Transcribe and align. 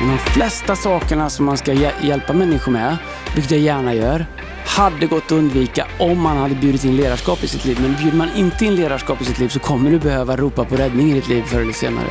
Men 0.00 0.08
de 0.08 0.18
flesta 0.18 0.76
sakerna 0.76 1.30
som 1.30 1.46
man 1.46 1.56
ska 1.56 1.72
hjälpa 2.02 2.32
människor 2.32 2.72
med, 2.72 2.96
vilket 3.34 3.50
jag 3.50 3.60
gärna 3.60 3.94
gör, 3.94 4.26
hade 4.66 5.06
gått 5.06 5.24
att 5.24 5.32
undvika 5.32 5.86
om 5.98 6.22
man 6.22 6.36
hade 6.36 6.54
bjudit 6.54 6.84
in 6.84 6.96
ledarskap 6.96 7.44
i 7.44 7.48
sitt 7.48 7.64
liv. 7.64 7.78
Men 7.80 7.96
bjuder 7.96 8.16
man 8.16 8.28
inte 8.36 8.64
in 8.64 8.74
ledarskap 8.74 9.20
i 9.20 9.24
sitt 9.24 9.38
liv 9.38 9.48
så 9.48 9.58
kommer 9.58 9.90
du 9.90 9.98
behöva 9.98 10.36
ropa 10.36 10.64
på 10.64 10.76
räddning 10.76 11.10
i 11.10 11.14
ditt 11.14 11.28
liv 11.28 11.42
förr 11.42 11.60
eller 11.60 11.72
senare. 11.72 12.06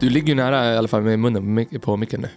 Du 0.00 0.10
ligger 0.10 0.28
ju 0.28 0.34
nära 0.34 0.74
i 0.74 0.78
alla 0.78 0.88
fall 0.88 1.02
med 1.02 1.18
munnen 1.18 1.66
på 1.80 1.96
micken 1.96 2.20
nu. 2.20 2.28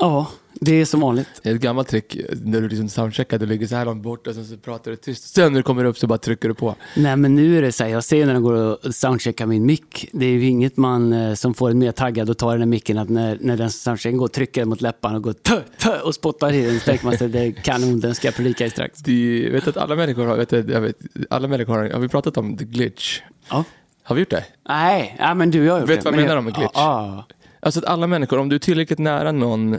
Ja, 0.00 0.26
det 0.54 0.80
är 0.80 0.84
som 0.84 1.00
vanligt. 1.00 1.28
Det 1.42 1.50
är 1.50 1.54
ett 1.54 1.60
gammalt 1.60 1.88
trick 1.88 2.16
när 2.44 2.60
du 2.60 2.68
liksom 2.68 2.88
soundcheckar, 2.88 3.38
du 3.38 3.46
ligger 3.46 3.66
så 3.66 3.76
här 3.76 3.84
långt 3.84 4.02
bort 4.02 4.26
och 4.26 4.34
sen 4.34 4.44
så 4.46 4.56
pratar 4.56 4.90
du 4.90 4.96
tyst. 4.96 5.34
Sen 5.34 5.52
när 5.52 5.58
du 5.60 5.62
kommer 5.62 5.84
upp 5.84 5.98
så 5.98 6.06
bara 6.06 6.18
trycker 6.18 6.48
du 6.48 6.54
på. 6.54 6.74
Nej, 6.96 7.16
men 7.16 7.34
nu 7.34 7.58
är 7.58 7.62
det 7.62 7.72
så 7.72 7.84
här, 7.84 7.90
jag 7.90 8.04
ser 8.04 8.26
när 8.26 8.34
de 8.34 8.42
går 8.42 8.52
och 8.86 8.94
soundcheckar 8.94 9.46
min 9.46 9.66
mick. 9.66 10.08
Det 10.12 10.26
är 10.26 10.30
ju 10.30 10.44
inget 10.46 10.76
man 10.76 11.12
eh, 11.12 11.34
som 11.34 11.54
får 11.54 11.70
en 11.70 11.78
mer 11.78 11.92
taggad 11.92 12.30
att 12.30 12.38
ta 12.38 12.50
den 12.52 12.60
här 12.60 12.66
micken, 12.66 12.98
att 12.98 13.08
när, 13.08 13.38
när 13.40 13.56
den 13.56 13.70
soundchecken 13.70 14.16
går 14.18 14.24
och 14.24 14.32
trycker 14.32 14.64
mot 14.64 14.80
läpparna 14.80 15.16
och 15.16 15.22
går 15.22 15.32
tö, 15.32 15.60
tö 15.78 16.00
och 16.00 16.14
spottar 16.14 16.52
i 16.52 16.64
den, 16.64 16.78
så 16.80 16.84
tänker 16.84 17.04
man 17.04 17.18
sig 17.18 17.28
det 17.28 17.40
är 17.40 17.52
kanon, 17.52 18.00
den 18.00 18.14
ska 18.14 18.28
jag 18.28 18.34
predika 18.34 18.66
i 18.66 18.70
strax. 18.70 18.98
Det 19.00 19.42
jag 19.44 19.50
vet 19.52 19.68
att 19.68 19.76
alla 19.76 19.96
människor 19.96 20.26
har, 20.26 20.36
vet, 20.36 20.48
du, 20.48 20.64
jag 20.72 20.80
vet, 20.80 20.96
alla 21.30 21.48
människor 21.48 21.76
har, 21.78 21.90
har 21.90 22.00
vi 22.00 22.08
pratat 22.08 22.36
om 22.36 22.56
the 22.56 22.64
glitch? 22.64 23.20
Ja. 23.50 23.64
Har 24.02 24.14
vi 24.14 24.20
gjort 24.20 24.30
det? 24.30 24.44
Nej, 24.68 25.16
ja, 25.18 25.34
men 25.34 25.50
du 25.50 25.68
har 25.70 25.80
gjort 25.80 25.88
Vet 25.90 25.98
det. 26.04 26.10
vad 26.10 26.14
jag 26.14 26.22
menar 26.22 26.36
om 26.36 26.46
en 26.46 26.52
glitch? 26.52 26.70
Ja, 26.74 27.24
ja. 27.28 27.34
Alltså 27.60 27.80
att 27.80 27.86
alla 27.86 28.06
människor, 28.06 28.38
om 28.38 28.48
du 28.48 28.54
är 28.56 28.60
tillräckligt 28.60 28.98
nära 28.98 29.32
någon 29.32 29.78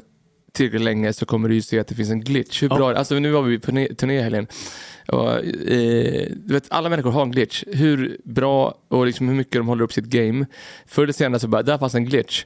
tillräckligt 0.53 0.81
länge 0.81 1.13
så 1.13 1.25
kommer 1.25 1.49
du 1.49 1.55
ju 1.55 1.61
se 1.61 1.79
att 1.79 1.87
det 1.87 1.95
finns 1.95 2.09
en 2.09 2.21
glitch. 2.21 2.63
Hur 2.63 2.69
Ja. 2.69 2.75
bra, 2.75 2.93
alltså 2.95 3.19
nu 3.19 3.31
var 3.31 3.41
vi 3.41 3.59
på 3.59 3.71
turné- 3.71 3.95
turné 3.95 4.19
i 4.19 4.21
helgen. 4.21 4.47
Och, 5.07 5.31
eh, 5.45 6.27
du 6.35 6.53
vet, 6.53 6.63
alla 6.69 6.89
människor 6.89 7.11
har 7.11 7.21
en 7.21 7.31
glitch. 7.31 7.63
Hur 7.67 8.17
bra 8.23 8.75
och 8.87 9.05
liksom 9.05 9.27
hur 9.27 9.35
mycket 9.35 9.53
de 9.53 9.67
håller 9.67 9.83
upp 9.83 9.93
sitt 9.93 10.05
game. 10.05 10.45
Förr 10.85 11.03
eller 11.03 11.13
senare 11.13 11.39
så 11.39 11.47
bara, 11.47 11.63
där 11.63 11.77
fanns 11.77 11.95
en 11.95 12.05
glitch. 12.05 12.45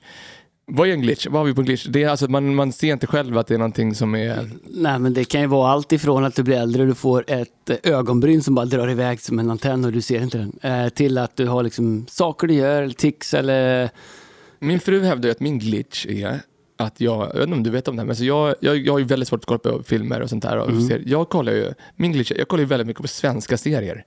Vad 0.67 0.87
är 0.87 0.91
en 0.93 1.01
glitch? 1.01 1.27
Vad 1.27 1.39
har 1.39 1.45
vi 1.45 1.53
på 1.53 1.61
glitch? 1.61 1.85
Det 1.89 2.03
är 2.03 2.09
alltså, 2.09 2.25
att 2.25 2.31
man, 2.31 2.55
man 2.55 2.71
ser 2.71 2.93
inte 2.93 3.07
själv 3.07 3.37
att 3.37 3.47
det 3.47 3.53
är 3.53 3.57
någonting 3.57 3.95
som 3.95 4.15
är... 4.15 4.49
Nej, 4.69 4.99
men 4.99 5.13
det 5.13 5.23
kan 5.25 5.41
ju 5.41 5.47
vara 5.47 5.71
allt 5.71 5.91
ifrån 5.91 6.25
att 6.25 6.35
du 6.35 6.43
blir 6.43 6.55
äldre 6.57 6.81
och 6.81 6.87
du 6.87 6.95
får 6.95 7.25
ett 7.27 7.69
eh, 7.69 7.75
ögonbryn 7.83 8.43
som 8.43 8.55
bara 8.55 8.65
drar 8.65 8.89
iväg 8.91 9.21
som 9.21 9.39
en 9.39 9.51
antenn 9.51 9.85
och 9.85 9.91
du 9.91 10.01
ser 10.01 10.21
inte 10.21 10.37
den. 10.37 10.59
Eh, 10.61 10.89
till 10.89 11.17
att 11.17 11.35
du 11.37 11.47
har 11.47 11.63
liksom 11.63 12.05
saker 12.09 12.47
du 12.47 12.53
gör, 12.53 12.81
eller 12.81 12.93
tics 12.93 13.33
eller... 13.33 13.89
Min 14.59 14.79
fru 14.79 15.03
hävdar 15.03 15.29
ju 15.29 15.31
att 15.31 15.39
min 15.39 15.59
glitch 15.59 16.05
är 16.05 16.39
att 16.77 17.01
jag, 17.01 17.21
jag 17.21 17.33
vet 17.33 17.43
inte 17.43 17.55
om 17.55 17.63
du 17.63 17.69
vet 17.69 17.87
om 17.87 17.95
det 17.95 18.01
här, 18.01 18.07
men 18.07 18.15
så 18.15 18.25
jag, 18.25 18.55
jag, 18.59 18.77
jag 18.77 18.93
har 18.93 18.99
ju 18.99 19.05
väldigt 19.05 19.29
svårt 19.29 19.39
att 19.39 19.45
kolla 19.45 19.57
på 19.59 19.83
filmer 19.83 20.21
och 20.21 20.29
sånt 20.29 20.43
där. 20.43 20.57
Och 20.57 20.69
Mm. 20.69 21.03
Jag 21.05 21.29
kollar 21.29 21.53
ju, 21.53 21.73
min 21.95 22.11
glitch, 22.11 22.31
jag 22.37 22.47
kollar 22.47 22.61
ju 22.61 22.67
väldigt 22.67 22.87
mycket 22.87 23.01
på 23.01 23.07
svenska 23.07 23.57
serier. 23.57 24.05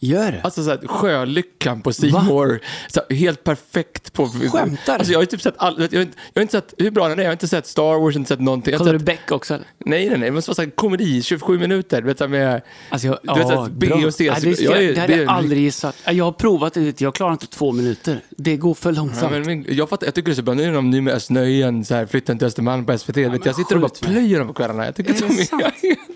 Gör 0.00 0.32
det? 0.32 0.40
Alltså 0.42 0.64
såhär, 0.64 0.86
Sjölyckan 0.86 1.80
på 1.82 1.92
så 1.92 2.06
här, 2.06 3.14
helt 3.14 3.44
perfekt 3.44 4.12
på... 4.12 4.26
Skämtar 4.28 4.76
du? 4.86 4.92
Alltså 4.92 5.12
jag 5.12 5.18
har 5.18 5.22
ju 5.22 5.26
typ 5.26 5.42
sett 5.42 5.54
all, 5.56 5.74
jag, 5.90 5.98
har 5.98 6.02
inte, 6.02 6.18
jag 6.34 6.40
har 6.40 6.42
inte 6.42 6.52
sett, 6.52 6.74
hur 6.78 6.90
bra 6.90 7.08
den 7.08 7.18
är, 7.18 7.22
jag 7.22 7.28
har 7.28 7.32
inte 7.32 7.48
sett 7.48 7.66
Star 7.66 8.00
Wars, 8.00 8.16
inte 8.16 8.28
sett 8.28 8.40
någonting. 8.40 8.72
Jag 8.72 8.78
Kollar 8.78 8.92
du 8.92 8.98
Beck 8.98 9.32
också? 9.32 9.54
Eller? 9.54 9.66
nej, 9.78 10.08
nej, 10.08 10.18
nej, 10.18 10.30
vara 10.30 10.42
så 10.42 10.62
här, 10.62 10.70
komedi, 10.70 11.22
27 11.22 11.58
minuter, 11.58 12.02
vet 12.02 12.18
du, 12.18 12.28
med... 12.28 12.62
Alltså 12.88 13.06
jag, 13.06 13.18
Du 13.22 13.34
vet 13.42 13.50
att 13.50 13.70
B 13.72 13.92
och 14.06 14.14
C, 14.14 14.32
Nej, 14.42 14.54
det, 14.54 14.60
jag 14.60 14.82
är- 14.84 14.94
det 14.94 15.00
hade 15.00 15.16
jag 15.16 15.28
aldrig 15.28 15.62
gissat. 15.62 15.96
Jag 16.06 16.24
har 16.24 16.32
provat 16.32 16.74
det, 16.74 17.00
jag 17.00 17.14
klarar 17.14 17.32
inte 17.32 17.46
två 17.46 17.72
minuter. 17.72 18.20
Det 18.30 18.56
går 18.56 18.74
för 18.74 18.90
Ja, 18.90 18.96
långsamt. 18.96 19.32
men, 19.32 19.46
min- 19.46 19.66
jag, 19.68 19.88
fattar, 19.88 20.06
jag 20.06 20.14
tycker 20.14 20.26
det 20.26 20.32
är 20.32 20.36
så 20.36 20.42
bra, 20.42 20.54
nu 20.54 20.62
är 20.64 20.72
de 20.72 20.90
nu 20.90 21.00
med 21.00 21.14
Östnöjen, 21.14 21.84
så 21.84 21.94
här, 21.94 22.06
flytten 22.06 22.38
till 22.38 22.46
Östermalm 22.46 22.86
på 22.86 22.98
SVT. 22.98 23.16
vet, 23.16 23.46
jag 23.46 23.54
sitter 23.56 23.74
och 23.74 23.80
bara 23.80 23.90
plöjer 24.02 24.38
dem 24.38 24.48
på 24.48 24.54
kvällarna. 24.54 24.84
Jag 24.84 24.94
tycker 24.96 25.10
Är 25.10 25.14
det 25.14 25.26
de 25.50 25.88
är... 25.88 25.96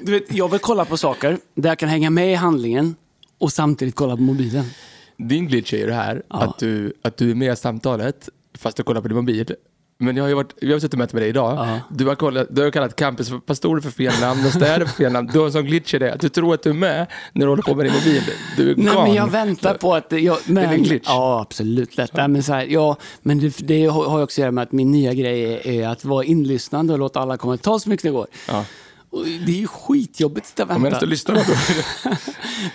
Du 0.00 0.12
vet, 0.12 0.32
jag 0.32 0.50
vill 0.50 0.60
kolla 0.60 0.84
på 0.84 0.96
saker 0.96 1.38
där 1.54 1.68
jag 1.68 1.78
kan 1.78 1.88
hänga 1.88 2.10
med 2.10 2.32
i 2.32 2.34
handlingen 2.34 2.94
och 3.38 3.52
samtidigt 3.52 3.94
kolla 3.94 4.16
på 4.16 4.22
mobilen. 4.22 4.64
Din 5.16 5.46
glitch 5.48 5.72
är 5.74 5.78
ju 5.78 5.86
det 5.86 5.94
här, 5.94 6.22
Ja. 6.28 6.42
att, 6.42 6.58
du, 6.58 6.92
att 7.02 7.16
du 7.16 7.30
är 7.30 7.34
med 7.34 7.52
i 7.52 7.56
samtalet 7.56 8.28
fast 8.58 8.76
du 8.76 8.82
kollar 8.82 9.00
på 9.00 9.08
din 9.08 9.16
mobil. 9.16 9.54
Men 10.00 10.16
jag 10.16 10.24
har 10.24 10.28
ju 10.28 10.34
varit, 10.34 10.54
vi 10.60 10.72
har 10.72 10.78
suttit 10.78 10.92
och 10.92 10.98
mätt 10.98 11.12
med 11.12 11.22
dig 11.22 11.28
idag. 11.28 11.54
Ja. 11.68 11.80
Du, 11.90 12.06
har 12.06 12.14
kollat, 12.14 12.46
du 12.50 12.62
har 12.62 12.70
kallat 12.70 12.96
campuspastorer 12.96 13.80
för 13.80 13.90
fel 13.90 14.12
namn 14.20 14.46
och 14.46 14.52
städer 14.52 14.86
för 14.86 14.94
fel 14.96 15.12
namn. 15.12 15.30
Du 15.32 15.38
har 15.38 15.46
en 15.46 15.52
sån 15.52 15.64
glitch 15.64 15.94
i 15.94 15.98
det, 15.98 16.16
du 16.20 16.28
tror 16.28 16.54
att 16.54 16.62
du 16.62 16.70
är 16.70 16.74
med 16.74 17.06
när 17.32 17.46
du 17.46 17.52
håller 17.52 17.62
på 17.62 17.74
med 17.74 17.86
din 17.86 17.92
mobil. 17.94 18.22
Du 18.56 18.70
är 18.70 18.76
Nej, 18.76 18.86
gone. 18.94 19.02
men 19.02 19.14
jag 19.14 19.30
väntar 19.30 19.74
på 19.74 19.94
att... 19.94 20.12
Jag, 20.12 20.38
men, 20.44 20.64
är 20.64 20.74
en 20.74 20.82
glitch. 20.82 21.04
Ja, 21.06 21.40
absolut. 21.40 21.96
Lätt. 21.96 22.10
Ja. 22.14 22.28
men 22.28 22.42
så 22.42 22.52
här, 22.52 22.66
ja, 22.68 22.96
men 23.22 23.38
det, 23.40 23.58
det 23.58 23.86
har 23.86 24.18
ju 24.18 24.22
också 24.22 24.40
att 24.40 24.42
göra 24.42 24.50
med 24.50 24.62
att 24.62 24.72
min 24.72 24.90
nya 24.90 25.14
grej 25.14 25.54
är, 25.54 25.66
är 25.66 25.88
att 25.88 26.04
vara 26.04 26.24
inlyssnande 26.24 26.92
och 26.92 26.98
låta 26.98 27.20
alla 27.20 27.36
komma 27.36 27.58
så 27.62 27.88
mycket 27.88 28.02
det 28.02 28.10
går. 28.10 28.26
Ja. 28.48 28.64
Och 29.10 29.24
det 29.24 29.52
är 29.52 29.60
ju 29.60 29.66
skitjobbigt 29.66 30.44
att 30.44 30.48
sitta 30.50 30.62
och 30.64 30.70
Ja, 30.70 30.74
Medan 30.78 30.82
vänta. 30.92 31.06
du 31.06 31.10
lyssnar. 31.10 31.42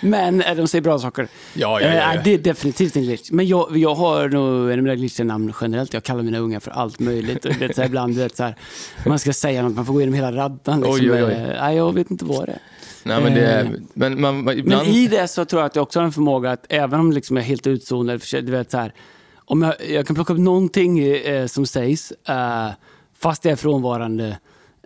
Men 0.00 0.42
eh, 0.42 0.54
de 0.56 0.68
säger 0.68 0.82
bra 0.82 0.98
saker. 0.98 1.28
Ja, 1.54 1.80
ja, 1.80 1.94
ja. 1.94 2.14
Eh, 2.14 2.22
Det 2.24 2.34
är 2.34 2.38
definitivt 2.38 2.96
en 2.96 3.02
glitch. 3.02 3.30
Men 3.30 3.46
jag, 3.46 3.76
jag 3.76 3.94
har 3.94 4.28
nog 4.28 4.70
en 4.70 4.78
av 4.78 4.82
mina 4.82 4.94
glitchnamn 4.94 5.52
generellt. 5.60 5.94
Jag 5.94 6.02
kallar 6.02 6.22
mina 6.22 6.38
unga 6.38 6.60
för 6.60 6.70
allt 6.70 6.98
möjligt. 7.00 7.44
Och 7.44 7.52
du 7.52 7.58
vet, 7.58 7.74
så 7.76 7.80
här, 7.82 7.88
ibland, 7.88 8.14
du 8.14 8.20
vet, 8.22 8.36
så 8.36 8.42
här, 8.42 8.54
man 9.06 9.18
ska 9.18 9.32
säga 9.32 9.62
något, 9.62 9.74
man 9.76 9.86
får 9.86 9.92
gå 9.92 10.00
igenom 10.00 10.14
hela 10.14 10.32
raddan. 10.32 10.80
Liksom. 10.80 10.94
Oj, 10.94 11.12
oj, 11.12 11.24
oj. 11.24 11.56
Nej, 11.60 11.76
jag 11.76 11.92
vet 11.94 12.10
inte 12.10 12.24
vad 12.24 12.46
det 12.46 12.52
är. 12.52 12.58
Nej, 13.06 13.22
men 13.22 13.34
det 13.34 13.46
är, 13.46 13.76
men 13.94 14.20
man, 14.20 14.44
man, 14.44 14.58
ibland, 14.58 14.86
Men 14.86 14.94
i 14.94 15.08
det 15.08 15.28
så 15.28 15.44
tror 15.44 15.62
jag 15.62 15.66
att 15.66 15.76
jag 15.76 15.82
också 15.82 15.98
har 15.98 16.04
en 16.04 16.12
förmåga 16.12 16.50
att 16.50 16.66
även 16.68 17.00
om 17.00 17.12
liksom 17.12 17.36
jag 17.36 17.44
är 17.44 17.48
helt 17.48 17.66
utzonad, 17.66 18.20
du 18.32 18.40
vet 18.52 18.70
så 18.70 18.78
här, 18.78 18.92
om 19.44 19.62
jag, 19.62 19.74
jag 19.90 20.06
kan 20.06 20.14
plocka 20.14 20.32
upp 20.32 20.38
någonting 20.38 20.98
eh, 20.98 21.46
som 21.46 21.66
sägs, 21.66 22.12
eh, 22.28 22.68
fast 23.18 23.44
jag 23.44 23.52
är 23.52 23.56
frånvarande, 23.56 24.38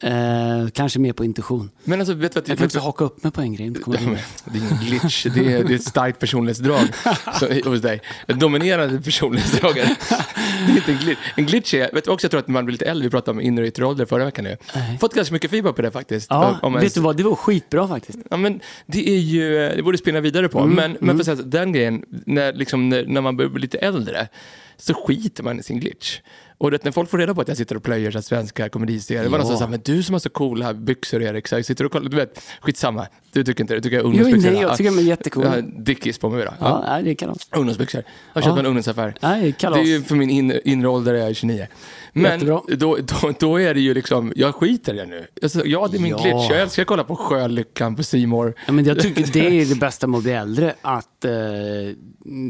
eh, 0.02 0.68
kanske 0.72 0.98
mer 0.98 1.12
på 1.12 1.24
intuition. 1.24 1.70
men 1.84 2.00
alltså, 2.00 2.14
vet 2.14 2.32
du? 2.34 2.42
Jag 2.46 2.58
kan 2.58 2.66
också 2.66 2.78
haka 2.78 3.04
upp 3.04 3.22
mig 3.22 3.32
på 3.32 3.40
en 3.40 3.54
grej. 3.54 3.68
Vidare. 3.70 4.18
Det 4.44 4.58
är 4.58 4.62
ingen 4.62 4.78
glitch, 4.84 5.24
det 5.34 5.52
är, 5.52 5.64
det 5.64 5.72
är 5.72 5.76
ett 5.76 5.84
starkt 5.84 6.18
personlighetsdrag 6.20 6.80
så, 7.40 7.70
hos 7.70 7.80
dig. 7.80 8.00
Ett 8.26 8.40
dominerande 8.40 9.00
personlighetsdrag. 9.00 9.74
det. 9.74 9.96
Det 10.66 10.72
är 10.72 10.76
inte 10.76 10.92
en 10.92 10.98
glitch. 10.98 11.18
En 11.36 11.46
glitch 11.46 11.74
är, 11.74 11.90
vet 11.94 12.04
du 12.04 12.10
också, 12.10 12.24
jag 12.24 12.30
tror 12.30 12.40
att 12.40 12.48
när 12.48 12.52
man 12.52 12.64
blir 12.64 12.72
lite 12.72 12.84
äldre, 12.84 13.04
vi 13.06 13.10
pratade 13.10 13.30
om 13.30 13.40
inre 13.40 13.62
och 13.64 13.68
yttre 13.68 13.86
ålder 13.86 14.04
förra 14.06 14.24
veckan 14.24 14.44
nu. 14.44 14.56
Nej. 14.74 14.98
Fått 14.98 15.14
ganska 15.14 15.32
mycket 15.32 15.50
feedback 15.50 15.76
på 15.76 15.82
det 15.82 15.90
faktiskt. 15.90 16.26
Ja, 16.30 16.58
Om 16.62 16.72
vet 16.72 16.82
ens- 16.82 16.94
du 16.94 17.00
vad, 17.00 17.16
det 17.16 17.22
var 17.22 17.34
skitbra 17.34 17.88
faktiskt. 17.88 18.18
Ja, 18.30 18.36
men 18.36 18.60
det 18.86 19.08
är 19.10 19.18
ju, 19.18 19.50
det 19.76 19.82
borde 19.82 19.98
spinna 19.98 20.20
vidare 20.20 20.48
på. 20.48 20.66
men 20.66 20.96
men 21.00 21.16
för 21.16 21.32
att 21.32 21.38
säga, 21.38 21.48
den 21.48 21.72
grejen, 21.72 22.04
när, 22.26 22.52
liksom, 22.52 22.88
när, 22.88 23.06
när 23.06 23.20
man 23.20 23.36
börjar 23.36 23.50
bli 23.50 23.60
lite 23.62 23.78
äldre, 23.78 24.28
så 24.76 24.94
skiter 24.94 25.42
man 25.42 25.60
i 25.60 25.62
sin 25.62 25.80
glitch. 25.80 26.18
Och 26.58 26.70
det, 26.70 26.84
när 26.84 26.92
folk 26.92 27.10
får 27.10 27.18
reda 27.18 27.34
på 27.34 27.40
att 27.40 27.48
jag 27.48 27.56
sitter 27.56 27.76
och 27.76 27.82
plöjer 27.82 28.10
så 28.10 28.22
svenska 28.22 28.68
komediserier, 28.68 29.22
det 29.22 29.28
var 29.28 29.38
någon 29.38 29.46
som 29.46 29.56
sa, 29.56 29.66
men 29.66 29.80
du 29.84 30.02
som 30.02 30.12
har 30.12 30.20
så 30.20 30.30
coola 30.30 30.74
byxor 30.74 31.22
Erik, 31.22 31.48
så 31.48 31.54
jag 31.54 31.64
sitter 31.64 31.84
och 31.84 31.92
kollar, 31.92 32.10
du 32.10 32.16
vet, 32.16 32.42
skitsamma, 32.60 33.06
du 33.38 33.44
tycker 33.44 33.64
inte 33.64 33.74
det, 33.74 33.78
du 33.78 33.82
tycker 33.82 33.96
är 33.98 34.00
Jo, 34.02 34.06
ungdomsbyxor. 34.08 34.50
nej, 34.50 34.60
jag 34.60 34.76
tycker 34.76 34.90
de 34.90 34.98
är 34.98 35.02
jättecoola. 35.02 35.46
Jag 35.56 35.62
har 35.62 35.82
Dickies 35.84 36.18
på 36.18 36.28
mig 36.30 36.44
då. 36.44 36.52
Ja, 36.60 36.84
nej, 36.88 37.02
det 37.02 37.10
är 37.10 37.14
kalas. 37.14 37.48
Ungdomsbyxor. 37.56 38.02
Jag 38.34 38.42
har 38.42 38.42
köpt 38.42 38.56
Ja. 38.56 38.60
en 38.60 38.66
ungdomsaffär. 38.66 39.14
Nej, 39.22 39.42
Det 39.42 39.52
kalas. 39.52 39.78
är 39.78 39.82
ju 39.82 40.02
för 40.02 40.14
min 40.16 40.30
inre, 40.30 40.60
inre 40.64 40.88
ålder, 40.88 41.14
jag 41.14 41.28
är 41.28 41.34
29. 41.34 41.66
Men 42.12 42.46
då, 42.46 42.64
då, 42.78 42.98
då 43.38 43.60
är 43.60 43.74
det 43.74 43.80
ju 43.80 43.94
liksom, 43.94 44.32
jag 44.36 44.54
skiter 44.54 44.94
i 44.94 44.96
det 44.96 45.06
nu. 45.06 45.26
Alltså, 45.42 45.66
ja, 45.66 45.88
det 45.90 45.96
är 45.96 46.00
min 46.00 46.10
Ja. 46.10 46.16
glitch. 46.22 46.50
Jag 46.50 46.60
älskar 46.60 46.82
att 46.82 46.86
kolla 46.88 47.04
på 47.04 47.16
Sjölyckan 47.16 47.96
på 47.96 48.02
More. 48.26 48.52
Ja, 48.66 48.72
men 48.72 48.84
jag 48.84 49.00
tycker 49.00 49.26
det 49.32 49.60
är 49.60 49.66
det 49.66 49.74
bästa 49.80 50.06
med 50.06 50.18
att 50.18 50.24
bli 50.24 50.32
äldre, 50.32 50.74
att 50.82 51.24
eh, 51.24 51.30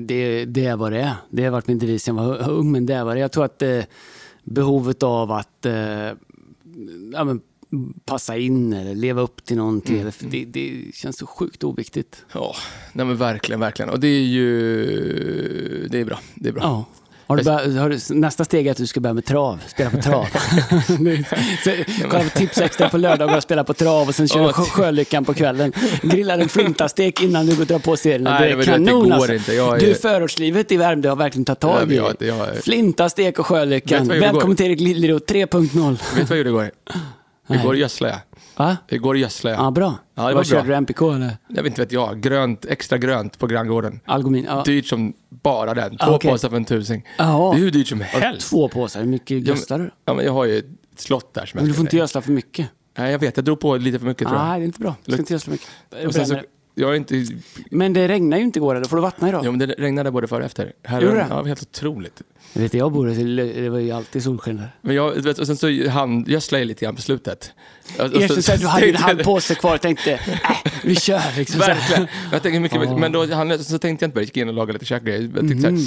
det, 0.06 0.44
det 0.44 0.66
är 0.66 0.76
vad 0.76 0.92
det 0.92 1.00
är. 1.00 1.12
Det 1.30 1.44
har 1.44 1.50
varit 1.50 1.66
min 1.66 1.78
devis 1.78 2.02
sen 2.04 2.16
jag 2.16 2.24
var 2.24 2.50
ung, 2.50 2.72
men 2.72 2.86
det 2.86 2.94
är 2.94 3.04
vad 3.04 3.16
det 3.16 3.18
är. 3.20 3.22
Jag 3.22 3.32
tror 3.32 3.44
att 3.44 3.62
eh, 3.62 3.80
behovet 4.44 5.02
av 5.02 5.32
att 5.32 5.66
eh, 5.66 5.74
ja, 7.12 7.24
men, 7.24 7.40
passa 8.04 8.36
in 8.36 8.72
eller 8.72 8.94
leva 8.94 9.20
upp 9.22 9.44
till 9.44 9.56
någonting, 9.56 10.00
Mm. 10.00 10.12
för 10.12 10.24
det, 10.24 10.44
det 10.44 10.94
känns 10.94 11.18
så 11.18 11.26
sjukt 11.26 11.64
oviktigt. 11.64 12.24
Ja, 12.32 12.54
nej 12.92 13.06
men 13.06 13.16
verkligen, 13.16 13.60
verkligen. 13.60 13.90
Och 13.90 14.00
det 14.00 14.08
är 14.08 14.20
ju, 14.22 15.88
det 15.90 16.00
är 16.00 16.04
bra. 16.04 16.20
Det 16.34 16.48
är 16.48 16.52
bra. 16.52 16.62
Ja. 16.62 16.84
Har 17.26 17.36
du 17.36 17.42
bör, 17.44 17.78
har 17.78 17.90
du, 17.90 18.14
nästa 18.20 18.44
steg 18.44 18.66
är 18.66 18.70
att 18.70 18.76
du 18.76 18.86
ska 18.86 19.00
börja 19.00 19.14
med 19.14 19.24
trav, 19.24 19.60
spela 19.66 19.90
på 19.90 19.96
trav. 20.02 20.26
kolla 22.10 22.24
på 22.24 22.30
Tips 22.38 22.58
Extra 22.60 22.88
på 22.88 22.96
lördag 22.98 23.36
och 23.36 23.42
spela 23.42 23.64
på 23.64 23.74
trav 23.74 24.08
och 24.08 24.14
sen 24.14 24.28
kör 24.28 24.40
du 24.46 24.52
sjö- 24.52 24.62
Sjölyckan 24.70 25.24
på 25.24 25.34
kvällen. 25.34 25.72
Grillar 26.02 26.38
en 26.38 26.48
flintastek 26.48 27.22
innan 27.22 27.46
du 27.46 27.54
går 27.54 27.60
och 27.62 27.66
drar 27.66 27.78
på 27.78 27.96
serien. 27.96 28.22
Nej, 28.24 28.40
det 28.48 28.52
är 28.52 28.56
vet, 28.56 28.66
det 28.66 28.72
kanon 28.72 29.04
går 29.08 29.12
alltså. 29.14 29.34
inte. 29.34 29.54
Jag 29.54 29.82
är- 29.82 29.86
Du, 29.86 29.94
förortslivet 29.94 30.72
i 30.72 30.76
Värmdö 30.76 31.08
har 31.08 31.16
verkligen 31.16 31.44
tagit 31.44 31.60
tag 31.60 31.92
i 31.92 31.96
jag- 31.96 32.14
det. 32.18 32.26
jag- 32.26 32.56
Flintastek 32.56 33.38
och 33.38 33.46
Sjölyckan. 33.46 34.08
Jag 34.08 34.20
Välkommen 34.20 34.56
till 34.56 34.66
Erik 34.66 34.80
Liljeroth 34.80 35.32
3.0. 35.32 35.90
Vet 35.90 36.00
du 36.16 36.22
vad 36.22 36.30
jag 36.30 36.38
gjorde 36.38 36.48
igår? 36.50 36.70
Nej. 37.48 37.58
Igår 37.58 37.76
gödslade 37.76 38.12
jag. 38.12 38.64
Va? 38.66 38.76
Igår 38.88 39.16
gödslade 39.18 39.56
jag. 39.56 39.64
Ja, 39.66 39.70
bra. 39.70 39.94
Ja, 40.14 40.22
det 40.22 40.28
var 40.28 40.34
Vad 40.34 40.46
körde 40.46 40.62
bra. 40.62 40.70
du? 40.70 40.74
MPK 40.76 41.02
eller? 41.02 41.36
Jag 41.48 41.62
vet 41.62 41.66
inte 41.66 41.80
vet 41.82 41.92
jag, 41.92 42.20
grönt, 42.20 42.64
extra 42.64 42.98
grönt 42.98 43.38
på 43.38 43.46
granngården. 43.46 44.00
Algomin? 44.04 44.44
Ja. 44.48 44.62
Dyrt 44.62 44.86
som 44.86 45.12
bara 45.30 45.74
den. 45.74 45.90
Två 45.98 46.04
Ah, 46.04 46.14
okej. 46.14 46.30
påsar 46.30 46.48
för 46.48 46.56
en 46.56 46.64
tusing. 46.64 47.04
Jaha. 47.18 47.52
Det 47.54 47.58
är 47.58 47.60
hur 47.60 47.70
dyrt 47.70 47.86
som 47.88 48.00
helst. 48.00 48.50
Två 48.50 48.68
påsar. 48.68 49.00
Hur 49.00 49.06
mycket 49.08 49.46
gödslar 49.46 49.78
du? 49.78 49.90
Ja, 50.04 50.14
men 50.14 50.24
jag 50.24 50.32
har 50.32 50.44
ju 50.44 50.58
ett 50.58 50.66
slott 50.96 51.34
där 51.34 51.46
som 51.46 51.58
Men 51.58 51.68
du 51.68 51.74
får 51.74 51.80
inte 51.82 51.96
gödsla 51.96 52.20
för 52.20 52.32
mycket. 52.32 52.68
Nej, 52.98 53.12
jag 53.12 53.18
vet. 53.18 53.36
Jag 53.36 53.44
drog 53.44 53.60
på 53.60 53.76
lite 53.76 53.98
för 53.98 54.06
mycket 54.06 54.28
tror 54.28 54.40
jag. 54.40 54.48
Nej, 54.48 54.58
det 54.58 54.64
är 54.64 54.66
inte 54.66 54.80
bra. 54.80 54.94
Du 55.04 55.12
ska 55.12 55.20
inte 55.22 55.32
gödsla 55.32 55.50
mycket. 55.52 55.68
Så, 56.14 56.18
Bränner 56.18 56.44
jag 56.74 56.90
är 56.90 56.94
inte... 56.94 57.26
Men 57.70 57.92
det 57.92 58.08
regnar 58.08 58.36
ju 58.38 58.42
inte 58.44 58.58
igår, 58.58 58.74
eller 58.74 58.86
får 58.86 58.96
du 58.96 59.02
vattna 59.02 59.28
idag? 59.28 59.44
Ja, 59.44 59.50
men 59.50 59.58
det 59.58 59.66
regnade 59.66 60.10
både 60.10 60.26
före 60.26 60.38
och 60.40 60.46
efter. 60.46 60.72
Här 60.84 61.00
Gjorde 61.00 61.14
det? 61.14 61.26
Ja, 61.30 61.42
helt 61.42 61.62
otroligt. 61.62 62.22
Jag 62.58 62.62
vet, 62.62 62.74
jag 62.74 62.92
bor 62.92 63.06
det 63.62 63.68
var 63.70 63.78
ju 63.78 63.90
alltid 63.90 64.22
solsken 64.22 64.56
där. 64.56 64.68
Men 64.80 64.96
jag, 64.96 65.14
du 65.14 65.20
vet, 65.20 65.38
och 65.38 65.46
sen 65.46 65.56
så 65.56 65.88
han, 65.88 66.24
jag 66.28 66.42
lite 66.66 66.84
grann 66.84 66.96
på 66.96 67.02
slutet. 67.02 67.52
Och 67.98 68.04
Erkänn 68.04 68.54
att 68.54 68.60
du 68.60 68.66
hade 68.66 68.86
en 68.88 68.96
halv 68.96 69.22
påse 69.22 69.54
kvar 69.54 69.74
och 69.74 69.80
tänkte, 69.80 70.12
äh, 70.12 70.20
vi 70.84 70.94
kör 70.96 71.36
liksom. 71.36 71.60
Här. 71.60 71.68
Verkligen. 71.74 72.06
Jag 72.32 72.42
tänker 72.42 72.60
mycket, 72.60 72.82
Ja. 72.84 72.96
men 72.96 73.12
då, 73.12 73.34
han, 73.34 73.58
så 73.58 73.78
tänkte 73.78 73.86
jag 74.04 74.08
inte 74.08 74.14
på 74.14 74.18
det, 74.18 74.24
gick 74.24 74.36
in 74.36 74.48
och 74.48 74.54
lagade 74.54 74.72
lite 74.72 74.84
käkgrejer. 74.84 75.30
Jag 75.34 75.48
tyckte 75.48 75.62
såhär, 75.62 75.78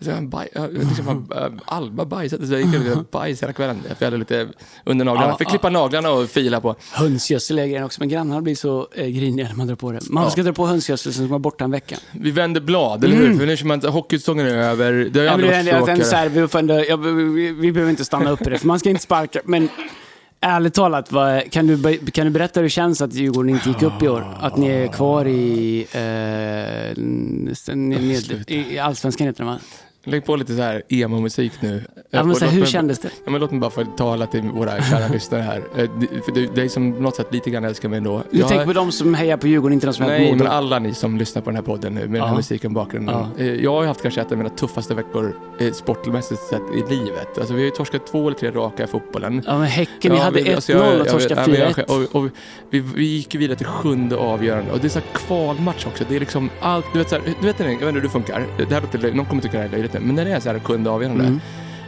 så 0.00 0.10
han 0.10 0.28
baj, 0.30 0.48
jag 0.54 0.72
liksom, 0.72 1.28
äh, 1.36 1.74
Alba 1.74 2.04
bajsade, 2.04 2.46
så 2.46 2.52
jag 2.52 2.60
gick 2.62 2.96
och 2.96 3.04
bajs 3.10 3.42
hela 3.42 3.52
kvällen. 3.52 3.82
För 3.82 3.96
jag 3.98 4.06
hade 4.06 4.16
lite 4.16 4.48
under 4.84 5.04
naglarna. 5.04 5.28
Ja, 5.28 5.36
Fick 5.38 5.48
klippa 5.48 5.70
naglarna 5.70 6.10
och 6.10 6.28
fila 6.28 6.60
på. 6.60 6.76
Hönsgödsel 6.92 7.58
är 7.58 7.66
grejen 7.66 7.84
också, 7.84 8.00
men 8.00 8.08
grannarna 8.08 8.40
blir 8.42 8.54
så 8.54 8.88
eh, 8.94 9.06
griniga 9.06 9.48
när 9.48 9.54
man 9.54 9.66
drar 9.66 9.74
på 9.76 9.92
det. 9.92 10.00
Man 10.10 10.24
Ja. 10.24 10.30
ska 10.30 10.42
dra 10.42 10.52
på 10.52 10.66
hönsgödsel 10.66 11.12
som 11.12 11.24
ska 11.24 11.30
vara 11.30 11.38
borta 11.38 11.64
en 11.64 11.70
vecka. 11.70 11.96
Vi 12.12 12.30
vänder 12.30 12.60
blad, 12.60 13.04
eller 13.04 13.16
hur? 13.16 13.38
För 13.38 13.46
nu 13.46 13.56
känner 13.56 13.76
man 13.76 13.92
hockeysäsongen 13.92 14.46
är 14.46 14.50
över. 14.54 14.92
Det 14.92 15.18
har 15.18 15.24
ju 15.24 15.30
aldrig 15.30 15.50
varit 15.52 15.66
tråkigare. 15.66 15.96
Här, 16.20 16.96
vi, 16.96 17.24
vi, 17.24 17.52
vi, 17.52 17.72
behöver 17.72 17.90
inte 17.90 18.04
stanna 18.04 18.30
upp 18.30 18.46
i 18.46 18.50
det, 18.50 18.58
för 18.58 18.66
man 18.66 18.78
ska 18.78 18.90
inte 18.90 19.02
sparka. 19.02 19.40
Men 19.44 19.68
ärligt 20.40 20.74
talat, 20.74 21.12
vad, 21.12 21.52
kan, 21.52 21.66
du, 21.66 21.98
kan 21.98 22.26
du 22.26 22.30
berätta 22.30 22.60
hur 22.60 22.64
det 22.64 22.70
känns 22.70 23.02
att 23.02 23.12
Djurgården 23.14 23.50
inte 23.50 23.68
gick 23.68 23.82
upp 23.82 24.02
i 24.02 24.08
år? 24.08 24.36
Att 24.40 24.56
ni 24.56 24.68
är 24.68 24.88
kvar 24.88 25.24
i, 25.26 25.86
eh, 25.92 27.02
ned, 27.76 28.44
i 28.46 28.78
Allsvenskan 28.78 29.26
heter 29.26 29.44
det 29.44 29.50
va? 29.50 29.58
Lägg 30.04 30.24
på 30.24 30.36
lite 30.36 30.56
så 30.56 30.62
här 30.62 30.82
emo-musik 30.88 31.52
nu. 31.60 31.84
Ja, 32.10 32.24
men 32.24 32.36
så 32.36 32.44
här, 32.44 32.52
hur 32.52 32.60
mig- 32.60 32.68
kändes 32.68 32.98
det? 32.98 33.10
Ja, 33.24 33.30
men 33.30 33.40
låt 33.40 33.50
mig 33.50 33.60
bara 33.60 33.70
få 33.70 33.84
tala 33.84 34.26
till 34.26 34.42
våra 34.42 34.82
kära 34.82 35.08
lyssnare 35.12 35.42
här. 35.42 35.56
Eh, 35.76 35.90
det- 36.00 36.24
För 36.24 36.32
det, 36.32 36.46
det 36.54 36.62
är 36.62 36.68
som 36.68 36.92
på 36.92 37.02
något 37.02 37.16
sätt 37.16 37.26
lite 37.32 37.50
grann 37.50 37.64
älskar 37.64 37.88
mig 37.88 37.96
ändå. 37.96 38.22
Du 38.30 38.38
Jag 38.38 38.48
tänker 38.48 38.66
på 38.66 38.72
de 38.72 38.92
som 38.92 39.14
hejar 39.14 39.36
på 39.36 39.46
Djurgården, 39.46 39.72
inte 39.74 39.86
de 39.86 39.92
som 39.92 40.04
hejar 40.04 40.18
på 40.18 40.24
Nej, 40.24 40.34
men 40.36 40.46
alla 40.46 40.78
ni 40.78 40.94
som 40.94 41.16
lyssnar 41.18 41.42
på 41.42 41.50
den 41.50 41.56
här 41.56 41.62
podden 41.62 41.94
nu 41.94 42.00
med 42.00 42.10
den 42.10 42.20
här 42.22 42.28
Ja. 42.28 42.34
musiken 42.36 42.74
bakgrunden. 42.74 43.14
Ja. 43.36 43.44
Eh, 43.44 43.54
Jag 43.54 43.72
har 43.72 43.84
haft 43.86 44.02
kanske 44.02 44.20
ett 44.20 44.32
av 44.32 44.38
mina 44.38 44.50
tuffaste 44.50 44.94
veckor 44.94 45.36
eh, 45.58 45.72
sportmässigt 45.72 46.40
sett 46.40 46.62
i 46.74 46.94
livet. 46.94 47.38
Alltså 47.38 47.54
vi 47.54 47.60
har 47.60 47.64
ju 47.64 47.70
torskat 47.70 48.06
två 48.06 48.26
eller 48.28 48.38
tre 48.38 48.50
raka 48.50 48.84
i 48.84 48.86
fotbollen. 48.86 49.42
Ja, 49.46 49.58
men 49.58 49.66
Häcken, 49.66 50.14
Ja, 50.16 50.22
hade 50.22 50.36
vi- 50.42 50.50
1-0 50.50 50.54
alltså, 50.54 50.74
och 50.78 51.06
torskade 51.08 51.34
vet- 51.34 51.46
ja, 51.46 51.46
men 51.46 51.60
jag- 51.60 51.88
4-1. 51.88 52.06
Och, 52.14 52.22
och 52.24 52.30
vi, 52.70 52.80
vi 52.80 53.04
gick 53.04 53.34
vidare 53.34 53.56
till 53.56 53.66
sjunde 53.66 54.16
avgörande. 54.16 54.72
Och 54.72 54.78
det 54.78 54.86
är 54.86 54.88
så 54.88 54.98
här 54.98 55.06
kvalmatch 55.14 55.86
också. 55.86 56.04
Det 56.08 56.16
är 56.16 56.20
liksom 56.20 56.50
allt, 56.60 56.86
du 56.92 56.98
vet, 56.98 57.08
så 57.08 57.14
här, 57.14 57.22
du 57.40 57.46
vet, 57.46 57.60
jag 57.60 57.66
vet 57.66 57.70
inte 57.78 57.84
hur 57.86 58.00
du 58.00 58.08
funkar. 58.08 58.46
Det 58.58 58.74
här 58.74 58.80
låter, 58.80 58.98
löj- 58.98 59.14
någon 59.14 59.26
kommer 59.26 59.42
tycka 59.42 59.52
det 59.56 59.62
här 59.62 59.68
är 59.68 59.72
löjligt 59.72 59.89
nu, 59.92 60.00
men 60.00 60.14
när 60.14 60.24
det 60.24 60.30
är 60.30 60.40
så 60.40 60.50
här 60.50 60.58
sjunde 60.58 60.90
avgörande. 60.90 61.24
Mm. 61.24 61.40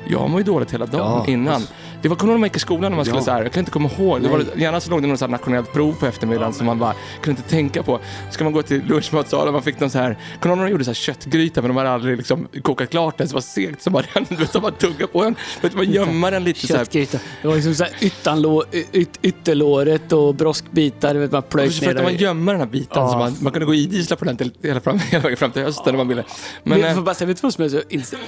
Jag 0.09 0.31
mår 0.31 0.41
ju 0.41 0.45
dåligt 0.45 0.75
hela 0.75 0.87
dagen 0.87 1.23
Ja. 1.27 1.33
innan. 1.33 1.63
Det 2.03 2.09
var, 2.09 2.17
kommer 2.17 2.33
du 2.33 2.35
ihåg 2.35 2.39
när 2.39 2.41
man 2.41 2.47
gick 2.47 2.57
i 2.57 2.61
skolan 2.61 2.93
när 2.93 2.97
man 2.97 3.05
skulle 3.05 3.19
Ja. 3.21 3.25
så 3.25 3.31
här, 3.31 3.43
jag 3.43 3.53
kan 3.53 3.61
inte 3.61 3.71
komma 3.71 3.91
ihåg, 3.99 4.23
det 4.23 4.29
var, 4.29 4.45
gärna 4.57 4.81
så 4.81 4.91
låg 4.91 5.03
det 5.03 5.09
något 5.09 5.19
så 5.19 5.25
här 5.25 5.31
nationellt 5.31 5.73
prov 5.73 5.93
på 5.93 6.07
eftermiddagen 6.07 6.53
som 6.53 6.67
man 6.67 6.79
bara 6.79 6.95
kunde 7.21 7.39
inte 7.41 7.51
tänka 7.51 7.83
på. 7.83 8.01
Ska 8.31 8.45
man 8.45 8.53
gå 8.53 8.63
till 8.63 8.83
lunchmatsalen, 8.87 9.53
man 9.53 9.63
fick 9.63 9.81
någon 9.81 9.91
så 9.91 9.99
här, 9.99 10.17
kommer 10.41 10.41
du 10.43 10.49
ihåg 10.49 10.59
när 10.59 10.65
de 10.65 10.71
gjorde 10.71 10.85
så 10.85 10.91
här 10.91 10.95
köttgryta 10.95 11.63
men 11.63 11.69
de 11.69 11.77
hade 11.77 11.91
aldrig 11.91 12.17
liksom 12.17 12.49
kokat 12.63 12.91
klart 12.91 13.19
den 13.19 13.29
så 13.29 13.33
det 13.33 13.35
var 13.37 13.41
segt 13.41 13.83
så 13.83 13.91
bara, 13.91 14.05
de 14.53 14.61
bara 14.63 14.73
tugga 14.73 15.07
på 15.07 15.23
den, 15.25 15.37
vet, 15.61 15.75
man 15.75 15.91
gömma 15.93 16.31
den 16.31 16.45
lite 16.45 16.67
så 16.67 16.73
här. 16.77 16.85
Köttgryta. 16.85 17.19
Det 17.43 17.49
var 17.49 17.55
liksom 17.55 17.75
så 17.75 17.85
här 17.85 17.93
yttanlå, 18.01 18.65
yt, 18.93 19.19
ytterlåret 19.23 20.13
och 20.13 20.35
broskbitar. 20.35 21.15
Vet, 21.15 21.33
man 21.33 21.43
plöjt 21.43 21.73
så 21.75 21.81
ner 21.81 21.89
försökte 21.89 22.03
man 22.03 22.13
där. 22.13 22.21
gömma 22.21 22.53
den 22.53 22.61
här 22.61 22.69
biten 22.69 22.89
Ja. 22.95 23.09
så 23.13 23.19
man, 23.19 23.37
man 23.41 23.53
kunde 23.53 23.67
gå 23.67 23.75
idissla 23.75 24.17
på 24.17 24.25
den 24.25 24.37
till, 24.37 24.53
hela, 24.63 24.81
fram, 24.81 24.99
hela 25.11 25.23
vägen 25.23 25.37
fram 25.37 25.51
till 25.51 25.63
hösten 25.63 25.91
om 25.95 25.97
man 25.97 26.09
ville. 26.09 26.25
Men, 26.65 26.81
Men, 26.81 26.95
får 26.95 27.03
bara 27.03 27.15
säga, 27.15 27.29
vet 27.29 27.37
du 27.37 27.41
vad 27.43 27.53
som 27.55 27.65
är 27.65 27.69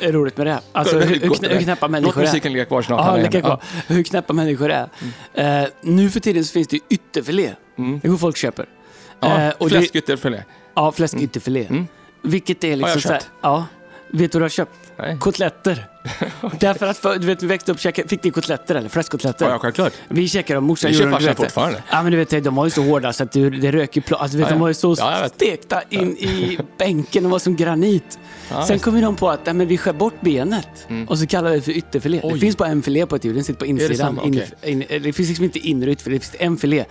så 0.01 0.13
roligt 0.13 0.37
med 0.37 0.47
det 0.47 0.53
här? 0.53 0.61
Alltså 0.73 0.99
hur, 1.01 1.21
hur, 1.21 1.35
knä, 1.35 1.49
hur 1.49 1.61
knäppa 1.61 1.87
Låt 1.87 1.91
människor 1.91 2.21
är. 2.23 2.27
musiken 2.27 2.53
ligga 2.53 2.65
kvar 2.65 2.83
snart. 2.83 3.33
Ja, 3.33 3.41
kvar. 3.41 3.61
Hur 3.87 4.03
knäppa 4.03 4.33
människor 4.33 4.71
är. 4.71 4.89
Eh, 5.35 5.69
nu 5.81 6.11
för 6.11 6.21
tiden 6.21 6.45
så 6.45 6.53
finns 6.53 6.69
det 6.69 6.77
ju 6.77 6.83
ytterfilé. 6.91 7.55
Mm. 7.79 8.01
Det 8.03 8.09
går 8.09 8.17
folk 8.17 8.37
köper. 8.37 8.69
Ja, 9.21 9.41
Eh, 9.41 9.53
och 9.59 9.71
det, 9.71 9.79
fläskytterfilé. 9.79 10.43
ja, 10.75 10.93
fläskytterfilé. 10.93 11.67
Mm. 11.67 11.87
Vilket 12.23 12.65
är 12.65 12.77
liksom 12.77 12.91
jag 12.91 13.03
så 13.03 13.09
här, 13.09 13.19
köpt? 13.19 13.31
ja. 13.41 13.67
Vet 14.11 14.33
du 14.33 14.39
vad 14.39 14.41
du 14.41 14.45
har 14.45 14.49
köpt? 14.49 14.84
Nej. 14.99 15.17
Kotletter. 15.21 15.87
Därför 16.61 16.87
att 16.87 16.99
för, 16.99 17.19
du 17.19 17.27
vet, 17.27 17.43
vi 17.43 17.47
växte 17.47 17.73
upp, 17.73 17.81
käka, 17.81 18.09
fick 18.09 18.25
ni 18.25 18.31
kotletter 18.31 18.75
eller? 18.75 18.89
Fläskkotletter? 18.89 19.49
Ja, 19.49 19.59
självklart. 19.59 19.93
Vi 20.09 20.29
käkade 20.29 20.57
dem, 20.57 20.65
morsan 20.65 20.91
Det 20.93 20.99
gjorde 20.99 21.11
dem, 21.11 21.23
det. 21.25 21.35
fortfarande. 21.35 21.83
Ja 21.91 22.03
men 22.03 22.13
du 22.13 22.19
vet, 22.19 22.45
de 22.45 22.55
var 22.55 22.65
ju 22.65 22.71
så 22.71 22.83
hårda 22.83 23.13
så 23.13 23.23
att 23.23 23.33
det, 23.33 23.51
det 23.51 23.73
rök 23.73 23.97
ju 23.97 24.03
pla- 24.03 24.15
alltså, 24.15 24.39
vet, 24.39 24.47
Ja, 24.47 24.51
De 24.51 24.55
ja. 24.55 24.61
var 24.61 24.69
ju 24.69 24.75
så 24.75 24.95
Ja, 24.99 25.29
stekta 25.35 25.83
in 25.91 26.17
i 26.17 26.59
bänken, 26.79 27.23
de 27.23 27.33
var 27.33 27.39
som 27.39 27.57
granit. 27.57 28.19
Sen 28.69 28.79
kom 28.79 28.95
vi 28.95 29.01
de 29.01 29.17
på 29.17 29.31
att 29.31 29.47
nej, 29.47 29.55
men 29.55 29.67
vi 29.69 29.79
skär 29.79 29.93
bort 29.93 30.21
benet 30.21 30.69
Mm. 30.89 31.09
och 31.09 31.19
så 31.19 31.27
kallar 31.27 31.51
vi 31.51 31.57
det 31.57 31.63
för 31.63 31.73
ytterfilé. 31.73 32.21
Det 32.21 32.27
Oj. 32.27 32.41
finns 32.41 32.57
bara 32.57 32.69
en 32.69 32.83
filé 32.83 33.07
på 33.07 33.17
ett 33.17 33.25
djur, 33.25 33.35
den 33.35 33.45
sitter 33.45 33.59
på 33.61 33.67
insidan. 33.67 33.97
samma? 33.97 34.23
In, 34.23 34.43
Okej. 34.63 34.73
in, 34.73 35.03
det 35.03 35.13
finns 35.13 35.29
liksom 35.29 35.45
inte 35.45 35.59
inre 35.59 35.91
och 35.91 35.93
ytterfilé, 35.93 36.17
det 36.17 36.21
finns 36.25 36.37
en 36.43 36.57
filé. 36.57 36.85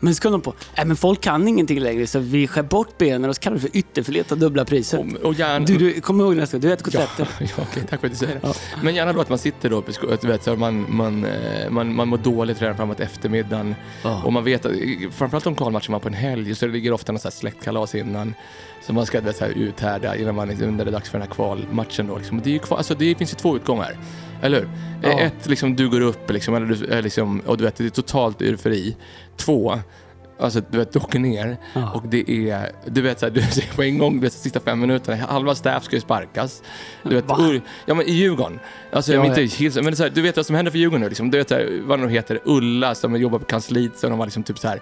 Men 0.00 0.14
så 0.14 0.22
kom 0.22 0.32
de 0.32 0.40
på, 0.40 0.54
nej 0.76 0.86
men 0.86 0.96
folk 0.96 1.20
kan 1.20 1.48
ingenting 1.48 1.80
längre 1.80 2.06
så 2.06 2.18
vi 2.18 2.46
skär 2.46 2.62
bort 2.62 2.98
benen 2.98 3.30
och 3.30 3.36
så 3.36 3.40
kallar 3.40 3.56
vi 3.56 3.62
det 3.62 3.70
för 3.70 3.78
ytterfilé, 3.78 4.22
tar 4.22 4.36
dubbla 4.36 4.64
priset. 4.64 5.00
Och, 5.00 5.26
och 5.26 5.34
gärna... 5.34 5.66
Du, 5.66 5.78
du, 5.78 6.00
kom 6.00 6.20
ihåg 6.20 6.36
nästa 6.36 6.56
gång, 6.56 6.60
du 6.60 6.72
äter 6.72 6.94
Ja, 6.94 7.06
kotletter. 7.06 7.34
ja, 7.56 7.64
okej, 7.70 7.82
tack 7.90 8.00
för 8.00 8.06
att 8.06 8.12
du 8.12 8.18
säger 8.18 8.34
det. 8.34 8.40
Ja. 8.42 8.54
Men 8.82 8.94
gärna 8.94 9.12
då 9.12 9.20
att 9.20 9.28
man 9.28 9.38
sitter 9.38 9.70
då 9.70 9.84
du 10.20 10.26
vet, 10.26 10.44
så 10.44 10.56
man, 10.56 10.86
man, 10.96 11.24
eh, 11.24 11.70
man, 11.70 11.94
man 11.94 12.08
mår 12.08 12.18
dåligt 12.18 12.62
redan 12.62 12.76
framåt 12.76 13.00
eftermiddagen. 13.00 13.74
Ja. 14.02 14.22
Och 14.22 14.32
man 14.32 14.44
vet 14.44 14.66
att, 14.66 14.72
framförallt 15.12 15.46
om 15.46 15.54
kvalmatchen 15.54 15.92
var 15.92 16.00
på 16.00 16.08
en 16.08 16.14
helg, 16.14 16.54
så 16.54 16.66
det 16.66 16.72
ligger 16.72 16.92
ofta 16.92 17.12
något 17.12 17.32
släktkalas 17.32 17.94
innan. 17.94 18.34
Så 18.82 18.92
man 18.92 19.06
ska 19.06 19.32
så 19.32 19.44
här, 19.44 19.52
uthärda 19.56 20.16
innan 20.16 20.34
man, 20.34 20.48
när 20.48 20.84
det 20.84 20.90
är 20.90 20.92
dags 20.92 21.10
för 21.10 21.18
den 21.18 21.28
här 21.28 21.34
kvalmatchen. 21.34 22.06
Då, 22.06 22.16
liksom. 22.18 22.40
Det, 22.40 22.50
är 22.50 22.52
ju 22.52 22.58
kval, 22.58 22.78
alltså, 22.78 22.94
det 22.94 23.14
finns 23.14 23.32
ju 23.32 23.36
två 23.36 23.56
utgångar. 23.56 23.96
Eller 24.42 24.58
hur? 24.60 24.68
Ja. 25.02 25.08
Eh, 25.20 25.26
Ett, 25.26 25.46
liksom, 25.46 25.76
du 25.76 25.88
går 25.90 26.00
upp 26.00 26.30
liksom, 26.30 26.54
eller 26.54 26.66
du, 26.66 26.86
eh, 26.86 27.02
liksom, 27.02 27.40
och 27.40 27.56
du 27.58 27.64
vet, 27.64 27.76
det 27.76 27.84
är 27.84 27.90
totalt 27.90 28.42
eufori. 28.42 28.96
Två, 29.36 29.78
Alltså 30.42 30.60
du 30.70 30.78
vet, 30.78 30.92
du 30.92 30.98
åker 30.98 31.18
ner 31.18 31.56
Ja. 31.74 31.90
och 31.90 32.02
det 32.08 32.30
är, 32.50 32.72
du 32.86 33.00
vet 33.02 33.20
såhär, 33.20 33.32
du 33.32 33.42
ser 33.42 33.74
på 33.76 33.82
en 33.82 33.98
gång, 33.98 34.14
du 34.14 34.20
vet, 34.20 34.32
sista 34.32 34.60
fem 34.60 34.80
minuterna, 34.80 35.16
halva 35.26 35.54
staff 35.54 35.84
ska 35.84 35.96
ju 35.96 36.00
sparkas. 36.00 36.62
Du 37.02 37.14
vet? 37.14 37.24
Ur, 37.38 37.62
ja 37.86 37.94
men 37.94 38.06
i 38.06 38.12
Djurgården. 38.12 38.58
Alltså, 38.92 39.12
Ja, 39.12 39.26
inte, 39.26 39.42
helt- 39.42 39.84
men 39.84 39.96
så 39.96 40.02
här, 40.02 40.10
du 40.10 40.22
vet 40.22 40.36
vad 40.36 40.46
som 40.46 40.56
händer 40.56 40.72
för 40.72 40.78
Djurgården 40.78 41.00
nu 41.00 41.08
liksom. 41.08 41.30
Du 41.30 41.38
vet 41.38 41.48
så 41.48 41.54
här, 41.54 41.82
vad 41.84 41.98
de 42.00 42.08
heter, 42.08 42.40
Ulla 42.44 42.94
som 42.94 43.16
jobbar 43.16 43.38
på 43.38 43.44
kansliet, 43.44 43.98
så 43.98 44.08
de 44.08 44.18
var 44.18 44.26
liksom 44.26 44.42
typ 44.42 44.58
så 44.58 44.68
här 44.68 44.80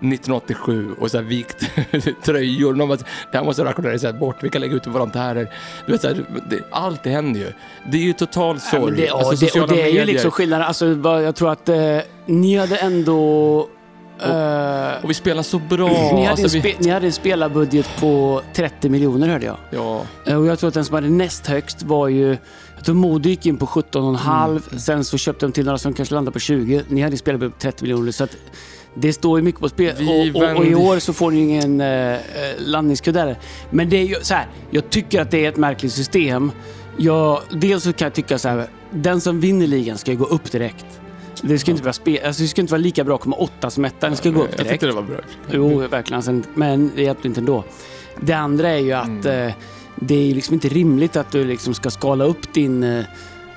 1987 0.00 0.88
och 0.98 1.10
så 1.10 1.16
här 1.16 1.24
vikt 1.24 1.70
tröjor. 2.24 2.74
De 2.74 2.88
bara, 2.88 2.98
det 3.32 3.38
här 3.38 3.44
måste 3.44 3.64
rationaliseras 3.64 4.18
bort, 4.20 4.36
vi 4.40 4.48
kan 4.50 4.60
lägga 4.60 4.74
ut 4.74 4.86
volontärer. 4.86 5.50
Du 5.86 5.92
vet 5.92 6.00
så 6.00 6.08
här, 6.08 6.24
det, 6.50 6.60
allt 6.70 7.02
det 7.02 7.10
händer 7.10 7.40
ju. 7.40 7.52
Det 7.90 7.96
är 7.98 8.02
ju 8.02 8.12
total 8.12 8.56
Ja, 8.56 8.70
sorg. 8.70 8.84
men 8.84 8.96
det, 9.00 9.06
ja, 9.06 9.18
Alltså, 9.28 9.46
det, 9.54 9.60
och 9.60 9.68
det 9.68 9.82
är 9.82 9.88
ju 9.88 10.04
liksom 10.04 10.30
skillnaden. 10.30 10.66
Alltså, 10.66 10.86
jag 11.04 11.34
tror 11.36 11.50
att 11.52 11.68
eh, 11.68 11.98
ni 12.26 12.56
hade 12.56 12.76
ändå... 12.76 13.68
eh, 14.22 15.04
Och 15.04 15.10
vi 15.10 15.14
spelar 15.14 15.42
så 15.42 15.58
bra. 15.58 15.88
ni, 16.14 16.24
hade 16.24 16.30
alltså, 16.42 16.56
en 16.56 16.62
vi, 16.62 16.72
spe, 16.72 16.82
ni 16.84 16.90
hade 16.90 17.06
en 17.06 17.12
spelarbudget 17.12 17.88
på 18.00 18.42
30 18.54 18.88
miljoner 18.88 19.28
hörde 19.28 19.46
jag. 19.46 19.56
ja, 19.70 20.02
Eh, 20.26 20.36
Och 20.36 20.46
jag 20.46 20.58
tror 20.58 20.68
att 20.68 20.74
den 20.74 20.84
som 20.84 20.94
hade 20.94 21.08
näst 21.08 21.46
högst 21.46 21.82
var 21.82 22.08
ju... 22.08 22.36
Jag 22.76 22.84
tror 22.84 22.94
Modo 22.94 23.28
gick 23.28 23.46
in 23.46 23.56
på 23.56 23.66
17,5. 23.66 24.44
Mm. 24.48 24.60
Sen 24.80 25.04
så 25.04 25.18
köpte 25.18 25.46
de 25.46 25.52
till 25.52 25.64
några 25.64 25.78
som 25.78 25.92
kanske 25.94 26.14
landade 26.14 26.32
på 26.32 26.38
20. 26.38 26.82
Ni 26.88 27.00
hade 27.02 27.14
en 27.14 27.18
spelarbudget 27.18 27.54
på 27.58 27.60
30 27.62 27.84
miljoner. 27.84 28.12
Så 28.12 28.24
att 28.24 28.36
det 28.94 29.12
står 29.12 29.38
ju 29.38 29.44
mycket 29.44 29.60
på 29.60 29.68
spel. 29.68 29.94
Vi 29.98 30.32
Och, 30.34 30.42
och, 30.42 30.56
och 30.56 30.66
i 30.66 30.74
år 30.74 30.98
så 30.98 31.12
får 31.12 31.30
ni 31.30 31.40
ingen 31.40 31.80
eh, 31.80 32.12
eh, 32.12 32.18
landningskuddare. 32.58 33.36
Men 33.70 33.88
det 33.88 33.96
är 33.96 34.04
ju 34.04 34.14
så 34.22 34.34
här. 34.34 34.46
Jag 34.70 34.90
tycker 34.90 35.20
att 35.20 35.30
det 35.30 35.44
är 35.44 35.48
ett 35.48 35.56
märkligt 35.56 35.92
system. 35.92 36.52
Jag, 36.96 37.40
dels 37.50 37.84
så 37.84 37.92
kan 37.92 38.06
jag 38.06 38.14
tycka 38.14 38.38
så 38.38 38.48
här. 38.48 38.66
Den 38.90 39.20
som 39.20 39.40
vinner 39.40 39.66
ligan 39.66 39.98
ska 39.98 40.10
ju 40.10 40.16
gå 40.16 40.24
upp 40.24 40.52
direkt. 40.52 40.86
Det 41.42 41.58
ska 41.58 41.70
inte 41.70 41.82
vara, 41.82 41.92
spe, 41.92 42.26
alltså 42.26 42.42
det 42.42 42.48
ska 42.48 42.60
inte 42.60 42.72
vara 42.72 42.80
lika 42.82 43.04
bra 43.04 43.14
att 43.14 43.20
komma 43.20 43.36
åtta 43.36 43.70
som 43.70 43.84
etta. 43.84 44.06
Den 44.06 44.16
ska 44.16 44.30
gå 44.30 44.40
upp 44.42 44.48
jag 44.50 44.58
direkt. 44.58 44.70
tyckte 44.70 44.86
det 44.86 44.92
var 44.92 45.02
bra. 45.02 45.16
Jo, 45.52 45.78
verkligen. 45.78 46.44
Men 46.54 46.90
det 46.96 47.02
hjälpte 47.02 47.28
inte 47.28 47.40
ändå. 47.40 47.64
Det 48.20 48.32
andra 48.32 48.68
är 48.68 48.78
ju 48.78 48.92
att 48.92 49.06
Mm. 49.24 49.48
eh, 49.48 49.54
det 49.96 50.30
är 50.30 50.34
liksom 50.34 50.54
inte 50.54 50.68
rimligt 50.68 51.16
att 51.16 51.32
du 51.32 51.44
liksom 51.44 51.74
ska 51.74 51.90
skala 51.90 52.24
upp 52.24 52.52
din, 52.54 52.82
eh, 52.82 53.04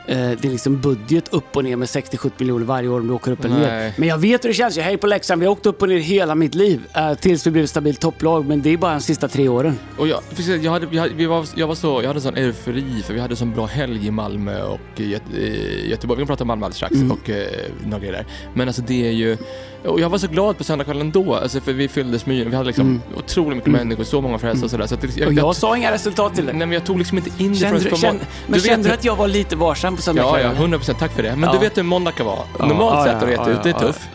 eh, 0.08 0.30
din 0.32 0.52
liksom 0.52 0.82
budget 0.82 1.34
upp 1.34 1.56
och 1.58 1.64
ner 1.64 1.76
med 1.76 1.86
60-70 1.88 2.32
miljoner 2.38 2.66
varje 2.66 2.90
år 2.90 3.00
om 3.00 3.08
du 3.08 3.14
åker 3.14 3.32
upp 3.32 3.46
eller 3.46 3.56
ner. 3.60 3.94
Men 3.98 4.10
jag 4.10 4.18
vet 4.18 4.44
hur 4.44 4.50
det 4.50 4.54
känns. 4.54 4.78
Jag 4.78 4.84
hejar 4.84 4.98
på 4.98 5.08
Leksand. 5.08 5.40
Vi 5.40 5.46
har 5.46 5.52
åkt 5.54 5.66
upp 5.66 5.82
och 5.82 5.90
ner 5.90 5.98
hela 5.98 6.36
mitt 6.36 6.56
liv 6.56 6.82
eh, 6.96 7.14
tills 7.14 7.48
vi 7.48 7.52
blev 7.52 7.64
ett 7.64 7.70
stabilt 7.70 8.00
topplag. 8.00 8.46
Men 8.48 8.62
det 8.62 8.70
är 8.74 8.78
bara 8.78 8.94
de 8.94 9.02
sista 9.02 9.28
tre 9.28 9.48
åren. 9.48 9.80
Och 9.98 10.08
jag, 10.08 10.20
precis, 10.30 10.64
jag, 10.64 10.72
hade, 10.72 10.88
jag, 10.92 11.02
hade- 11.02 11.14
vi 11.14 11.26
var, 11.26 11.46
jag, 11.56 11.68
var 11.68 11.76
så, 11.76 12.00
jag 12.02 12.08
hade 12.08 12.22
sån 12.22 12.36
eufori 12.38 13.02
för 13.06 13.14
vi 13.14 13.20
hade 13.20 13.36
sån 13.36 13.52
bra 13.54 13.66
helg 13.66 14.08
i 14.08 14.12
Malmö 14.12 14.64
och 14.64 14.80
i 14.98 15.12
Göte, 15.12 15.38
i 15.38 15.90
Göteborg. 15.90 16.18
Vi 16.18 16.22
kan 16.22 16.28
prata 16.28 16.44
om 16.44 16.48
Malmö 16.48 16.66
alldeles 16.66 16.78
strax 16.78 16.96
Mm. 16.96 17.12
och 17.12 17.30
eh, 17.30 17.48
några 17.86 18.00
grejer 18.00 18.14
där. 18.14 18.26
Men 18.54 18.68
alltså 18.68 18.82
det 18.82 19.08
är 19.08 19.12
ju... 19.12 19.38
Och 19.86 20.00
jag 20.00 20.10
var 20.10 20.18
så 20.18 20.28
glad 20.28 20.58
på 20.58 20.64
söndagskvällen 20.64 21.12
då, 21.12 21.36
alltså 21.36 21.60
för 21.62 21.74
vi 21.74 21.88
fylldes 21.88 22.26
med 22.26 22.46
Vi 22.50 22.56
hade 22.56 22.68
liksom 22.68 22.86
Mm. 22.88 23.02
otroligt 23.18 23.56
mycket 23.56 23.68
Mm. 23.68 23.80
människor, 23.88 24.04
så 24.04 24.22
många 24.22 24.38
förhälsade 24.40 24.66
och 24.66 24.72
sådär. 24.72 24.88
Så 24.88 24.96
det, 24.96 25.18
jag, 25.18 25.28
Och 25.28 25.34
jag, 25.34 25.46
jag 25.48 25.56
sa 25.56 25.78
inga 25.78 25.92
resultat 25.92 26.36
till 26.36 26.44
nej, 26.46 26.54
det. 26.54 26.60
men 26.60 26.72
jag 26.72 26.84
tog 26.86 26.98
liksom 27.00 27.18
inte 27.18 27.44
in 27.44 27.52
det 27.54 27.58
förrän 27.60 27.80
du- 27.84 27.90
på 27.90 27.98
må- 27.98 28.14
men 28.48 28.54
vet 28.54 28.66
kände 28.66 28.88
du 28.90 28.94
att 28.94 29.04
jag 29.06 29.16
var 29.16 29.28
lite 29.28 29.56
varsam 29.56 29.96
på 29.96 30.00
Ja, 30.00 30.04
söndagskvällen? 30.04 30.52
ja, 30.56 30.62
100 30.62 30.78
procent. 30.78 31.00
Tack 31.00 31.12
för 31.12 31.24
det. 31.24 31.36
Men 31.36 31.44
Ja. 31.44 31.52
du 31.54 31.60
vet 31.60 31.78
hur 31.78 31.84
måndag 31.84 32.12
kan 32.12 32.26
vara. 32.26 32.40
Ja, 32.60 32.66
Normalt 32.66 32.96
ja, 32.96 33.04
sett 33.06 33.22
har 33.22 33.28
du 33.28 33.34
ja, 33.34 33.42
rätt 33.42 33.48
ut, 33.48 33.64
det 33.64 33.70
är 33.70 33.74
ja, 33.74 33.80
tufft. 33.80 34.10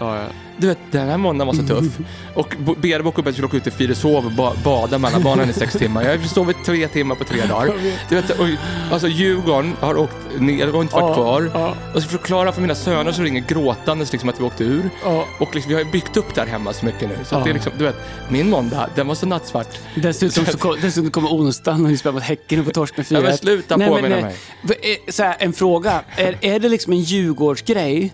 Du 0.61 0.67
vet, 0.67 0.79
den 0.91 1.09
här 1.09 1.17
måndagen 1.17 1.47
var 1.57 1.63
så 1.63 1.69
tuff. 1.75 1.99
Och 2.35 2.55
Bo- 2.59 2.75
Bera 2.75 3.03
bokade 3.03 3.21
upp 3.21 3.27
att 3.27 3.27
jag 3.27 3.35
skulle 3.35 3.47
åka 3.47 3.57
ut 3.57 3.63
till 3.63 3.73
Fyrishov 3.73 4.27
och 4.27 4.33
ba 4.33 4.53
bada 4.65 4.99
mellan 4.99 5.23
banan 5.23 5.51
i 5.51 5.53
sex 5.53 5.73
timmar. 5.75 6.03
Jag 6.03 6.19
har 6.19 6.25
sovit 6.25 6.57
tre 6.67 6.89
timmar 6.89 7.15
på 7.15 7.25
tre 7.25 7.41
dagar. 7.47 7.75
Du 8.09 8.15
vet, 8.15 8.31
och, 8.31 8.47
alltså 8.93 9.09
Djurgården 9.09 9.73
har 9.81 9.97
åkt 9.99 10.17
ner, 10.39 10.67
har 10.67 10.83
inte 10.83 10.95
varit 10.95 11.09
Ja, 11.09 11.15
kvar. 11.15 11.51
ja. 11.55 11.75
Och 11.95 12.03
så 12.03 12.09
förklara 12.09 12.53
för 12.53 12.61
mina 12.61 12.75
söner 12.75 13.13
som 13.13 13.25
ringer 13.25 13.41
gråtandes 13.49 14.13
liksom 14.13 14.29
att 14.29 14.41
vi 14.41 14.45
åkte 14.45 14.65
ur. 14.65 14.91
Ja. 15.05 15.25
Och 15.41 15.55
liksom, 15.55 15.69
vi 15.69 15.75
har 15.75 15.85
ju 15.85 15.91
byggt 15.91 16.17
upp 16.17 16.35
där 16.35 16.47
hemma 16.47 16.73
så 16.73 16.87
mycket 16.87 17.09
nu. 17.09 17.15
Så 17.25 17.35
att 17.35 17.41
Ja. 17.41 17.45
det 17.45 17.51
är 17.51 17.55
liksom, 17.55 17.73
du 17.79 17.85
vet, 17.85 17.97
min 18.29 18.51
måndag, 18.51 18.89
den 18.95 19.09
var 19.09 19.15
så 19.15 19.27
nattsvart. 19.27 19.79
Dessutom, 19.95 20.47
så 20.47 20.59
kom, 20.59 20.77
dessutom 20.83 21.11
kommer 21.11 21.29
onsdagen 21.29 21.85
och 21.85 21.91
ni 21.91 21.97
spelar 21.97 22.15
mot 22.15 22.23
Häcken 22.23 22.59
och 22.59 22.65
får 22.65 22.73
torsk 22.73 22.97
med 22.97 23.07
4 23.07 23.19
Ja, 23.19 23.25
men 23.25 23.37
sluta 23.39 23.75
påminna 23.79 24.09
mig. 24.09 24.35
V- 24.63 24.75
eh, 24.83 25.13
Så 25.13 25.23
här, 25.23 25.37
en 25.39 25.53
fråga. 25.53 26.01
Är, 26.17 26.37
är 26.41 26.59
det 26.59 26.69
liksom 26.69 26.93
en 26.93 27.01
Djurgårdsgrej? 27.01 28.13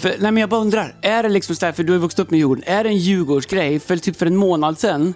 För, 0.00 0.08
nej 0.08 0.18
men 0.32 0.36
jag 0.36 0.48
bara 0.50 0.60
undrar. 0.60 0.94
Är 1.02 1.22
det 1.22 1.28
liksom 1.28 1.56
så 1.56 1.66
här, 1.66 1.72
för 1.72 1.82
du 1.82 1.92
har 1.92 1.98
vuxit 2.00 2.18
upp 2.20 2.30
med 2.30 2.38
Djurgården. 2.38 2.64
Är 2.66 2.84
det 2.84 2.90
en 2.90 2.96
Djurgårdsgrej? 2.96 3.80
För 3.80 3.96
typ 3.96 4.16
för 4.16 4.26
en 4.26 4.36
månad 4.36 4.78
sedan, 4.78 5.14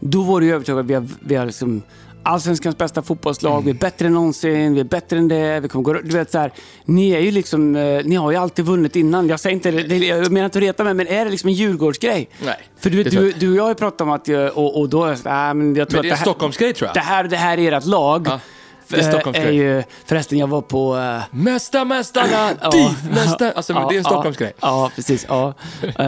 då 0.00 0.22
var 0.22 0.40
du 0.40 0.46
ju 0.46 0.54
övertygad 0.54 0.78
att 0.80 0.86
vi 0.86 0.94
har, 0.94 1.06
vi 1.20 1.34
har 1.34 1.46
liksom 1.46 1.82
Allsvenskans 2.26 2.78
bästa 2.78 3.02
fotbollslag, 3.02 3.64
vi 3.64 3.70
är 3.70 3.74
bättre 3.74 4.06
än 4.06 4.12
någonsin, 4.14 4.74
vi 4.74 4.80
är 4.80 4.84
bättre 4.84 5.18
än 5.18 5.28
det, 5.28 5.60
vi 5.60 5.68
kommer 5.68 5.82
gå 5.84 5.92
Du 5.92 6.00
vet 6.18 6.30
så 6.30 6.38
här, 6.38 6.52
ni 6.84 7.10
är 7.10 7.20
ju 7.20 7.30
liksom, 7.30 7.76
eh, 7.76 8.04
ni 8.04 8.14
har 8.16 8.30
ju 8.30 8.36
alltid 8.36 8.64
vunnit 8.64 8.96
innan. 8.96 9.28
Jag 9.28 9.40
säger 9.40 9.54
inte, 9.54 9.70
det, 9.70 9.96
jag 9.96 10.32
menar 10.32 10.44
inte 10.44 10.58
att 10.58 10.62
reta 10.62 10.84
mig, 10.84 10.94
men 10.94 11.06
är 11.08 11.24
det 11.24 11.30
liksom 11.30 11.48
en 11.48 11.54
Djurgårdsgrej? 11.54 12.28
Nej, 12.44 12.56
För 12.78 12.90
du, 12.90 13.02
vet, 13.02 13.10
du, 13.12 13.32
du 13.32 13.50
och 13.50 13.56
jag 13.56 13.62
har 13.62 13.70
ju 13.70 13.74
pratat 13.74 14.00
om 14.00 14.10
att, 14.10 14.28
jag- 14.28 14.56
och, 14.58 14.80
och 14.80 14.88
då, 14.88 15.06
äh, 15.10 15.16
men 15.24 15.24
jag 15.24 15.24
tror 15.24 15.62
Men 15.64 15.76
att 15.84 15.90
det 15.90 15.98
är 15.98 16.02
det 16.02 16.08
en 16.08 16.16
här, 16.16 16.22
Stockholmsgrej 16.24 16.72
tror 16.74 16.86
jag. 16.88 16.94
det 16.94 17.00
här, 17.00 17.24
det 17.24 17.36
här 17.36 17.58
är 17.58 17.72
ert 17.72 17.86
lag. 17.86 18.26
Ja, 18.30 18.40
det 18.88 18.96
är 18.96 19.00
Eh, 19.00 19.08
Stockholmsgrej. 19.08 19.48
är 19.48 19.52
ju, 19.76 19.82
förresten, 20.06 20.38
jag 20.38 20.46
var 20.46 20.60
på... 20.62 20.96
eh, 20.96 21.20
Mästa, 21.30 21.84
mästarna, 21.84 22.50
Ja. 22.62 22.70
DIF, 22.70 23.10
mästa. 23.14 23.52
Alltså 23.52 23.72
ja, 23.72 23.78
det 23.88 23.94
är 23.94 23.98
en 23.98 24.04
ja, 24.04 24.10
Stockholmsgrej. 24.10 24.52
Ja, 24.60 24.90
precis. 24.96 25.26
Ja. 25.28 25.54
Eh, 25.98 26.06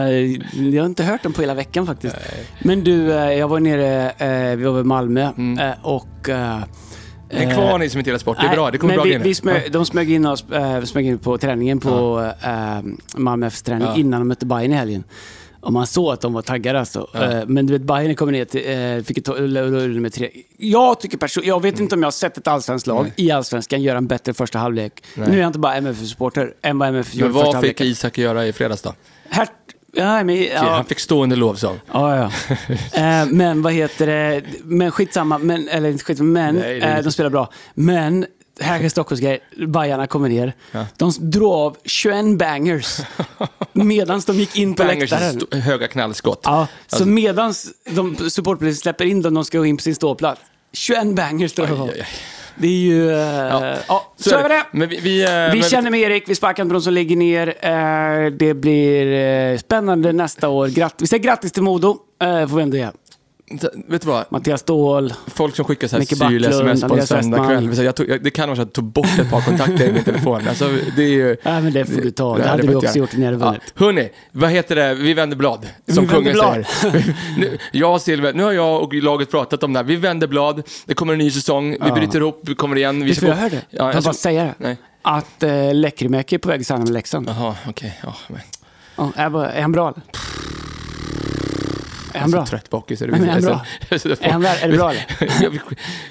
jag 0.73 0.83
har 0.83 0.85
inte 0.85 1.03
hört 1.03 1.23
den 1.23 1.33
på 1.33 1.41
hela 1.41 1.53
veckan 1.53 1.85
faktiskt. 1.87 2.15
Men 2.63 2.83
du, 2.83 3.05
jag 3.11 3.47
var 3.47 3.59
nere, 3.59 4.55
vi 4.55 4.63
var 4.63 4.79
i 4.79 4.83
Malmö 4.83 5.21
eh, 5.21 5.71
och... 5.85 6.29
eh, 6.29 6.59
kvar 7.53 7.77
ni 7.79 7.89
som 7.89 7.99
inte 7.99 8.09
gillar 8.09 8.19
sport, 8.19 8.37
det 8.37 8.43
är 8.43 8.47
nej, 8.47 8.55
bra. 8.55 8.71
Det 8.71 8.77
kommer 8.77 8.93
men 8.95 9.03
bra 9.09 9.17
vi, 9.17 9.17
vi 9.17 9.35
smög, 9.35 9.71
De 9.71 9.85
smög 9.85 10.11
in 10.11 10.25
oss 10.25 10.45
smög 10.85 11.05
in 11.05 11.17
på 11.19 11.37
träningen 11.37 11.79
på 11.79 12.25
äh, 12.43 12.49
Malmö 13.15 13.47
FFs 13.47 13.61
träning 13.61 13.87
Ja. 13.87 13.95
innan 13.95 14.21
de 14.21 14.27
mötte 14.27 14.45
Bayern 14.45 14.71
i 14.73 14.75
helgen. 14.75 15.03
Och 15.59 15.73
man 15.73 15.87
såg 15.87 16.13
att 16.13 16.21
de 16.21 16.33
var 16.33 16.41
taggade 16.41 16.79
alltså. 16.79 17.09
Ja. 17.13 17.31
Eh, 17.31 17.43
men 17.47 17.65
du 17.65 17.73
vet, 17.73 17.81
Bayern 17.81 18.15
kom 18.15 18.31
ner 18.31 18.45
till, 18.45 18.97
eh, 18.97 19.03
fick 19.03 19.17
ett 19.17 20.01
med 20.01 20.13
tre. 20.13 20.29
Jag 20.57 20.99
tycker 20.99 21.17
person, 21.17 21.43
jag 21.45 21.61
vet 21.61 21.79
inte 21.79 21.95
om 21.95 22.01
jag 22.01 22.07
har 22.07 22.11
sett 22.11 22.37
ett 22.37 22.47
allsvenskt 22.47 22.87
lag 22.87 23.11
i 23.15 23.31
allsvenskan 23.31 23.81
göra 23.81 23.97
en 23.97 24.07
bättre 24.07 24.33
första 24.33 24.59
halvlek. 24.59 25.03
Nej. 25.15 25.29
Nu 25.29 25.37
är 25.37 25.41
jag 25.41 25.49
inte 25.49 25.59
bara 25.59 25.75
MFF-supporter 25.75 26.53
än 26.61 26.79
vad 26.79 26.89
MFF 26.89 27.15
gjorde 27.15 27.25
Men 27.25 27.33
första 27.33 27.45
vad 27.45 27.53
fick 27.53 27.55
halvleken. 27.55 27.87
Isak 27.87 28.17
göra 28.17 28.47
i 28.47 28.53
fredags 28.53 28.81
då? 28.81 28.93
Här, 29.29 29.47
ja, 29.93 30.23
men, 30.23 30.43
ja, 30.43 30.59
Han 30.59 30.85
fick 30.85 30.99
stående 30.99 31.35
lovsång. 31.35 31.79
Ja, 31.91 32.15
ja. 32.17 32.55
eh, 33.21 33.27
men 33.27 33.61
vad 33.61 33.73
heter 33.73 34.07
det? 34.07 34.43
Men 34.63 34.91
skitsamma. 34.91 35.37
Men, 35.37 35.69
eller 35.69 35.89
inte 35.89 36.03
skitsamma, 36.03 36.29
men 36.29 36.55
Nej, 36.55 36.79
eh, 36.79 37.03
de 37.03 37.11
spelar 37.11 37.29
bra. 37.29 37.49
Men 37.73 38.25
här 38.59 38.83
är 38.83 38.89
Stockholmsgrej. 38.89 39.39
Bajarna 39.67 40.07
kommer 40.07 40.29
ner. 40.29 40.53
Ja. 40.71 40.85
De 40.97 41.11
drog 41.19 41.53
av 41.53 41.77
21 41.85 42.37
bangers 42.37 42.97
medan 43.73 44.21
de 44.27 44.35
gick 44.35 44.55
in 44.55 44.75
på 44.75 44.83
Bangers 44.83 45.11
läktaren. 45.11 45.37
st- 45.37 45.57
höga 45.59 45.87
knallskott. 45.87 46.41
Ja, 46.43 46.67
så 46.87 46.95
Alltså- 46.95 47.07
medan 47.09 47.53
de 47.89 48.29
supportpolisen 48.29 48.81
släpper 48.81 49.05
in 49.05 49.21
dem, 49.21 49.33
de 49.33 49.45
ska 49.45 49.57
gå 49.57 49.65
in 49.65 49.77
på 49.77 49.83
sin 49.83 49.95
ståplats. 49.95 50.41
21 50.73 51.15
bangers 51.15 51.53
de 51.53 51.61
av. 51.81 51.91
Det 52.59 52.67
är 52.67 52.71
ju... 52.71 53.11
eh, 53.11 53.77
ja. 53.87 54.13
så 54.19 54.35
är 54.35 54.43
är 54.43 54.49
det. 54.49 54.63
Men 54.71 54.89
vi, 54.89 54.99
vi, 54.99 55.23
eh, 55.23 55.51
Vi 55.53 55.63
känner 55.63 55.89
med 55.91 55.99
Erik, 55.99 56.23
vi 56.29 56.35
sparkar 56.35 56.63
inte 56.63 56.69
på 56.69 56.73
de 56.73 56.81
som 56.81 56.93
ligger 56.93 57.15
ner. 57.15 57.47
Eh, 57.47 58.31
det 58.31 58.53
blir 58.53 59.57
spännande 59.57 60.13
nästa 60.13 60.49
år. 60.49 60.67
Gratt, 60.67 60.95
vi 60.99 61.07
säger 61.07 61.23
grattis 61.23 61.51
till 61.51 61.63
Modo, 61.63 61.97
får 62.49 62.55
vi 62.55 62.63
ändå 62.63 62.77
ge. 62.77 62.87
Vet 63.87 64.01
du 64.01 64.07
vad? 64.07 64.25
Mattias 64.29 64.61
Ståhl. 64.61 65.13
Folk 65.27 65.55
som 65.55 65.65
skickar 65.65 65.87
så 65.87 65.95
här 65.95 65.99
Micke 65.99 66.09
syl 66.09 66.19
Backlund, 66.19 66.45
sms 66.45 66.81
på 66.81 66.85
en 66.85 66.91
Andreas 66.91 67.07
söndag 67.09 67.37
Westman. 67.37 67.47
kväll. 67.65 67.75
Så 67.75 67.83
jag 67.83 67.95
tog, 67.95 68.09
jag, 68.09 68.23
det 68.23 68.29
kan 68.29 68.49
vara 68.49 68.55
så 68.55 68.61
att 68.61 68.67
jag 68.67 68.73
tog 68.73 68.83
bort 68.83 69.19
ett 69.19 69.29
par 69.31 69.41
kontakter 69.41 69.89
i 69.89 69.91
min 69.91 70.03
telefon. 70.03 70.41
Alltså, 70.49 70.69
det 70.95 71.03
är 71.03 71.07
ju... 71.09 71.37
Ja, 71.43 71.59
men 71.61 71.73
det 71.73 71.85
får 71.85 72.01
du 72.01 72.11
ta. 72.11 72.37
Det 72.37 72.43
Ja, 72.43 72.49
hade 72.49 72.63
får 72.63 72.69
vi 72.69 72.75
också 72.75 72.97
gjort 72.97 73.13
när 73.17 73.25
hade 73.25 73.37
vunnit. 73.37 73.61
Ja. 73.75 73.85
Hörni, 73.85 74.09
vad 74.31 74.49
heter 74.49 74.75
det? 74.75 74.93
Vi 74.93 75.13
vänder 75.13 75.37
blad. 75.37 75.67
Som 75.93 76.03
Vi 76.03 76.09
kungen 76.13 76.33
blad. 76.33 76.65
säger. 76.67 77.15
nu, 77.37 77.57
jag 77.71 77.93
och 77.93 78.01
Silver, 78.01 78.33
nu 78.33 78.43
har 78.43 78.51
jag 78.51 78.81
och 78.83 78.93
laget 78.93 79.31
pratat 79.31 79.63
om 79.63 79.73
det 79.73 79.79
här. 79.79 79.83
Vi 79.83 79.95
vänder 79.95 80.27
blad. 80.27 80.63
Det 80.85 80.93
kommer 80.93 81.13
en 81.13 81.19
ny 81.19 81.31
säsong. 81.31 81.77
Vi 81.85 81.91
bryter 81.91 82.21
upp. 82.21 82.39
Vi 82.43 82.55
kommer 82.55 82.75
igen. 82.75 83.03
Vi 83.05 83.11
du 83.13 83.21
vad 83.21 83.29
jag 83.29 83.35
hörde? 83.41 83.61
Ja, 83.69 83.83
jag 83.85 83.93
kan 83.93 84.01
ska- 84.01 84.09
bara 84.09 84.13
säga 84.13 84.43
det. 84.43 84.53
Nej. 84.57 84.77
Att 85.01 85.43
eh, 85.43 85.73
Lekkerimäki 85.73 86.35
är 86.35 86.39
på 86.39 86.49
väg 86.49 86.59
att 86.61 86.67
signa 86.67 86.79
med 86.79 86.89
Leksand. 86.89 87.29
Jaha, 87.29 87.55
okej. 87.69 87.99
Ja, 88.03 88.15
men. 88.27 88.39
Ja, 89.15 89.45
är 89.45 89.61
han 89.61 89.71
bra 89.71 89.87
eller? 89.89 90.01
Är 92.17 92.21
han 92.21 92.31
bra? 92.31 92.45
så 92.45 92.49
trött 92.49 92.69
bakis. 92.69 93.01
Är, 93.01 93.07
är 93.07 93.11
han 93.11 93.41
bra? 93.41 93.65
Är 93.89 94.29
han 94.31 94.41
där? 94.41 94.57
Är 94.63 94.67
det 94.71 94.77
bra, 94.77 94.91
eller? 94.91 95.49
Vi 95.49 95.59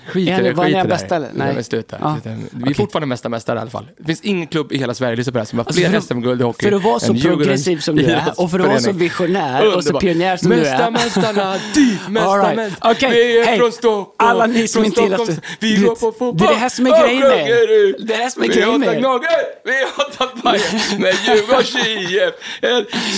Skit 0.06 0.28
i 0.28 0.42
det. 0.42 0.52
var 0.52 0.64
han 0.64 0.72
skit 0.72 0.76
i 0.76 0.82
det. 0.82 0.88
bästa, 0.88 1.16
eller? 1.16 1.28
Nej. 1.34 1.54
Nej, 1.54 1.64
sluta. 1.64 1.96
Ja. 2.00 2.16
Vi 2.24 2.30
är 2.30 2.38
Okej. 2.62 2.74
fortfarande 2.74 3.06
mesta 3.06 3.28
mästare 3.28 3.58
i 3.58 3.60
alla 3.60 3.70
fall. 3.70 3.86
Det 3.98 4.04
finns 4.04 4.20
ingen 4.20 4.46
klubb 4.46 4.72
i 4.72 4.78
hela 4.78 4.94
Sverige, 4.94 5.16
lyssna 5.16 5.32
på 5.32 5.38
det 5.38 5.40
här, 5.40 5.44
som 5.46 5.58
har 5.58 5.64
Alltså, 5.66 5.80
fler 5.80 6.00
SM-guld 6.00 6.40
i 6.40 6.44
hockey 6.44 6.66
För 6.68 6.76
att 6.76 6.82
vara 6.82 7.00
så 7.00 7.14
progressiv 7.14 7.78
som 7.78 7.96
du 7.96 8.04
är 8.06 8.32
och 8.40 8.50
för 8.50 8.58
att 8.60 8.66
vara 8.66 8.80
så 8.80 8.92
visionär 8.92 9.76
och 9.76 9.84
så 9.84 10.00
pionjär 10.00 10.36
som 10.36 10.50
du 10.50 10.56
Mästa 10.56 10.86
är. 10.86 10.90
mästarna, 10.90 11.54
DIF, 11.74 12.08
mästa 12.08 12.28
All 12.30 12.40
right. 12.40 12.56
mästarna. 12.56 13.10
Vi 13.10 13.38
är 13.38 13.56
från 13.56 13.72
Stockholm. 13.72 14.06
Alla 14.16 14.46
ni 14.46 14.68
som 14.68 14.84
inte 14.84 15.00
gillar-. 15.00 15.36
Vi 15.60 15.76
går 15.76 15.94
på 15.94 16.12
fotboll. 16.12 16.36
det 16.36 16.44
är 16.44 16.48
det 16.48 16.54
här 16.54 16.68
som 16.68 16.86
är 16.86 17.02
grejen 17.04 17.20
med. 17.20 17.46
Det 17.46 17.52
är 17.52 18.06
det 18.06 18.14
här 18.14 18.30
som 18.30 18.42
är 18.42 18.48
Vi 18.48 18.54
grejen 18.54 18.80
med 18.80 18.88
hatar 18.88 18.96
er. 18.96 19.00
Gnaget, 19.00 19.30
vi 19.64 19.72
hatar 19.96 20.42
Bajen, 20.42 20.62
men 20.98 21.12
Djurgårdens 21.36 21.76
IF 21.86 22.34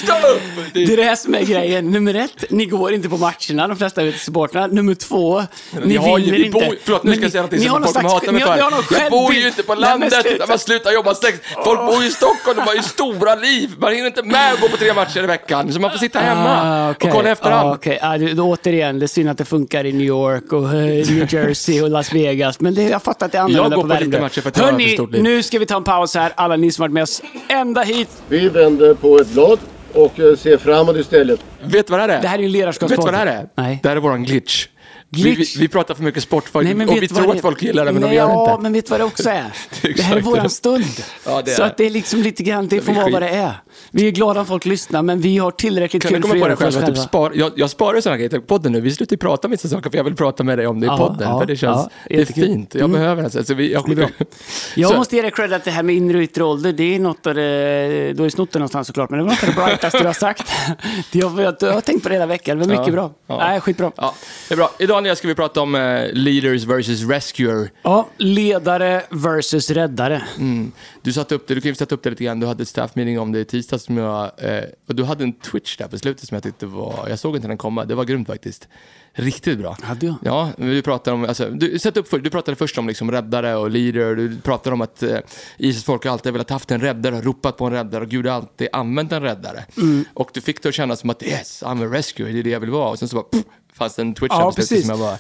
stopp. 0.03 0.41
Det 0.75 0.83
är 0.93 0.97
det 0.97 1.03
här 1.03 1.17
som 1.17 1.35
är 1.35 1.43
grejen. 1.45 1.91
Nummer 1.91 2.15
ett, 2.15 2.45
ni 2.51 2.65
går 2.67 2.78
inte 2.91 3.09
på 3.09 3.17
matcherna, 3.17 3.69
de 3.69 3.77
flesta 3.77 4.13
supportrarna. 4.13 4.67
Nummer 4.67 4.95
två, 4.95 5.43
ni 5.85 5.95
ju, 5.95 5.99
vinner 6.01 6.19
vi 6.33 6.45
inte. 6.47 6.59
bor, 6.59 6.77
förlåt, 6.85 7.03
nu 7.03 7.13
ska 7.15 7.23
jag 7.23 7.33
säga 7.33 7.43
någonting 7.43 7.69
som 7.69 7.83
folk 7.83 7.95
kommer 7.97 8.09
hata 8.11 8.33
mig 8.33 8.43
ni 8.43 8.49
har- 8.49 8.83
för. 8.83 8.95
ni 8.95 9.01
Jag 9.01 9.11
bor 9.11 9.33
ju 9.35 9.47
inte 9.49 9.63
på 9.63 9.75
Nej, 9.75 9.81
landet, 9.81 10.13
sluta. 10.23 10.47
man 10.47 10.59
slutar 10.59 10.93
jobba 10.93 11.15
sex. 11.15 11.39
Folk 11.65 11.81
bor 11.81 12.03
ju 12.03 12.09
i 12.09 12.11
Stockholm, 12.11 12.57
de 12.57 12.63
har 12.63 12.75
ju 12.75 12.83
stora 12.83 13.35
liv. 13.35 13.71
Man 13.79 13.93
hinner 13.93 14.07
inte 14.07 14.23
med 14.23 14.53
att 14.53 14.61
gå 14.61 14.69
på 14.69 14.77
tre 14.77 14.95
matcher 14.95 15.25
i 15.25 15.27
veckan, 15.27 15.73
så 15.73 15.81
man 15.81 15.91
får 15.91 15.99
sitta 15.99 16.19
hemma 16.19 16.61
Ah, 16.63 16.91
okej. 16.91 17.11
och 17.11 17.17
kolla 17.17 17.31
efterhand. 17.31 17.69
Ah, 17.69 17.75
okej. 17.75 17.99
ah, 18.03 18.19
du, 18.19 18.35
då, 18.35 18.43
återigen, 18.51 18.99
det 18.99 19.05
är 19.05 19.07
synd 19.07 19.31
att 19.31 19.39
det 19.39 19.45
funkar 19.45 19.85
i 19.87 19.93
New 19.93 20.07
York 20.07 20.53
och 20.53 20.65
eh, 20.65 20.75
New 20.75 21.35
Jersey 21.35 21.83
och 21.83 21.91
Las 21.91 22.13
Vegas. 22.13 22.61
Men 22.61 22.75
det, 22.75 22.83
jag 22.83 23.03
fattar 23.03 23.27
att 23.27 23.33
det 23.33 23.39
är 23.39 23.43
annorlunda 23.43 23.77
Jag 23.77 23.83
går 23.83 23.83
på 23.83 23.89
lite 23.89 24.01
Värmdö. 24.05 24.21
matcher 24.21 24.41
för 24.41 24.49
att 24.49 24.57
jag 24.57 24.65
har 24.65 24.73
för 24.73 24.89
stort 24.95 25.11
liv. 25.13 25.23
nu 25.23 25.43
ska 25.43 25.59
vi 25.59 25.67
ta 25.67 25.77
en 25.77 25.85
paus 25.85 26.15
här. 26.15 26.33
Alla 26.35 26.57
ni 26.57 26.73
som 26.73 26.83
varit 26.83 26.93
med 26.93 27.03
oss 27.03 27.23
ända 27.49 27.83
hit. 27.83 28.09
Vi 28.29 28.49
vänder 28.49 28.95
på 28.95 29.19
ett 29.19 29.29
blad 29.29 29.59
och 30.05 30.21
eh, 30.21 30.37
ser 30.37 30.57
framåt 30.57 30.97
istället. 30.97 31.41
Vet 31.63 31.87
du 31.87 31.91
vad 31.91 32.01
det 32.01 32.03
här 32.13 32.19
är? 32.19 32.23
Det 32.23 32.29
här 32.29 32.39
är 32.39 32.43
ju 32.43 32.47
en 32.47 32.53
Vet 32.91 32.91
du 32.91 32.97
vad 32.97 33.15
det 33.15 33.17
här 33.17 33.27
är? 33.27 33.49
Nej. 33.55 33.81
Det 33.83 33.89
här 33.89 33.97
är 33.97 34.01
våran 34.01 34.25
glitch. 34.25 34.67
Vi, 35.11 35.23
vi, 35.23 35.35
Glitch? 35.35 35.57
vi 35.57 35.69
pratar 35.69 35.95
för 35.95 36.03
mycket 36.03 36.23
sport 36.23 36.45
Nej, 36.55 36.75
men 36.75 36.89
och 36.89 37.03
vi 37.03 37.09
tror 37.09 37.27
det- 37.27 37.33
att 37.33 37.41
folk 37.41 37.63
gillar 37.63 37.85
det, 37.85 37.93
men 37.93 38.01
Nej, 38.03 38.11
de 38.11 38.17
gör 38.17 38.27
det 38.27 38.33
ja, 38.33 38.51
inte. 38.51 38.63
men 38.63 38.73
vet 38.73 38.87
du 38.87 38.91
vad 38.91 39.01
det 39.01 39.05
också 39.05 39.29
är? 39.31 39.45
Det 39.83 39.89
är 39.89 39.95
det 39.95 40.03
här 40.03 40.17
är 40.17 40.21
våran 40.21 40.43
det. 40.43 40.51
stund. 40.51 40.85
Ja, 41.27 41.43
det 41.45 41.51
så 41.51 41.63
är 41.63 41.67
att 41.67 41.77
det 41.77 41.85
är 41.87 41.91
liksom 41.91 42.23
lite 42.23 42.43
grann, 42.43 42.69
det 42.69 42.81
får 42.81 42.93
vara 42.93 43.11
vad 43.11 43.23
det 43.23 43.29
är. 43.29 43.53
Vi 43.91 44.07
är 44.07 44.11
glada 44.11 44.41
om 44.41 44.47
folk 44.47 44.65
lyssnar, 44.65 45.03
men 45.03 45.21
vi 45.21 45.39
har 45.39 45.51
tillräckligt 45.51 46.03
Kan 46.03 46.13
kul 46.13 46.23
för 46.23 46.29
att 46.29 46.33
det 46.35 46.39
göra 46.39 46.57
för 46.57 46.65
själv? 46.65 46.69
oss 46.69 46.77
Att 46.77 46.81
typ 46.87 46.95
själva. 46.95 47.09
spar, 47.09 47.33
jag, 47.35 47.53
jag 47.57 47.71
sparar 47.71 48.01
sådana 48.01 48.17
grejer 48.17 48.31
till 48.31 48.41
podden 48.41 48.73
nu. 48.73 48.81
Vi 48.81 48.91
slutar 48.91 49.15
ju 49.15 49.19
prata 49.19 49.47
om 49.47 49.51
vissa 49.51 49.69
saker 49.69 49.91
för 49.91 49.97
jag 49.97 50.05
vill 50.05 50.15
prata 50.17 50.45
med 50.45 50.59
dig 50.59 50.67
om 50.67 50.81
det 50.81 50.85
i 50.87 50.89
Ja, 50.89 50.97
podden. 50.97 51.29
ja, 51.31 51.39
för 51.41 51.47
det 51.47 51.57
känns, 51.57 51.87
det 52.09 52.21
är 52.21 52.25
fint. 52.25 52.75
Jag 52.75 52.85
Mm. 52.85 52.93
behöver 53.01 53.23
det. 53.23 53.37
Alltså, 53.39 53.55
vi, 53.55 53.73
jag, 53.73 53.97
Det 53.97 54.03
är. 54.03 54.11
Jag 54.77 54.97
måste 54.97 55.17
ge 55.17 55.23
dig 55.23 55.31
cred 55.31 55.53
att 55.53 55.65
det 55.65 55.71
här 55.71 55.83
med 55.83 55.95
inre 55.95 56.17
och 56.19 56.23
yttre 56.23 56.45
ålder, 56.45 56.73
det 56.73 56.95
är 56.95 56.99
något 56.99 57.27
av 57.27 57.35
det, 57.35 58.13
du 58.13 58.19
har 58.19 58.25
ju 58.25 58.31
snott 58.31 58.53
det 58.53 58.59
någonstans 58.59 58.87
såklart, 58.87 59.11
men 59.11 59.19
det 59.19 59.25
var 59.25 59.31
något 59.31 59.43
av 59.43 59.49
det 59.49 59.55
brightaste 59.65 59.99
du 59.99 60.07
har 60.07 60.13
sagt. 60.13 60.51
Det 61.13 61.19
jag, 61.19 61.57
jag 61.61 61.73
har 61.73 61.81
tänkt 61.81 62.03
på 62.03 62.09
det 62.09 62.15
hela 62.15 62.27
veckan, 62.27 62.59
det 62.59 62.67
var 62.67 62.77
mycket 62.79 62.95
bra. 62.95 63.11
ja. 63.27 63.39
Nej, 63.39 63.61
skitbra. 63.61 63.93
Ja, 63.97 64.15
det 64.49 64.55
är 64.55 64.57
bra. 64.57 64.71
Idag 64.79 64.98
Nia, 65.01 65.17
ska 65.17 65.29
vi 65.29 65.35
prata 65.35 65.61
om 65.61 65.75
eh, 65.75 66.13
leaders 66.13 66.65
versus 66.65 67.03
rescuer. 67.03 67.71
Ja, 67.83 68.09
ledare 68.17 69.03
versus 69.11 69.71
räddare. 69.71 70.23
Mm. 70.39 70.73
Du 71.03 71.13
satte 71.13 71.35
upp 71.35 71.49
det, 71.49 71.55
du 71.55 71.61
kan 71.61 71.69
ju 71.69 71.75
sätta 71.75 71.95
upp 71.95 72.03
det 72.03 72.11
lite 72.11 72.25
grann. 72.25 72.41
Du 72.41 72.47
hade 72.47 72.63
ett 72.63 72.69
staff 72.69 72.95
meeting 72.95 73.21
om 73.21 73.33
det 73.33 73.41
i 73.41 73.45
tisdags 73.45 73.85
som 73.85 73.97
jag, 73.97 74.31
eh, 74.39 74.65
och 74.87 74.95
du 74.95 75.05
hade 75.05 75.25
en 75.25 75.33
twitch 75.33 75.77
där 75.77 75.89
på 75.89 75.99
slutet 75.99 76.29
som 76.29 76.35
jag 76.35 76.43
tyckte 76.43 76.67
var, 76.67 77.07
jag 77.09 77.19
såg 77.19 77.37
inte 77.37 77.49
den 77.49 77.59
komma, 77.59 77.85
det 77.85 77.95
var 77.95 78.05
grymt 78.05 78.27
faktiskt. 78.27 78.69
Riktigt 79.13 79.59
bra. 79.59 79.77
Hade 79.83 80.07
jag? 80.07 80.15
Ja, 80.25 80.51
vi 80.57 80.83
pratade 80.83 81.15
om, 81.15 81.25
alltså, 81.25 81.51
du, 81.51 81.79
sätt 81.79 81.97
upp 81.97 82.09
för, 82.09 82.19
du 82.19 82.31
pratade 82.31 82.57
först 82.57 82.79
om 82.79 82.89
liksom 82.89 83.11
räddare 83.11 83.57
och 83.57 83.71
leader, 83.71 84.17
du 84.17 84.41
pratade 84.41 84.75
om 84.75 84.81
att 84.81 85.03
eh, 85.03 85.19
Israels 85.57 85.85
folk 85.85 86.05
har 86.05 86.13
alltid 86.13 86.33
velat 86.33 86.51
haft 86.51 86.71
en 86.71 86.81
räddare, 86.81 87.21
ropat 87.21 87.57
på 87.57 87.65
en 87.65 87.73
räddare 87.73 88.05
och 88.05 88.11
Gud 88.11 88.27
har 88.27 88.35
alltid 88.35 88.69
använt 88.73 89.13
en 89.13 89.23
räddare. 89.23 89.65
Mm. 89.77 90.05
Och 90.15 90.31
du 90.35 90.41
fick 90.41 90.63
det 90.63 90.69
att 90.69 90.75
kännas 90.75 91.01
som 91.01 91.11
att 91.11 91.23
yes, 91.23 91.63
I'm 91.63 91.89
a 91.89 91.95
rescue, 91.95 92.33
det 92.33 92.39
är 92.39 92.43
det 92.43 92.51
jag 92.51 92.61
vill 92.61 92.71
vara. 92.71 92.91
Och 92.91 92.99
sen 92.99 93.09
så 93.09 93.17
bara, 93.17 93.25
pff, 93.25 93.45
fanns 93.79 93.99
en 93.99 94.15
twitch 94.15 94.35
Ja, 94.35 94.53
som, 94.53 94.77
jag 94.77 94.97
var, 94.97 95.19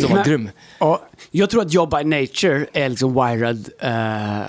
som 0.00 0.08
var 0.08 0.16
Men- 0.16 0.24
grym. 0.24 0.50
Ja, 0.78 1.02
jag 1.30 1.50
tror 1.50 1.62
att 1.62 1.72
jag 1.72 1.88
by 1.88 2.04
nature 2.04 2.66
är 2.72 2.88
liksom 2.88 3.14
wired 3.14 3.68
eh, 3.78 4.42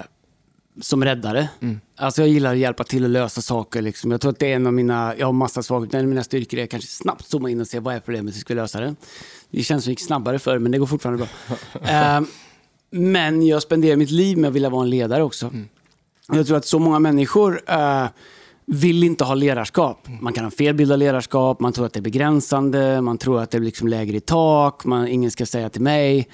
som 0.82 1.04
räddare. 1.04 1.50
Mm. 1.62 1.80
Alltså 1.98 2.22
jag 2.22 2.30
gillar 2.30 2.52
att 2.52 2.58
hjälpa 2.58 2.84
till 2.84 3.04
att 3.06 3.10
lösa 3.10 3.42
saker. 3.42 3.82
Liksom. 3.82 4.12
Jag 4.12 4.22
tror 4.22 4.32
att 4.32 4.40
det 4.40 4.52
är 4.52 4.56
en 4.56 4.68
av 4.68 4.74
mina, 4.74 5.14
jag 5.18 5.26
har 5.26 5.34
massa 5.34 5.64
svagheter, 5.64 5.98
en 5.98 6.06
av 6.06 6.10
mina 6.10 6.24
styrkor 6.24 6.60
är 6.60 6.66
kanske 6.66 6.90
snabbt 6.90 7.28
zooma 7.28 7.50
in 7.50 7.62
och 7.62 7.68
se 7.68 7.80
vad 7.80 7.96
är 7.96 8.00
problemet, 8.00 8.36
hur 8.36 8.40
ska 8.40 8.54
vi 8.54 8.60
lösa 8.62 8.80
det? 8.80 8.96
Det 9.50 9.64
känns 9.64 9.84
som 9.84 9.90
det 9.90 9.92
gick 9.92 10.00
snabbare 10.06 10.40
förr, 10.40 10.60
men 10.60 10.72
det 10.72 10.78
går 10.78 10.86
fortfarande 10.86 11.26
bra. 11.48 11.58
Eh, 11.90 12.22
men 12.92 13.48
jag 13.48 13.62
spenderar 13.62 13.96
mitt 13.96 14.12
liv 14.12 14.38
med 14.38 14.48
att 14.48 14.54
vilja 14.54 14.70
vara 14.70 14.84
en 14.84 14.90
ledare 14.90 15.24
också. 15.24 15.46
Mm. 15.46 15.68
Jag 16.28 16.48
tror 16.48 16.58
att 16.58 16.66
så 16.66 16.80
många 16.80 17.00
människor 17.00 17.62
eh, 17.68 18.06
vill 18.68 19.04
inte 19.04 19.24
ha 19.24 19.34
ledarskap. 19.34 20.08
Man 20.22 20.34
kan 20.34 20.44
ha 20.44 20.52
fel 20.52 20.76
bild 20.76 20.92
av 20.92 20.98
ledarskap, 20.98 21.60
man 21.60 21.74
tror 21.74 21.86
att 21.86 21.94
det 21.94 22.00
är 22.00 22.02
begränsande, 22.02 23.02
man 23.02 23.18
tror 23.18 23.42
att 23.42 23.52
det 23.52 23.58
är 23.58 23.62
liksom 23.62 23.88
lägre 23.88 24.18
i 24.18 24.20
tak, 24.20 24.86
man, 24.86 25.08
ingen 25.08 25.32
ska 25.32 25.46
säga 25.46 25.70
till 25.70 25.82
mig. 25.82 26.28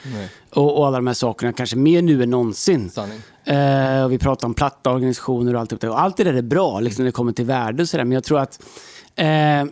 Och, 0.49 0.77
och, 0.77 0.87
alla 0.87 0.97
de 0.97 1.07
här 1.07 1.13
sakerna, 1.13 1.53
kanske 1.53 1.75
mer 1.75 2.01
nu 2.01 2.23
än 2.23 2.29
någonsin. 2.29 2.91
Eh, 3.45 4.03
och 4.03 4.11
vi 4.11 4.17
pratar 4.17 4.47
om 4.47 4.53
platta 4.53 4.91
organisationer 4.91 5.53
och 5.53 5.59
allt 5.59 5.81
det 5.81 5.89
Och 5.89 6.01
allt 6.01 6.17
det 6.17 6.23
där 6.23 6.33
är 6.33 6.41
bra 6.41 6.79
liksom, 6.79 7.03
när 7.03 7.05
det 7.05 7.11
kommer 7.11 7.31
till 7.31 7.45
värde 7.45 7.83
och 7.83 7.89
sådär. 7.89 8.03
Men 8.03 8.11
jag 8.11 8.23
tror 8.23 8.39
att 8.39 8.63
eh, 9.15 9.63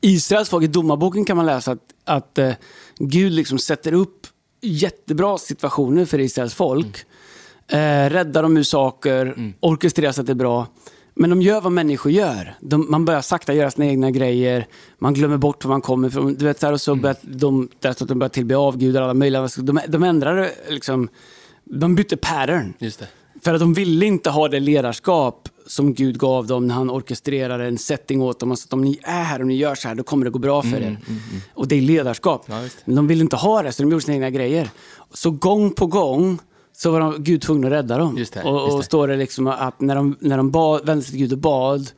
Israels 0.00 0.48
folk, 0.48 0.64
i 0.64 0.66
domarboken 0.66 1.24
kan 1.24 1.36
man 1.36 1.46
läsa 1.46 1.72
att, 1.72 1.80
att 2.04 2.38
eh, 2.38 2.52
Gud 2.98 3.32
liksom 3.32 3.58
sätter 3.58 3.92
upp 3.92 4.26
jättebra 4.60 5.38
situationer 5.38 6.04
för 6.04 6.20
Israels 6.20 6.54
folk. 6.54 7.04
Mm. 7.68 8.06
Eh, 8.06 8.10
räddar 8.10 8.42
dem 8.42 8.56
ur 8.56 8.62
saker, 8.62 9.26
mm. 9.26 9.54
orkestrerar 9.60 10.12
så 10.12 10.20
att 10.20 10.26
det 10.26 10.32
är 10.32 10.34
bra. 10.34 10.66
Men 11.14 11.30
de 11.30 11.42
gör 11.42 11.60
vad 11.60 11.72
människor 11.72 12.12
gör. 12.12 12.54
De, 12.60 12.86
man 12.90 13.04
börjar 13.04 13.20
sakta 13.20 13.54
göra 13.54 13.70
sina 13.70 13.86
egna 13.86 14.10
grejer. 14.10 14.66
Man 14.98 15.14
glömmer 15.14 15.36
bort 15.36 15.64
var 15.64 15.70
man 15.70 15.80
kommer 15.80 16.08
ifrån. 16.08 16.34
Du 16.34 16.44
vet, 16.44 16.60
så 16.60 16.66
här, 16.66 16.72
och 16.72 16.80
så 16.80 16.92
mm. 16.92 17.02
börjar 17.02 17.16
de, 17.22 17.68
att 17.82 18.08
de 18.08 18.18
börjar 18.18 18.28
tillbe 18.28 18.56
avgudar 18.56 19.02
alla 19.02 19.14
möjliga. 19.14 19.48
De, 19.56 19.80
de 19.88 20.02
ändrar 20.02 20.50
liksom, 20.68 21.08
de 21.64 21.94
bytte 21.94 22.16
pattern. 22.16 22.74
För 23.44 23.54
att 23.54 23.60
de 23.60 23.74
ville 23.74 24.06
inte 24.06 24.30
ha 24.30 24.48
det 24.48 24.60
ledarskap 24.60 25.48
som 25.66 25.94
Gud 25.94 26.18
gav 26.18 26.46
dem 26.46 26.66
när 26.66 26.74
han 26.74 26.90
orkestrerade 26.90 27.66
en 27.66 27.78
setting 27.78 28.22
åt 28.22 28.40
dem. 28.40 28.50
Alltså 28.50 28.66
att 28.66 28.72
om 28.72 28.80
ni 28.80 28.98
är 29.02 29.22
här 29.22 29.40
och 29.40 29.46
ni 29.46 29.56
gör 29.56 29.74
så 29.74 29.88
här, 29.88 29.94
då 29.94 30.02
kommer 30.02 30.24
det 30.24 30.30
gå 30.30 30.38
bra 30.38 30.62
för 30.62 30.68
mm, 30.68 30.82
er. 30.82 30.86
Mm, 30.86 31.00
mm. 31.06 31.40
Och 31.54 31.68
det 31.68 31.76
är 31.76 31.80
ledarskap. 31.80 32.44
Ja, 32.48 32.68
Men 32.84 32.96
de 32.96 33.06
ville 33.06 33.20
inte 33.20 33.36
ha 33.36 33.62
det, 33.62 33.72
så 33.72 33.82
de 33.82 33.90
gjorde 33.90 34.04
sina 34.04 34.14
egna 34.14 34.30
grejer. 34.30 34.70
Så 35.12 35.30
gång 35.30 35.70
på 35.70 35.86
gång 35.86 36.38
så 36.76 36.90
var 36.90 37.00
de, 37.00 37.22
Gud 37.22 37.42
tvungen 37.42 37.64
att 37.64 37.72
rädda 37.72 37.98
dem. 37.98 38.18
Just 38.18 38.34
det, 38.34 38.42
och, 38.42 38.74
och 38.74 38.84
står 38.84 39.08
det 39.08 39.16
liksom 39.16 39.46
att 39.46 39.80
när 39.80 39.94
de, 39.94 40.16
när 40.20 40.36
de 40.36 40.50
bad, 40.50 40.86
vände 40.86 41.04
sig 41.04 41.10
till 41.10 41.20
Gud 41.20 41.32
och 41.32 41.38
bad 41.38 41.90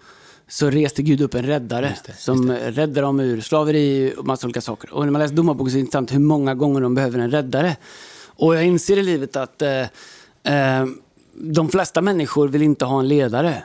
så 0.48 0.70
reste 0.70 1.02
Gud 1.02 1.20
upp 1.20 1.34
en 1.34 1.46
räddare 1.46 1.88
just 1.88 2.04
det, 2.04 2.12
just 2.12 2.24
som 2.24 2.52
räddade 2.52 3.00
dem 3.00 3.20
ur 3.20 3.40
slaveri 3.40 4.14
och 4.18 4.26
massa 4.26 4.46
olika 4.46 4.60
saker. 4.60 4.94
Och 4.94 5.04
när 5.04 5.10
man 5.10 5.22
läser 5.22 5.34
domarboken 5.34 5.70
så 5.70 5.76
är 5.76 5.78
det 5.78 5.80
intressant 5.80 6.14
hur 6.14 6.18
många 6.18 6.54
gånger 6.54 6.80
de 6.80 6.94
behöver 6.94 7.18
en 7.18 7.30
räddare. 7.30 7.76
Och 8.26 8.56
jag 8.56 8.64
inser 8.64 8.96
i 8.96 9.02
livet 9.02 9.36
att 9.36 9.62
eh, 9.62 9.80
eh, 10.42 10.86
de 11.34 11.68
flesta 11.68 12.02
människor 12.02 12.48
vill 12.48 12.62
inte 12.62 12.84
ha 12.84 13.00
en 13.00 13.08
ledare. 13.08 13.62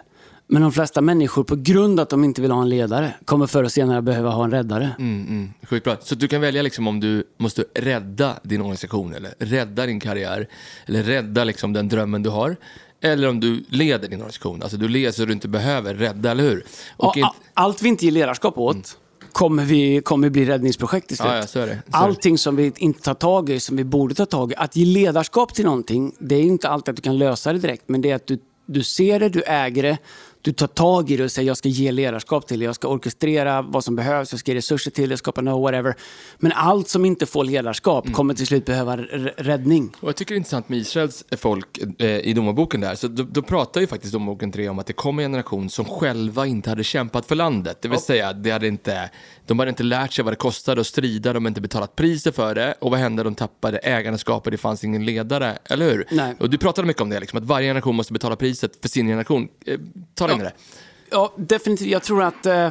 Men 0.51 0.61
de 0.61 0.71
flesta 0.71 1.01
människor, 1.01 1.43
på 1.43 1.55
grund 1.55 1.99
av 1.99 2.03
att 2.03 2.09
de 2.09 2.23
inte 2.23 2.41
vill 2.41 2.51
ha 2.51 2.61
en 2.61 2.69
ledare, 2.69 3.13
kommer 3.25 3.47
förr 3.47 3.63
och 3.63 3.71
senare 3.71 4.01
behöva 4.01 4.29
ha 4.29 4.43
en 4.43 4.51
räddare. 4.51 4.95
Mm, 4.99 5.27
mm. 5.27 5.53
Skitbra. 5.63 5.97
Så 6.01 6.15
du 6.15 6.27
kan 6.27 6.41
välja 6.41 6.61
liksom 6.61 6.87
om 6.87 6.99
du 6.99 7.23
måste 7.37 7.63
rädda 7.73 8.39
din 8.43 8.61
organisation, 8.61 9.13
eller 9.13 9.33
rädda 9.39 9.85
din 9.85 9.99
karriär, 9.99 10.47
eller 10.85 11.03
rädda 11.03 11.43
liksom 11.43 11.73
den 11.73 11.89
drömmen 11.89 12.23
du 12.23 12.29
har. 12.29 12.55
Eller 13.01 13.29
om 13.29 13.39
du 13.39 13.63
leder 13.69 14.07
din 14.07 14.19
organisation. 14.19 14.61
Alltså 14.61 14.77
du 14.77 14.87
leder 14.87 15.11
så 15.11 15.25
du 15.25 15.33
inte 15.33 15.47
behöver 15.47 15.93
rädda, 15.93 16.31
eller 16.31 16.43
hur? 16.43 16.65
Och 16.97 17.17
ja, 17.17 17.27
inte... 17.27 17.39
Allt 17.53 17.81
vi 17.81 17.89
inte 17.89 18.05
ger 18.05 18.11
ledarskap 18.11 18.57
åt, 18.57 18.75
mm 18.75 18.85
kommer 19.31 19.65
vi 19.65 20.01
kommer 20.01 20.29
bli 20.29 20.45
räddningsprojekt 20.45 21.11
i 21.11 21.15
slut. 21.15 21.55
Ja, 21.55 21.67
ja, 21.67 21.75
Allting 21.91 22.37
som 22.37 22.55
vi 22.55 22.71
inte 22.77 23.01
tar 23.01 23.13
tag 23.13 23.49
i, 23.49 23.59
som 23.59 23.77
vi 23.77 23.83
borde 23.83 24.15
ta 24.15 24.25
tag 24.25 24.51
i. 24.51 24.55
Att 24.55 24.75
ge 24.75 24.85
ledarskap 24.85 25.53
till 25.53 25.65
någonting, 25.65 26.15
det 26.19 26.35
är 26.35 26.43
inte 26.43 26.69
alltid 26.69 26.89
att 26.91 26.95
du 26.95 27.01
kan 27.01 27.17
lösa 27.17 27.53
det 27.53 27.59
direkt, 27.59 27.83
men 27.87 28.01
det 28.01 28.11
är 28.11 28.15
att 28.15 28.27
du, 28.27 28.39
du 28.65 28.83
ser 28.83 29.19
det, 29.19 29.29
du 29.29 29.41
äger 29.41 29.83
det, 29.83 29.97
du 30.41 30.51
tar 30.51 30.67
tag 30.67 31.11
i 31.11 31.17
det 31.17 31.23
och 31.23 31.31
säger 31.31 31.47
jag 31.47 31.57
ska 31.57 31.69
ge 31.69 31.91
ledarskap 31.91 32.47
till 32.47 32.59
det, 32.59 32.65
jag 32.65 32.75
ska 32.75 32.87
orkestrera 32.87 33.61
vad 33.61 33.83
som 33.83 33.95
behövs, 33.95 34.31
jag 34.31 34.39
ska 34.39 34.51
ge 34.51 34.57
resurser 34.57 34.91
till 34.91 35.09
det, 35.09 35.17
skapa 35.17 35.41
no 35.41 35.61
whatever. 35.61 35.95
Men 36.37 36.51
allt 36.51 36.89
som 36.89 37.05
inte 37.05 37.25
får 37.25 37.43
ledarskap 37.43 38.05
mm. 38.05 38.13
kommer 38.13 38.33
till 38.33 38.47
slut 38.47 38.65
behöva 38.65 38.97
räddning. 38.97 39.91
Och 39.99 40.07
jag 40.07 40.15
tycker 40.15 40.33
det 40.33 40.35
är 40.35 40.37
intressant 40.37 40.69
med 40.69 40.79
Israels 40.79 41.25
folk 41.37 41.79
eh, 41.99 42.07
i 42.07 42.33
domarboken 42.33 42.81
där, 42.81 42.95
så 42.95 43.07
då, 43.07 43.23
då 43.23 43.41
pratar 43.41 43.81
ju 43.81 43.87
faktiskt 43.87 44.13
domarboken 44.13 44.51
3 44.51 44.69
om 44.69 44.79
att 44.79 44.87
det 44.87 44.93
kom 44.93 45.19
en 45.19 45.23
generation 45.23 45.69
som 45.69 45.85
själva 45.85 46.47
inte 46.47 46.69
hade 46.69 46.83
kämpat 46.83 47.25
för 47.25 47.35
landet. 47.35 47.81
Det 47.81 47.87
vill 47.87 47.97
oh. 47.97 48.01
säga, 48.01 48.33
det 48.33 48.51
hade 48.51 48.67
inte, 48.67 49.09
de 49.45 49.59
hade 49.59 49.69
inte 49.69 49.83
lärt 49.83 50.13
sig 50.13 50.23
vad 50.23 50.31
det 50.31 50.37
kostade 50.37 50.81
att 50.81 50.87
strida, 50.87 51.33
de 51.33 51.45
hade 51.45 51.47
inte 51.47 51.61
betalat 51.61 51.95
priser 51.95 52.31
för 52.31 52.55
det. 52.55 52.75
Och 52.79 52.91
vad 52.91 52.99
hände? 52.99 53.23
De 53.23 53.35
tappade 53.35 53.77
ägandeskapet, 53.77 54.51
det 54.51 54.57
fanns 54.57 54.83
ingen 54.83 55.05
ledare, 55.05 55.57
eller 55.65 55.91
hur? 55.91 56.07
Nej. 56.11 56.35
Och 56.39 56.49
du 56.49 56.57
pratade 56.57 56.87
mycket 56.87 57.01
om 57.01 57.09
det, 57.09 57.19
liksom, 57.19 57.39
att 57.39 57.45
varje 57.45 57.67
generation 57.67 57.95
måste 57.95 58.13
betala 58.13 58.35
priset 58.35 58.71
för 58.81 58.89
sin 58.89 59.07
generation. 59.07 59.47
Eh, 59.65 59.79
ta 60.39 60.51
ja. 61.11 61.33
definitivt. 61.37 61.89
Jag 61.89 62.03
tror 62.03 62.23
att 62.23 62.45
eh, 62.45 62.69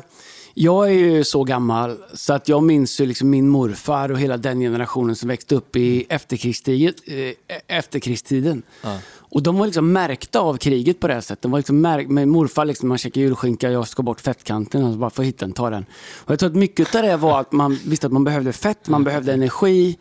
jag 0.54 0.86
är 0.88 0.92
ju 0.92 1.24
så 1.24 1.44
gammal 1.44 1.98
så 2.14 2.32
att 2.32 2.48
jag 2.48 2.62
minns 2.62 3.00
ju 3.00 3.06
liksom 3.06 3.30
min 3.30 3.48
morfar 3.48 4.10
och 4.10 4.18
hela 4.18 4.36
den 4.36 4.60
generationen 4.60 5.16
som 5.16 5.28
växte 5.28 5.54
upp 5.54 5.76
i 5.76 6.06
efterkrigstiden. 6.08 6.94
Eh, 7.06 7.56
efterkrigstiden. 7.66 8.62
Ja. 8.82 8.98
Och 9.30 9.42
de 9.42 9.58
var 9.58 9.66
liksom 9.66 9.92
märkta 9.92 10.40
av 10.40 10.56
kriget 10.56 11.00
på 11.00 11.08
det 11.08 11.14
här 11.14 11.20
sättet. 11.20 11.42
De 11.42 11.50
var 11.50 11.58
liksom 11.58 11.80
märk 11.80 12.08
med 12.08 12.28
morfar, 12.28 12.64
liksom, 12.64 12.88
man 12.88 12.98
käkar 12.98 13.20
julskinka, 13.20 13.70
jag 13.70 13.88
ska 13.88 14.02
bort 14.02 14.20
fettkanten, 14.20 14.84
och 14.84 14.98
bara 14.98 15.10
får 15.10 15.22
hitta 15.22 15.46
den, 15.46 15.52
ta 15.52 15.70
den. 15.70 15.84
Och 16.24 16.30
jag 16.30 16.38
tror 16.38 16.50
att 16.50 16.56
mycket 16.56 16.94
av 16.94 17.02
det 17.02 17.16
var 17.16 17.40
att 17.40 17.52
man 17.52 17.78
visste 17.86 18.06
att 18.06 18.12
man 18.12 18.24
behövde 18.24 18.52
fett, 18.52 18.88
man 18.88 19.04
behövde 19.04 19.32
energi 19.32 19.98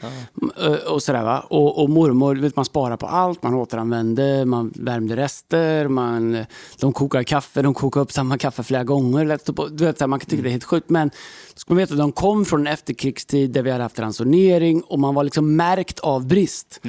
eh, 0.57 0.73
och 0.73 1.03
sådär. 1.03 1.23
Va? 1.23 1.39
Och, 1.39 1.83
och 1.83 1.89
mormor, 1.89 2.35
vet, 2.35 2.55
man 2.55 2.65
sparar 2.65 2.97
på 2.97 3.07
allt, 3.07 3.43
man 3.43 3.53
återanvände, 3.53 4.45
man 4.45 4.73
värmde 4.75 5.15
rester, 5.15 5.87
man, 5.87 6.45
de 6.79 6.93
kokade 6.93 7.23
kaffe, 7.23 7.61
de 7.61 7.73
kokade 7.73 8.03
upp 8.03 8.11
samma 8.11 8.37
kaffe 8.37 8.63
flera 8.63 8.83
gånger. 8.83 9.39
Du 9.69 9.85
vet, 9.85 9.99
man 9.99 10.19
kan 10.19 10.29
tycka 10.29 10.43
det 10.43 10.49
är 10.49 10.51
helt 10.51 10.63
sjukt, 10.63 10.89
men 10.89 11.11
ska 11.59 11.73
man 11.73 11.77
veta 11.77 11.93
att 11.93 11.99
de 11.99 12.11
kom 12.11 12.45
från 12.45 12.67
en 12.67 12.73
efterkrigstid 12.73 13.51
där 13.51 13.63
vi 13.63 13.71
hade 13.71 13.83
haft 13.83 13.99
ransonering 13.99 14.81
och 14.81 14.99
man 14.99 15.15
var 15.15 15.23
liksom 15.23 15.55
märkt 15.55 15.99
av 15.99 16.27
brist. 16.27 16.79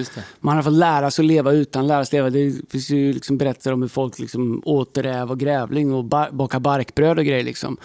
Man 0.41 0.57
har 0.57 0.63
fått 0.63 0.73
lära 0.73 1.11
sig 1.11 1.23
att 1.23 1.27
leva 1.27 1.53
utan, 1.53 1.87
lära 1.87 2.05
sig 2.05 2.19
leva. 2.19 2.31
Det 2.31 2.71
finns 2.71 2.91
ju 2.91 3.13
liksom 3.13 3.39
berättelser 3.39 3.73
om 3.73 3.83
hur 3.83 3.89
folk 3.89 4.19
liksom 4.19 4.63
åt 4.65 4.99
räv 4.99 5.31
och 5.31 5.39
grävling 5.39 5.95
och 5.95 6.05
bar 6.05 6.31
bakade 6.31 6.61
barkbröd 6.61 7.19
och 7.19 7.25
grejer. 7.25 7.45
Liksom. 7.45 7.77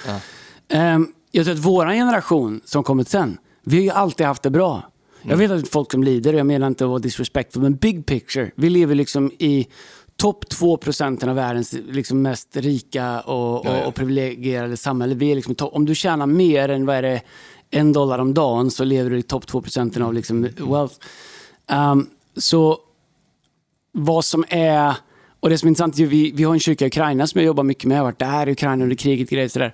Ja. 0.68 0.96
Um, 0.96 1.14
jag 1.32 1.46
tror 1.46 1.56
att 1.56 1.62
vår 1.62 1.86
generation 1.86 2.62
som 2.66 2.84
kommit 2.84 3.10
sen, 3.10 3.38
vi 3.64 3.78
har 3.78 3.84
ju 3.84 3.90
alltid 3.90 4.26
haft 4.26 4.44
det 4.44 4.50
bra. 4.50 4.74
Mm. 4.74 5.30
Jag 5.30 5.38
vet 5.38 5.52
att 5.52 5.70
folk 5.70 5.92
som 5.92 6.04
lider 6.04 6.34
och 6.34 6.40
jag 6.40 6.48
menar 6.48 6.68
inte 6.68 6.84
att 6.84 6.90
vara 6.90 7.00
disrespectful, 7.00 7.62
men 7.62 7.76
big 7.76 8.06
picture. 8.06 8.52
Vi 8.56 8.70
lever 8.70 8.96
liksom 8.96 9.32
i 9.40 9.68
topp 10.18 10.50
2 10.50 10.78
procenten 10.78 11.30
av 11.30 11.36
världens 11.36 11.74
liksom 11.74 12.22
mest 12.22 12.58
rika 12.58 13.22
och, 13.22 13.66
och, 13.66 13.88
och 13.88 13.96
privilegierade 13.96 14.78
samhälle. 14.78 15.16
Vi 15.16 15.32
är 15.32 15.36
liksom 15.36 15.56
om 15.60 15.86
du 15.86 15.96
tjänar 15.96 16.26
mer 16.26 16.70
än 16.70 16.86
vad 16.86 16.96
är 16.96 17.02
det, 17.02 17.22
en 17.72 17.94
dollar 17.94 18.20
om 18.20 18.34
dagen 18.34 18.72
så 18.72 18.84
lever 18.84 19.10
du 19.10 19.18
i 19.18 19.24
topp 19.24 19.48
2 19.48 19.62
procenten 19.62 20.04
av 20.04 20.14
liksom 20.14 20.42
wealth. 20.58 20.96
Um, 21.72 22.10
så 22.38 22.80
vad 23.92 24.26
som 24.26 24.46
är... 24.50 24.94
Och 25.40 25.50
det 25.50 25.58
som 25.58 25.68
är 25.68 25.70
intressant, 25.70 25.98
vi, 25.98 26.32
vi 26.32 26.44
har 26.44 26.54
en 26.54 26.60
kyrka 26.60 26.86
i 26.86 26.88
Ukraina 26.88 27.28
som 27.28 27.42
jag 27.42 27.46
jobbar 27.46 27.64
mycket 27.64 27.86
med. 27.86 27.96
Jag 27.96 28.00
har 28.00 28.06
varit 28.06 28.20
där 28.20 28.50
i 28.50 28.52
Ukraina 28.52 28.84
under 28.84 28.96
kriget. 28.96 29.30
Grejer, 29.30 29.48
sådär. 29.48 29.74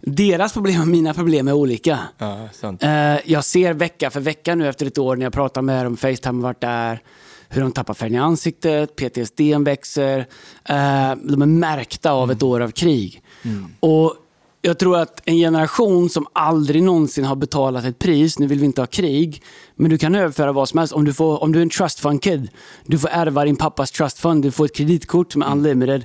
Deras 0.00 0.52
problem 0.52 0.80
och 0.80 0.88
mina 0.88 1.14
problem 1.14 1.48
är 1.48 1.52
olika. 1.52 1.98
Ja. 2.18 2.48
Uh, 2.62 3.30
jag 3.30 3.44
ser 3.44 3.72
vecka 3.74 4.10
för 4.10 4.20
vecka 4.20 4.54
nu 4.54 4.68
efter 4.68 4.86
ett 4.86 4.98
år 4.98 5.16
när 5.16 5.26
jag 5.26 5.32
pratar 5.32 5.62
med 5.62 5.86
dem, 5.86 5.96
Facetime 5.96 6.38
har 6.38 6.42
varit 6.42 6.60
där 6.60 7.02
hur 7.52 7.62
de 7.62 7.72
tappar 7.72 7.94
färgen 7.94 8.14
i 8.14 8.18
ansiktet, 8.18 8.96
PTSD 8.96 9.40
växer. 9.64 10.18
Eh, 10.64 11.14
de 11.22 11.42
är 11.42 11.46
märkta 11.46 12.12
av 12.12 12.30
ett 12.30 12.42
år 12.42 12.60
av 12.60 12.70
krig. 12.70 13.22
Mm. 13.42 13.66
Och 13.80 14.14
jag 14.62 14.78
tror 14.78 14.98
att 14.98 15.22
en 15.24 15.36
generation 15.36 16.10
som 16.10 16.26
aldrig 16.32 16.82
någonsin 16.82 17.24
har 17.24 17.36
betalat 17.36 17.84
ett 17.84 17.98
pris, 17.98 18.38
nu 18.38 18.46
vill 18.46 18.58
vi 18.58 18.64
inte 18.64 18.80
ha 18.80 18.86
krig, 18.86 19.42
men 19.74 19.90
du 19.90 19.98
kan 19.98 20.14
överföra 20.14 20.52
vad 20.52 20.68
som 20.68 20.78
helst. 20.78 20.94
Om 20.94 21.04
du, 21.04 21.12
får, 21.12 21.42
om 21.42 21.52
du 21.52 21.58
är 21.58 21.62
en 21.62 21.70
trust 21.70 22.00
fund 22.00 22.22
kid, 22.22 22.48
du 22.86 22.98
får 22.98 23.08
ärva 23.12 23.44
din 23.44 23.56
pappas 23.56 23.90
trust 23.90 24.18
fund, 24.18 24.42
du 24.42 24.50
får 24.50 24.64
ett 24.64 24.74
kreditkort 24.74 25.32
som 25.32 25.42
är 25.42 25.52
unlimited. 25.52 26.04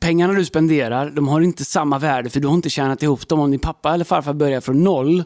Pengarna 0.00 0.34
du 0.34 0.44
spenderar, 0.44 1.10
de 1.10 1.28
har 1.28 1.40
inte 1.40 1.64
samma 1.64 1.98
värde 1.98 2.30
för 2.30 2.40
du 2.40 2.48
har 2.48 2.54
inte 2.54 2.70
tjänat 2.70 3.02
ihop 3.02 3.28
dem. 3.28 3.40
Om 3.40 3.50
din 3.50 3.60
pappa 3.60 3.94
eller 3.94 4.04
farfar 4.04 4.32
börjar 4.32 4.60
från 4.60 4.84
noll 4.84 5.24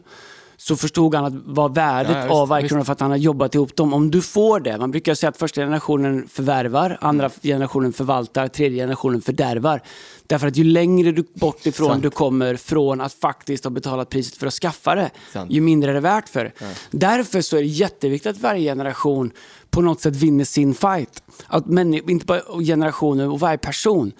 så 0.63 0.75
förstod 0.75 1.15
han 1.15 1.25
att 1.25 1.33
vad 1.45 1.75
värdet 1.75 2.17
ja, 2.29 2.33
av 2.33 2.47
varje 2.47 2.67
krona 2.67 2.85
för 2.85 2.93
att 2.93 2.99
han 2.99 3.09
har 3.09 3.17
jobbat 3.17 3.55
ihop 3.55 3.75
dem. 3.75 3.93
Om 3.93 4.11
du 4.11 4.21
får 4.21 4.59
det, 4.59 4.77
man 4.77 4.91
brukar 4.91 5.13
säga 5.13 5.29
att 5.29 5.37
första 5.37 5.61
generationen 5.61 6.27
förvärvar, 6.27 6.97
andra 7.01 7.29
generationen 7.43 7.93
förvaltar, 7.93 8.47
tredje 8.47 8.83
generationen 8.83 9.21
fördärvar. 9.21 9.81
Därför 10.27 10.47
att 10.47 10.57
ju 10.57 10.63
längre 10.63 11.11
du 11.11 11.25
bort 11.33 11.65
ifrån 11.65 11.89
Sant. 11.89 12.03
du 12.03 12.09
kommer 12.09 12.55
från 12.55 13.01
att 13.01 13.13
faktiskt 13.13 13.63
ha 13.63 13.71
betalat 13.71 14.09
priset 14.09 14.35
för 14.35 14.47
att 14.47 14.53
skaffa 14.53 14.95
det, 14.95 15.09
Sant. 15.33 15.51
ju 15.51 15.61
mindre 15.61 15.91
är 15.91 15.93
det 15.93 15.99
värt 15.99 16.29
för. 16.29 16.53
Ja. 16.59 16.67
Därför 16.91 17.41
så 17.41 17.57
är 17.57 17.61
det 17.61 17.67
jätteviktigt 17.67 18.29
att 18.35 18.41
varje 18.41 18.71
generation 18.71 19.31
på 19.69 19.81
något 19.81 20.01
sätt 20.01 20.15
vinner 20.15 20.45
sin 20.45 20.73
fight. 20.73 21.23
Att 21.47 21.65
människor, 21.65 22.11
inte 22.11 22.25
bara 22.25 22.63
generationer 22.63 23.29
och 23.29 23.39
varje 23.39 23.57
person. 23.57 24.11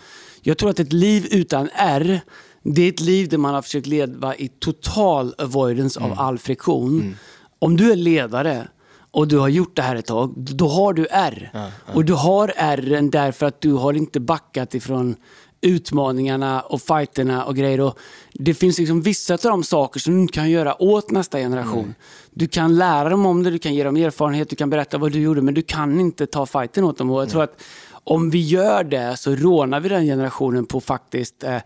Jag 0.42 0.58
tror 0.58 0.70
att 0.70 0.80
ett 0.80 0.94
liv 0.94 1.28
utan 1.32 1.70
R 1.74 2.22
det 2.64 2.82
är 2.82 2.90
ett 2.90 3.00
liv 3.00 3.30
där 3.30 3.38
man 3.38 3.54
har 3.54 3.62
försökt 3.62 3.88
leva 3.88 4.36
i 4.36 4.48
total 4.48 5.34
avoidance 5.38 6.00
mm. 6.00 6.12
av 6.12 6.20
all 6.20 6.38
friktion. 6.38 7.02
Mm. 7.02 7.16
Om 7.60 7.78
du 7.78 7.92
är 7.92 7.96
ledare 7.96 8.68
och 9.12 9.28
du 9.28 9.38
har 9.38 9.50
gjort 9.50 9.76
det 9.76 9.82
här 9.82 9.96
ett 9.96 10.06
tag, 10.06 10.34
då 10.36 10.68
har 10.68 10.94
du 10.94 11.08
R. 11.12 11.50
Ja, 11.54 11.60
ja. 11.60 11.94
Och 11.94 12.06
du 12.06 12.14
har 12.14 12.54
R 12.56 13.10
därför 13.12 13.46
att 13.46 13.62
du 13.62 13.74
har 13.74 13.94
inte 13.94 14.20
backat 14.20 14.76
ifrån 14.76 15.16
utmaningarna 15.62 16.62
och 16.62 16.82
fighterna 16.82 17.46
och 17.46 17.56
grejer. 17.56 17.82
Och 17.82 18.00
det 18.34 18.54
finns 18.54 18.78
liksom 18.78 19.02
vissa 19.02 19.34
av 19.34 19.40
de 19.40 19.64
saker 19.64 20.00
som 20.00 20.26
du 20.26 20.32
kan 20.32 20.50
göra 20.50 20.82
åt 20.82 21.12
nästa 21.12 21.38
generation. 21.38 21.84
Mm. 21.84 21.94
Du 22.32 22.48
kan 22.48 22.78
lära 22.78 23.10
dem 23.10 23.26
om 23.26 23.44
det, 23.44 23.52
du 23.52 23.60
kan 23.60 23.76
ge 23.76 23.84
dem 23.84 23.98
erfarenhet, 23.98 24.50
du 24.50 24.56
kan 24.56 24.70
berätta 24.70 24.98
vad 24.98 25.12
du 25.12 25.20
gjorde, 25.20 25.42
men 25.42 25.54
du 25.54 25.62
kan 25.62 26.00
inte 26.00 26.28
ta 26.28 26.46
fighten 26.46 26.84
åt 26.84 26.98
dem. 26.98 27.12
Och 27.12 27.22
jag 27.22 27.30
tror 27.30 27.44
att 27.44 27.62
om 28.04 28.30
vi 28.30 28.40
gör 28.40 28.84
det 28.84 29.18
så 29.18 29.36
rånar 29.36 29.80
vi 29.80 29.90
den 29.90 30.06
generationen 30.06 30.66
på 30.66 30.78
att 30.78 30.84
faktiskt 30.84 31.44
eh, 31.44 31.58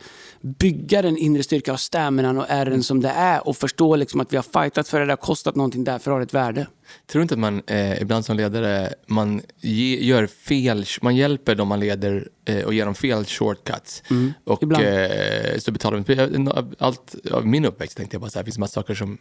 bygga 0.41 1.01
den 1.01 1.17
inre 1.17 1.43
styrka 1.43 1.73
och 1.73 1.79
stamminan 1.79 2.37
och 2.37 2.45
ärren 2.49 2.83
som 2.83 3.01
det 3.01 3.09
är 3.09 3.47
och 3.47 3.57
förstå 3.57 3.95
liksom 3.95 4.19
att 4.19 4.33
vi 4.33 4.37
har 4.37 4.63
fightat 4.63 4.87
för 4.87 4.99
det, 4.99 5.05
det 5.05 5.11
har 5.11 5.17
kostat 5.17 5.55
någonting, 5.55 5.83
därför 5.83 6.11
har 6.11 6.19
det 6.19 6.23
ett 6.23 6.33
värde. 6.33 6.67
Tror 7.07 7.19
du 7.19 7.21
inte 7.21 7.33
att 7.33 7.39
man 7.39 7.61
eh, 7.67 8.01
ibland 8.01 8.25
som 8.25 8.37
ledare 8.37 8.93
man 9.07 9.41
ge, 9.61 10.05
gör 10.05 10.27
fel, 10.27 10.85
man 11.01 11.15
hjälper 11.15 11.55
dem 11.55 11.67
man 11.67 11.79
leder 11.79 12.27
eh, 12.45 12.63
och 12.63 12.73
ger 12.73 12.85
dem 12.85 12.95
fel 12.95 13.25
shortcuts. 13.25 14.03
och 14.43 14.63
ibland. 14.63 14.85
eh, 14.85 15.57
så 15.57 15.71
betalar 15.71 16.03
vi, 16.07 16.75
allt 16.79 17.15
av 17.31 17.47
min 17.47 17.65
uppväxt 17.65 17.97
tänkte 17.97 18.15
jag 18.15 18.21
bara 18.21 18.29
så 18.29 18.39
här, 18.39 18.43
det 18.43 18.45
finns 18.45 18.57
massa 18.57 18.73
saker 18.73 18.95
som 18.95 19.17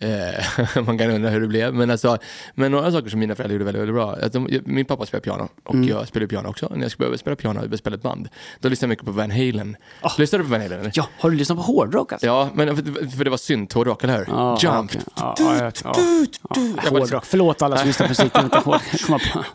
Eh, 0.00 0.44
man 0.86 0.98
kan 0.98 1.10
undra 1.10 1.30
hur 1.30 1.40
det 1.40 1.46
blev. 1.46 1.74
Men, 1.74 1.90
alltså, 1.90 2.18
men 2.54 2.72
några 2.72 2.92
saker 2.92 3.08
som 3.10 3.20
mina 3.20 3.34
föräldrar 3.34 3.52
gjorde 3.54 3.64
väldigt, 3.64 3.80
väldigt 3.80 3.94
bra. 3.94 4.12
Att 4.12 4.32
de, 4.32 4.60
min 4.64 4.84
pappa 4.84 5.06
spelar 5.06 5.20
piano 5.22 5.48
och 5.64 5.76
jag 5.76 6.08
spelar 6.08 6.26
piano 6.26 6.48
också. 6.48 6.68
När 6.74 6.82
jag 6.82 6.90
skulle 6.90 7.04
behöva 7.04 7.18
spela 7.18 7.36
piano 7.36 7.72
och 7.72 7.78
spela 7.78 7.96
ett 7.96 8.02
band, 8.02 8.28
då 8.60 8.68
lyssnade 8.68 8.86
jag 8.86 8.92
mycket 8.92 9.04
på 9.06 9.12
Van 9.12 9.30
Halen. 9.30 9.76
Lyssnade 10.18 10.44
du 10.44 10.48
på 10.48 10.52
Van 10.52 10.60
Halen? 10.60 10.80
eller? 10.80 10.92
Ja, 10.94 11.06
har 11.18 11.30
du 11.30 11.36
lyssnat 11.36 11.58
på 11.58 11.62
hårdrock 11.64 12.12
alltså? 12.12 12.26
Ja, 12.26 12.48
men 12.54 12.76
för, 12.76 13.10
för 13.16 13.24
det 13.24 13.30
var 13.30 13.36
synt 13.36 13.72
hårdrock, 13.72 14.04
eller 14.04 14.18
hur? 14.18 14.26
Ja, 14.28 14.58
Jump! 14.62 14.92
ja, 15.16 15.34
ja, 15.38 15.70
ja. 15.84 15.94
Hårdrock. 16.90 17.24
Förlåt 17.24 17.62
alla 17.62 17.76
som 17.76 17.86
lyssnar 17.86 18.06
på 18.06 18.10
musik. 18.10 18.32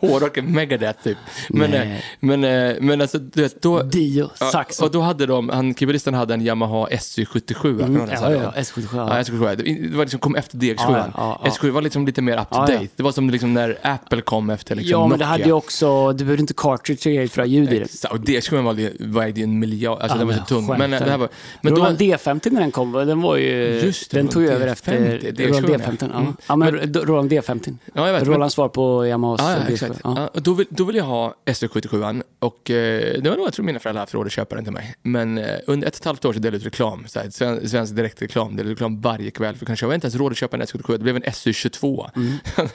Hårdrock 0.10 0.36
är 0.36 0.42
Megadeth 0.42 1.02
typ. 1.02 1.18
Men, 1.48 1.70
Nej. 1.70 1.92
eh, 1.92 1.98
men, 2.20 2.44
eh, 2.44 2.76
men 2.80 3.00
alltså, 3.00 3.18
du 3.18 3.42
vet, 3.42 3.62
då... 3.62 3.82
Dio, 3.82 4.30
Ja, 4.40 4.46
saxo. 4.46 4.84
och 4.84 4.90
då 4.90 5.00
hade 5.00 5.26
de, 5.26 5.48
han 5.48 5.74
keyboardisten 5.74 6.14
hade 6.14 6.34
en 6.34 6.40
Yamaha 6.40 6.86
SY77. 6.88 7.84
Mm, 7.84 8.08
ja, 8.12 8.30
ja, 8.32 8.52
SY77, 8.56 8.96
ja. 8.96 9.16
Ja, 9.16 9.22
SY77. 9.22 9.56
Det 9.56 9.88
det 9.90 9.96
var 9.96 10.04
liksom, 10.04 10.33
kom 10.34 10.38
efter 10.38 10.58
DX7. 10.58 10.74
Ja, 10.78 11.10
ja, 11.16 11.40
ja. 11.44 11.50
SY7 11.50 11.70
var 11.70 11.82
liksom 11.82 12.06
lite 12.06 12.22
mer 12.22 12.40
up 12.40 12.50
to 12.50 12.60
date. 12.60 12.88
Det 12.96 13.02
var 13.02 13.12
som 13.12 13.30
liksom 13.30 13.54
när 13.54 13.78
Apple 13.82 14.20
kom 14.20 14.50
efter 14.50 14.74
liksom 14.74 14.90
Ja, 14.90 15.00
men 15.00 15.08
Nokia. 15.08 15.18
det 15.18 15.24
hade 15.24 15.44
ju 15.44 15.52
också, 15.52 16.12
du 16.12 16.24
behövde 16.24 16.40
inte 16.40 16.54
cartridge 16.56 17.28
för 17.28 17.42
att 17.42 17.46
ha 17.46 17.52
ljud 17.52 17.72
i 17.72 17.78
det. 17.78 17.84
Exakt, 17.84 18.14
Och 18.14 18.20
DX7 18.20 18.62
var 18.62 18.74
ju- 18.74 18.96
vägde 19.00 19.40
ju 19.40 19.44
en 19.44 19.58
miljard, 19.58 19.98
alltså 20.00 20.18
den 20.18 20.26
var 20.26 20.34
så 20.34 20.40
men 20.40 20.46
tung. 20.46 20.78
Men, 20.78 20.92
eh, 20.92 21.00
det 21.04 21.10
här 21.10 21.18
var, 21.18 21.28
men 21.62 21.76
Roland 21.76 21.98
då, 21.98 22.04
D50 22.04 22.50
när 22.52 22.60
den 22.60 22.70
kom, 22.70 22.92
den 22.92 23.20
var 23.20 23.36
ju... 23.36 23.80
Just 23.84 24.10
det, 24.10 24.16
den 24.16 24.28
tog 24.28 24.42
ju 24.42 24.48
Roland 24.48 24.62
över 24.62 24.72
efter 24.72 24.92
D50, 25.18 25.48
Roland 25.48 25.66
D7, 25.66 25.78
D15. 25.78 26.10
Ja, 26.12 26.18
mm. 26.20 26.36
ja 26.48 26.56
men 26.56 26.94
Roland 26.94 27.32
D50. 27.32 27.76
Ja, 27.94 28.06
jag 28.06 28.12
vet, 28.12 28.22
men- 28.22 28.34
Rolands 28.34 28.54
svar 28.54 28.68
på 28.68 29.06
Yamahas 29.06 29.40
Ja, 29.42 29.50
ja, 29.52 29.58
D7. 29.58 29.72
exakt. 29.72 30.00
Ja. 30.04 30.30
Ja, 30.34 30.40
då, 30.40 30.54
vill, 30.54 30.66
då 30.70 30.84
vill 30.84 30.96
jag 30.96 31.04
ha 31.04 31.34
SE77 31.46 32.22
och 32.38 32.70
eh, 32.70 33.22
det 33.22 33.30
var 33.30 33.36
nog 33.36 33.46
jag 33.46 33.52
tror 33.52 33.66
mina 33.66 33.78
föräldrar 33.78 34.24
att 34.26 34.32
köpa 34.32 34.54
den 34.54 34.64
till 34.64 34.72
mig. 34.72 34.94
Men 35.02 35.38
eh, 35.38 35.44
under 35.66 35.88
ett 35.88 35.94
och 35.94 36.00
ett 36.00 36.04
halvt 36.04 36.24
år 36.24 36.32
så 36.32 36.38
delade 36.38 36.56
jag 36.56 36.60
ut 36.60 36.66
reklam, 36.66 37.04
så 37.06 37.18
här, 37.20 37.66
svensk 37.66 37.96
direktreklam, 37.96 38.56
delade 38.56 38.70
ut 38.72 38.76
reklam 38.78 39.00
varje 39.00 39.30
kväll 39.30 39.54
för 39.56 39.66
kanske 39.66 39.84
jag 39.84 39.88
var 39.88 39.94
inte 39.94 40.04
ens 40.06 40.14
råd 40.24 40.32
att 40.32 40.38
köpa 40.38 40.56
en 40.56 40.62
SE77, 40.62 40.92
det 40.92 40.98
blev 40.98 41.16
en 41.16 41.22
SE22. 41.22 42.10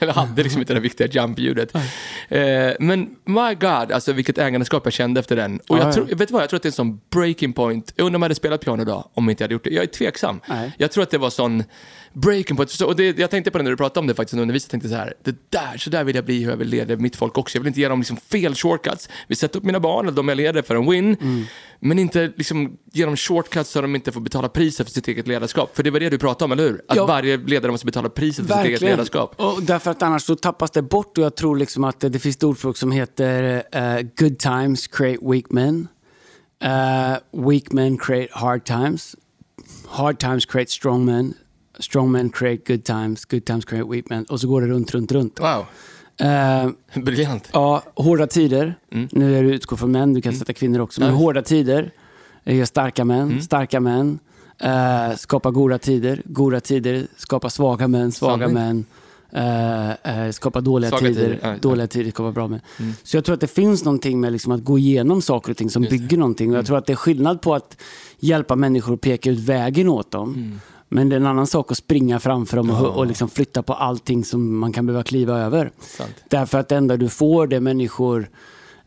jag 0.00 0.12
hade 0.12 0.42
liksom 0.42 0.60
inte 0.60 0.74
det 0.74 0.80
viktiga 0.80 1.06
jump-ljudet. 1.06 1.74
Eh, 2.28 2.40
men 2.80 3.16
my 3.24 3.54
god, 3.54 3.92
alltså 3.92 4.12
vilket 4.12 4.38
ägandeskap 4.38 4.82
jag 4.86 4.92
kände 4.92 5.20
efter 5.20 5.36
den. 5.36 5.60
Och 5.68 5.76
Ja, 5.76 5.78
jag, 5.78 5.88
ja. 5.88 5.92
tror, 5.92 6.04
vet 6.04 6.28
du 6.28 6.32
vad, 6.32 6.42
jag 6.42 6.50
tror 6.50 6.56
att 6.56 6.62
det 6.62 6.66
är 6.66 6.70
en 6.70 6.72
sån 6.72 7.00
breaking 7.10 7.52
point. 7.52 7.92
Jag 7.96 8.04
undrar 8.04 8.16
om 8.16 8.22
jag 8.22 8.24
hade 8.24 8.34
spelat 8.34 8.60
piano 8.60 8.82
idag 8.82 9.08
om 9.14 9.30
inte 9.30 9.42
jag 9.42 9.46
hade 9.46 9.54
gjort 9.54 9.64
det. 9.64 9.70
Jag 9.70 9.82
är 9.84 9.88
tveksam. 9.88 10.40
Nej. 10.46 10.72
Jag 10.78 10.92
tror 10.92 11.02
att 11.02 11.10
det 11.10 11.18
var 11.18 11.30
sån 11.30 11.64
breaking 12.12 12.56
point. 12.56 12.80
Och 12.80 12.96
det, 12.96 13.18
jag 13.18 13.30
tänkte 13.30 13.50
på 13.50 13.58
det 13.58 13.64
när 13.64 13.70
du 13.70 13.76
pratade 13.76 14.00
om 14.00 14.06
det 14.06 14.14
faktiskt, 14.14 14.36
när 14.36 14.52
jag 14.52 14.62
tänkte 14.62 14.88
så 14.88 14.94
här, 14.94 15.14
det 15.24 15.50
där, 15.50 15.78
så 15.78 15.90
där 15.90 16.04
vill 16.04 16.16
jag 16.16 16.24
bli 16.24 16.42
hur 16.42 16.50
jag 16.50 16.56
vill 16.56 16.68
leda 16.68 16.96
mitt 16.96 17.16
folk 17.16 17.38
också. 17.38 17.56
Jag 17.58 17.62
vill 17.62 17.68
inte 17.68 17.80
ge 17.80 17.88
dem 17.88 17.98
liksom 17.98 18.16
fel 18.16 18.54
shortcuts. 18.54 19.08
Vi 19.26 19.36
sätter 19.36 19.58
upp 19.58 19.64
mina 19.64 19.80
barn, 19.80 20.06
eller 20.06 20.16
de 20.16 20.28
jag 20.28 20.36
leder, 20.36 20.62
för 20.62 20.74
en 20.74 20.90
win. 20.90 21.16
Mm. 21.20 21.44
Men 21.82 21.98
inte 21.98 22.32
liksom 22.36 22.76
ge 22.92 23.04
dem 23.04 23.16
shortcuts 23.16 23.70
så 23.70 23.80
de 23.80 23.94
inte 23.94 24.12
får 24.12 24.20
betala 24.20 24.48
priset 24.48 24.86
för 24.86 24.92
sitt 24.94 25.08
eget 25.08 25.26
ledarskap. 25.26 25.76
För 25.76 25.82
det 25.82 25.90
var 25.90 26.00
det 26.00 26.08
du 26.10 26.18
pratade 26.18 26.44
om, 26.44 26.52
eller 26.52 26.62
hur? 26.62 26.82
Att 26.88 26.96
Ja. 26.96 27.06
varje 27.06 27.36
ledare 27.36 27.72
måste 27.72 27.86
betala 27.86 28.08
priset 28.08 28.46
för 28.46 28.54
sitt 28.54 28.64
eget 28.64 28.80
ledarskap. 28.80 29.34
Och 29.40 29.62
därför 29.62 29.90
att 29.90 30.02
annars 30.02 30.22
så 30.22 30.36
tappas 30.36 30.70
det 30.70 30.82
bort 30.82 31.18
och 31.18 31.24
jag 31.24 31.34
tror 31.36 31.56
liksom 31.56 31.84
att 31.84 32.00
det, 32.00 32.18
finns 32.18 32.36
ett 32.36 32.42
ordspråk 32.42 32.76
som 32.76 32.92
heter 32.92 33.62
eh, 33.72 34.00
good 34.16 34.38
times 34.38 34.86
create 34.86 35.18
weak 35.26 35.44
men. 35.50 35.88
Eh, 36.62 37.16
weak 37.48 37.72
men 37.72 37.98
create 37.98 38.28
hard 38.32 38.64
times. 38.64 39.16
Hard 39.88 40.18
times 40.18 40.46
create 40.46 40.70
strong 40.70 41.04
men. 41.04 41.34
Strong 41.78 42.12
men 42.12 42.30
create 42.30 42.72
good 42.72 42.84
times. 42.84 43.24
Good 43.24 43.44
times 43.44 43.64
create 43.64 43.88
weak 43.90 44.04
men. 44.10 44.24
Och 44.24 44.40
så 44.40 44.48
går 44.48 44.60
det 44.60 44.66
runt, 44.66 44.94
runt, 44.94 45.12
runt. 45.12 45.40
Wow, 45.40 45.66
Eh, 46.20 46.68
briljant. 47.02 47.48
Ja, 47.52 47.82
hårda 47.94 48.26
tider. 48.26 48.74
Nu 49.10 49.38
är 49.38 49.42
det 49.42 49.48
utgå 49.50 49.76
från 49.76 49.92
män, 49.92 50.14
du 50.14 50.20
kan 50.20 50.32
sätta 50.32 50.52
kvinnor 50.52 50.80
också. 50.80 51.00
Men 51.00 51.08
Mm. 51.08 51.20
Hårda 51.20 51.42
tider 51.42 51.90
ger 52.44 52.64
starka 52.64 53.04
män. 53.04 53.20
Mm. 53.30 53.40
Starka 53.40 53.80
män 53.80 54.18
eh, 54.58 55.16
skapar 55.16 55.50
goda 55.50 55.78
tider. 55.78 56.22
Goda 56.24 56.60
tider 56.60 57.06
skapar 57.16 57.48
svaga 57.48 57.88
män. 57.88 58.12
Svaga 58.12 58.48
Sanning. 58.48 58.54
män 58.54 58.84
eh, 60.04 60.24
eh, 60.26 60.30
skapar 60.30 60.60
dåliga 60.60 60.90
Svaga 60.90 61.06
tider. 61.06 61.22
tider, 61.24 61.38
ja, 61.42 61.48
ja. 61.48 61.56
Dåliga 61.60 61.86
tider 61.86 62.10
skapar 62.10 62.32
bra 62.32 62.48
män. 62.48 62.60
Mm. 62.78 62.92
Så 63.02 63.16
jag 63.16 63.24
tror 63.24 63.34
att 63.34 63.40
det 63.40 63.46
finns 63.46 63.84
någonting 63.84 64.20
med 64.20 64.32
liksom 64.32 64.52
att 64.52 64.64
gå 64.64 64.78
igenom 64.78 65.22
saker 65.22 65.50
och 65.50 65.56
ting 65.56 65.70
som 65.70 65.82
Just 65.82 65.90
det. 65.90 65.96
Mm. 65.96 66.06
bygger 66.08 66.18
någonting. 66.18 66.50
Och 66.52 66.58
jag 66.58 66.66
tror 66.66 66.78
att 66.78 66.86
det 66.86 66.92
är 66.92 66.96
skillnad 66.96 67.40
på 67.42 67.54
att 67.54 67.76
hjälpa 68.18 68.56
människor 68.56 68.94
att 68.94 69.00
peka 69.00 69.30
ut 69.30 69.38
vägen 69.38 69.88
åt 69.88 70.10
dem. 70.10 70.34
Mm. 70.34 70.60
Men 70.92 71.08
det 71.08 71.14
är 71.14 71.20
en 71.20 71.26
annan 71.26 71.46
sak 71.46 71.70
att 71.70 71.78
springa 71.78 72.20
framför 72.20 72.56
dem 72.56 72.70
och, 72.70 72.86
och 72.86 73.06
liksom 73.06 73.28
flytta 73.28 73.62
på 73.62 73.72
allting 73.74 74.24
som 74.24 74.58
man 74.58 74.72
kan 74.72 74.86
behöva 74.86 75.02
kliva 75.02 75.38
över. 75.38 75.70
Sant. 75.80 76.14
Därför 76.28 76.58
att 76.58 76.68
det 76.68 76.76
enda 76.76 76.96
du 76.96 77.08
får 77.08 77.46
det 77.46 77.56
är 77.56 77.60
människor 77.60 78.30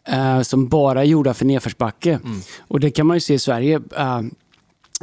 eh, 0.07 0.41
som 0.41 0.67
bara 0.67 1.01
är 1.01 1.05
gjorda 1.05 1.33
för 1.33 1.45
nedförsbacke. 1.45 2.19
Mm. 2.23 2.39
Och 2.59 2.79
det 2.79 2.91
kan 2.91 3.07
man 3.07 3.17
ju 3.17 3.21
se 3.21 3.33
i 3.33 3.39
Sverige. 3.39 3.81
Eh, 3.97 4.21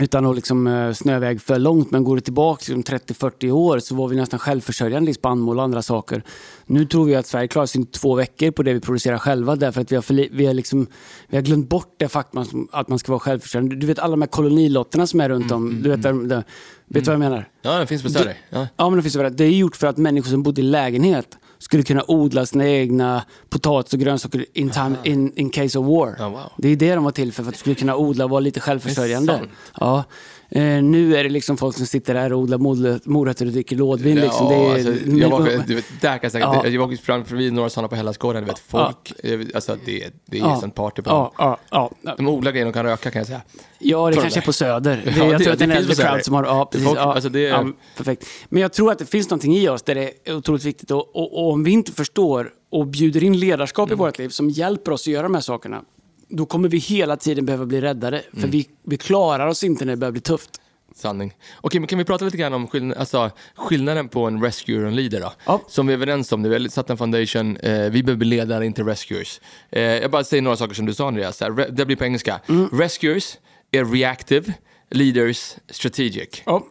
utan 0.00 0.26
att 0.26 0.36
liksom, 0.36 0.66
eh, 0.66 0.92
snöväg 0.92 1.40
för 1.40 1.58
långt, 1.58 1.90
men 1.90 2.04
går 2.04 2.16
det 2.16 2.22
tillbaka 2.22 2.64
liksom 2.72 2.82
30-40 2.82 3.50
år 3.50 3.78
så 3.78 3.94
var 3.94 4.08
vi 4.08 4.16
nästan 4.16 4.38
självförsörjande 4.38 5.10
i 5.10 5.14
spannmål 5.14 5.58
och 5.58 5.64
andra 5.64 5.82
saker. 5.82 6.22
Nu 6.66 6.84
tror 6.84 7.04
vi 7.04 7.14
att 7.14 7.26
Sverige 7.26 7.48
klarar 7.48 7.66
sig 7.66 7.86
två 7.86 8.14
veckor 8.14 8.50
på 8.50 8.62
det 8.62 8.72
vi 8.72 8.80
producerar 8.80 9.18
själva 9.18 9.56
därför 9.56 9.80
att 9.80 9.92
vi 9.92 9.96
har, 9.96 10.02
för, 10.02 10.28
vi 10.30 10.46
har, 10.46 10.54
liksom, 10.54 10.86
vi 11.28 11.36
har 11.36 11.42
glömt 11.42 11.68
bort 11.68 11.94
det 11.96 12.08
faktum 12.08 12.68
att 12.72 12.88
man 12.88 12.98
ska 12.98 13.12
vara 13.12 13.20
självförsörjande. 13.20 13.76
Du 13.76 13.86
vet 13.86 13.98
alla 13.98 14.10
de 14.10 14.22
här 14.22 14.28
kolonilotterna 14.28 15.06
som 15.06 15.20
är 15.20 15.28
runt 15.28 15.52
om. 15.52 15.82
Du 15.82 15.90
vet, 15.90 16.02
där, 16.02 16.12
där, 16.12 16.44
vet 16.86 17.04
du 17.04 17.10
vad 17.10 17.14
jag 17.14 17.20
menar? 17.20 17.48
Ja, 17.62 17.78
den 17.78 17.86
finns 17.86 18.02
på 18.02 18.10
Söder. 18.10 18.38
Ja. 18.50 18.66
Ja, 18.76 18.90
men 18.90 18.96
det 18.96 19.02
finns 19.02 19.16
överallt. 19.16 19.36
Det 19.36 19.44
är 19.44 19.50
gjort 19.50 19.76
för 19.76 19.86
att 19.86 19.96
människor 19.96 20.30
som 20.30 20.42
bodde 20.42 20.60
i 20.60 20.64
lägenhet 20.64 21.38
skulle 21.60 21.82
kunna 21.82 22.04
odla 22.08 22.46
sina 22.46 22.68
egna 22.68 23.22
potatis 23.48 23.92
och 23.92 24.00
grönsaker 24.00 24.46
in, 24.52 24.70
time, 24.70 24.96
in, 25.04 25.32
in 25.36 25.50
case 25.50 25.78
of 25.78 25.86
war. 25.86 26.16
Ja, 26.18 26.28
wow. 26.28 26.52
Det 26.56 26.68
är 26.68 26.76
det 26.76 26.94
de 26.94 27.04
var 27.04 27.10
till 27.10 27.32
för, 27.32 27.42
för 27.42 27.48
att 27.48 27.54
du 27.54 27.58
skulle 27.58 27.74
kunna 27.74 27.96
odla 27.96 28.24
och 28.24 28.30
vara 28.30 28.40
lite 28.40 28.60
självförsörjande. 28.60 29.40
Ja. 29.80 30.04
Eh, 30.52 30.62
nu 30.82 31.16
är 31.16 31.24
det 31.24 31.30
liksom 31.30 31.56
folk 31.56 31.76
som 31.76 31.86
sitter 31.86 32.14
där 32.14 32.32
och 32.32 32.38
odlar 32.38 32.58
morö- 32.58 33.00
morötter 33.04 33.46
och 33.46 33.52
dricker 33.52 33.76
lådvin. 33.76 34.20
Liksom. 34.20 34.48
Det 34.48 34.54
är, 34.54 34.74
alltså, 34.74 35.08
jag 35.10 35.30
var, 35.30 35.62
du 35.66 35.74
vet, 35.74 35.84
där 36.00 36.08
kan 36.10 36.18
jag 36.22 36.32
säga, 36.32 36.44
Ja. 36.64 36.66
jag 36.68 36.82
åkte 36.82 37.04
fram 37.04 37.24
förbi 37.24 37.50
några 37.50 37.70
sådana 37.70 37.88
på 37.88 37.96
Hellasgården, 37.96 38.44
vet, 38.44 38.58
folk, 38.58 39.12
eh, 39.24 39.40
alltså 39.54 39.76
det, 39.84 40.10
det 40.26 40.36
är 40.38 40.40
Ja. 40.40 40.60
sånt 40.60 40.74
party 40.74 41.02
på 41.02 41.10
dem. 41.10 41.30
ja, 41.38 41.58
ja, 41.70 41.90
ja. 42.02 42.14
De 42.16 42.28
odlar 42.28 42.52
grejer 42.52 42.66
och 42.66 42.74
kan 42.74 42.84
röka 42.84 43.10
kan 43.10 43.20
jag 43.20 43.26
säga. 43.26 43.40
Ja, 43.78 44.06
det 44.06 44.12
Tror 44.12 44.22
kanske 44.22 44.40
det. 44.40 44.44
är 44.44 44.46
på 44.46 44.52
Söder. 44.52 45.02
Det, 45.04 45.10
Ja, 45.10 45.24
jag 45.24 45.38
det- 45.40 45.44
tror 45.44 45.52
att 45.52 45.58
det 45.58 45.64
är 45.64 45.68
en 45.70 45.76
äldre 45.76 45.94
crowd 45.94 46.24
som 46.24 46.34
har... 46.34 46.44
Ja, 46.44 46.68
precis. 46.72 46.86
Folk- 46.86 46.98
ja, 47.00 47.14
alltså 47.14 47.28
det 47.28 47.46
är- 47.46 47.50
ja, 47.50 47.66
perfekt. 47.96 48.26
Men 48.48 48.62
jag 48.62 48.72
tror 48.72 48.92
att 48.92 48.98
det 48.98 49.06
finns 49.06 49.30
någonting 49.30 49.56
i 49.56 49.68
oss 49.68 49.82
där 49.82 49.94
det 49.94 50.10
är 50.24 50.36
otroligt 50.36 50.64
viktigt. 50.64 50.90
Och, 50.90 51.16
och, 51.16 51.38
och 51.38 51.52
om 51.52 51.64
vi 51.64 51.70
inte 51.70 51.92
förstår 51.92 52.50
och 52.70 52.86
bjuder 52.86 53.24
in 53.24 53.38
ledarskap 53.38 53.88
Mm. 53.88 53.98
i 53.98 53.98
vårt 53.98 54.18
liv 54.18 54.28
som 54.28 54.50
hjälper 54.50 54.92
oss 54.92 55.02
att 55.02 55.06
göra 55.06 55.22
de 55.22 55.34
här 55.34 55.40
sakerna, 55.42 55.82
då 56.30 56.46
kommer 56.46 56.68
vi 56.68 56.78
hela 56.78 57.16
tiden 57.16 57.46
behöva 57.46 57.66
bli 57.66 57.80
räddare. 57.80 58.22
För 58.30 58.38
Mm. 58.38 58.50
vi, 58.50 58.68
vi 58.82 58.96
klarar 58.96 59.46
oss 59.46 59.64
inte 59.64 59.84
när 59.84 59.92
det 59.92 59.96
börjar 59.96 60.12
bli 60.12 60.20
tufft. 60.20 60.50
Sanning. 60.94 61.34
Okej, 61.60 61.80
men 61.80 61.86
kan 61.86 61.98
vi 61.98 62.04
prata 62.04 62.24
lite 62.24 62.36
grann 62.36 62.52
om 62.54 62.66
skill- 62.66 62.94
alltså, 62.98 63.30
skillnaden 63.56 64.08
på 64.08 64.26
en 64.26 64.42
rescuer 64.42 64.82
och 64.82 64.88
en 64.88 64.96
leader 64.96 65.20
då? 65.20 65.32
Ja. 65.46 65.60
Som 65.68 65.86
vi 65.86 65.92
är 65.92 65.96
överens 65.96 66.32
om 66.32 66.42
nu, 66.42 66.48
vi 66.48 66.54
har 66.54 66.68
satt 66.68 66.90
en 66.90 66.96
foundation, 66.96 67.56
eh, 67.56 67.90
vi 67.90 68.02
behöver 68.02 68.16
bli 68.18 68.28
ledare, 68.28 68.66
inte 68.66 68.82
rescuers. 68.82 69.40
Eh, 69.70 69.82
jag 69.82 70.10
bara 70.10 70.24
säger 70.24 70.42
några 70.42 70.56
saker 70.56 70.74
som 70.74 70.86
du 70.86 70.94
sa 70.94 71.08
Andreas, 71.08 71.42
det 71.70 71.86
blir 71.86 71.96
på 71.96 72.04
engelska. 72.04 72.40
Mm. 72.48 72.68
Rescuers 72.72 73.38
är 73.70 73.84
reactive, 73.84 74.52
leaders 74.90 75.54
strategic. 75.70 76.42
Ja. 76.46 76.66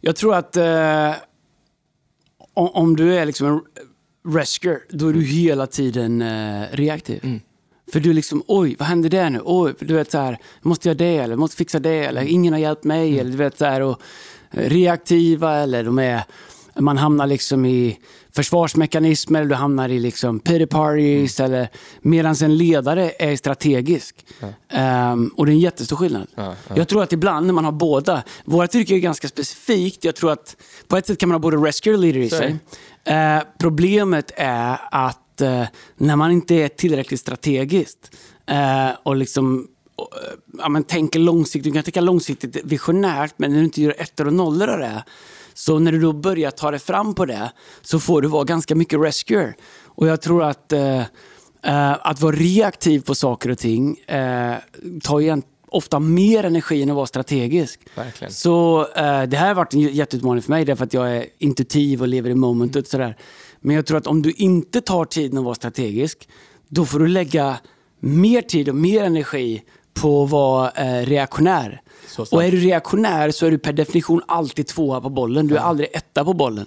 Jag 0.00 0.16
tror 0.16 0.34
att 0.34 0.56
eh, 0.56 1.10
om, 2.54 2.68
om 2.68 2.96
du 2.96 3.14
är 3.14 3.24
liksom 3.26 3.46
en 3.46 3.60
rescuer, 4.34 4.78
då 4.90 5.08
är 5.08 5.12
du 5.12 5.22
hela 5.22 5.66
tiden 5.66 6.22
eh, 6.22 6.62
reaktiv. 6.72 7.40
För 7.92 8.00
du 8.00 8.12
liksom, 8.12 8.42
oj, 8.46 8.76
vad 8.78 8.88
händer 8.88 9.08
där 9.08 9.30
nu? 9.30 9.40
Oj, 9.44 9.74
du 9.78 9.94
vet 9.94 10.10
så 10.10 10.18
här, 10.18 10.38
måste 10.62 10.88
jag 10.88 10.96
det 10.96 11.16
eller 11.16 11.36
måste 11.36 11.56
fixa 11.56 11.78
det 11.78 12.04
eller 12.04 12.22
ingen 12.22 12.52
har 12.52 12.60
hjälpt 12.60 12.84
mig 12.84 13.20
eller 13.20 13.30
du 13.30 13.36
vet 13.36 13.58
så 13.58 13.64
här 13.64 13.80
och 13.80 14.00
eh, 14.50 14.68
reaktiva 14.70 15.56
eller 15.56 15.84
de 15.84 15.98
är, 15.98 16.24
man 16.74 16.98
hamnar 16.98 17.26
liksom 17.26 17.64
i 17.64 17.98
försvarsmekanismer 18.36 19.40
eller 19.40 19.48
du 19.48 19.54
hamnar 19.54 19.88
i 19.88 19.98
liksom 19.98 20.40
pity 20.40 20.66
parties 20.66 21.40
eller 21.40 21.68
medan 22.00 22.34
en 22.42 22.56
ledare 22.56 23.12
är 23.18 23.36
strategisk. 23.36 24.26
Ehm, 24.68 25.28
och 25.36 25.46
det 25.46 25.52
är 25.52 25.54
en 25.54 25.60
jättestor 25.60 25.96
skillnad. 25.96 26.26
Ja. 26.34 26.54
Jag 26.74 26.88
tror 26.88 27.02
att 27.02 27.12
ibland 27.12 27.46
när 27.46 27.54
man 27.54 27.64
har 27.64 27.72
båda, 27.72 28.22
vårt 28.44 28.74
yrke 28.74 28.94
är 28.94 28.98
ganska 28.98 29.28
specifikt. 29.28 30.04
Jag 30.04 30.16
tror 30.16 30.32
att 30.32 30.56
på 30.88 30.96
ett 30.96 31.06
sätt 31.06 31.18
kan 31.18 31.28
man 31.28 31.34
ha 31.34 31.38
både 31.38 31.56
rescue 31.56 31.96
leader 31.96 32.20
i 32.20 32.30
sig. 32.30 32.56
Eh, 33.04 33.42
problemet 33.58 34.32
är 34.36 34.78
att 34.90 35.25
eh, 35.40 35.64
när 35.96 36.16
man 36.16 36.30
inte 36.30 36.54
är 36.54 36.68
tillräckligt 36.68 37.20
strategiskt 37.20 38.16
eh, 38.46 38.90
och 39.02 39.16
liksom 39.16 39.68
och, 39.96 40.08
eh, 40.16 40.58
ja, 40.58 40.68
men 40.68 40.84
tänker 40.84 41.18
långsiktigt, 41.18 41.72
du 41.72 41.72
kan 41.72 41.82
tänka 41.82 42.00
långsiktigt 42.00 42.64
visionärt 42.64 43.34
men 43.36 43.50
när 43.50 43.58
du 43.58 43.64
inte 43.64 43.82
gör 43.82 43.94
ettor 43.98 44.26
och 44.26 44.32
nollor 44.32 44.68
av 44.68 44.78
det 44.78 45.04
så 45.54 45.78
när 45.78 45.92
du 45.92 46.00
då 46.00 46.12
börjar 46.12 46.50
ta 46.50 46.70
dig 46.70 46.80
fram 46.80 47.14
på 47.14 47.24
det 47.24 47.52
så 47.82 48.00
får 48.00 48.22
du 48.22 48.28
vara 48.28 48.44
ganska 48.44 48.74
mycket 48.74 49.00
rescuer. 49.00 49.56
Och 49.84 50.06
jag 50.06 50.22
tror 50.22 50.42
att 50.42 50.72
eh, 50.72 51.02
Eh, 51.66 52.06
att 52.06 52.20
vara 52.20 52.36
reaktiv 52.36 53.00
på 53.00 53.14
saker 53.14 53.50
och 53.50 53.58
ting 53.58 53.98
eh, 53.98 54.54
tar 55.02 55.20
ju 55.20 55.42
ofta 55.68 56.00
mer 56.00 56.44
energi 56.44 56.82
än 56.82 56.90
att 56.90 56.96
vara 56.96 57.06
strategisk. 57.06 57.80
Verkligen. 57.94 58.32
Så 58.32 58.86
det 58.94 59.36
här 59.36 59.46
har 59.46 59.54
varit 59.54 59.74
en 59.74 59.80
jätteutmaning 59.80 60.42
för 60.42 60.50
mig 60.50 60.64
därför 60.64 60.84
att 60.84 60.94
jag 60.94 61.16
är 61.16 61.26
intuitiv 61.38 62.00
och 62.00 62.08
lever 62.08 62.30
i 62.30 62.34
momentet. 62.34 62.84
och 62.84 62.90
Sådär. 62.90 63.16
Men 63.60 63.76
jag 63.76 63.86
tror 63.86 63.98
att 63.98 64.06
om 64.06 64.22
du 64.22 64.32
inte 64.32 64.80
tar 64.80 65.04
tiden 65.04 65.38
att 65.38 65.44
vara 65.44 65.54
strategisk, 65.54 66.28
då 66.68 66.86
får 66.86 66.98
du 66.98 67.08
lägga 67.08 67.56
mer 68.00 68.42
tid 68.42 68.68
och 68.68 68.74
mer 68.74 69.02
energi 69.02 69.62
på 69.94 70.24
att 70.24 70.30
vara 70.30 70.70
eh, 70.70 71.06
reaktionär. 71.06 71.80
Och 72.32 72.44
är 72.44 72.50
du 72.50 72.56
reaktionär 72.56 73.30
så 73.30 73.46
är 73.46 73.50
du 73.50 73.58
per 73.58 73.72
definition 73.72 74.22
alltid 74.28 74.66
tvåa 74.66 75.00
på 75.00 75.10
bollen. 75.10 75.46
Du 75.46 75.56
är 75.56 75.60
aldrig 75.60 75.88
etta 75.92 76.24
på 76.24 76.32
bollen. 76.32 76.66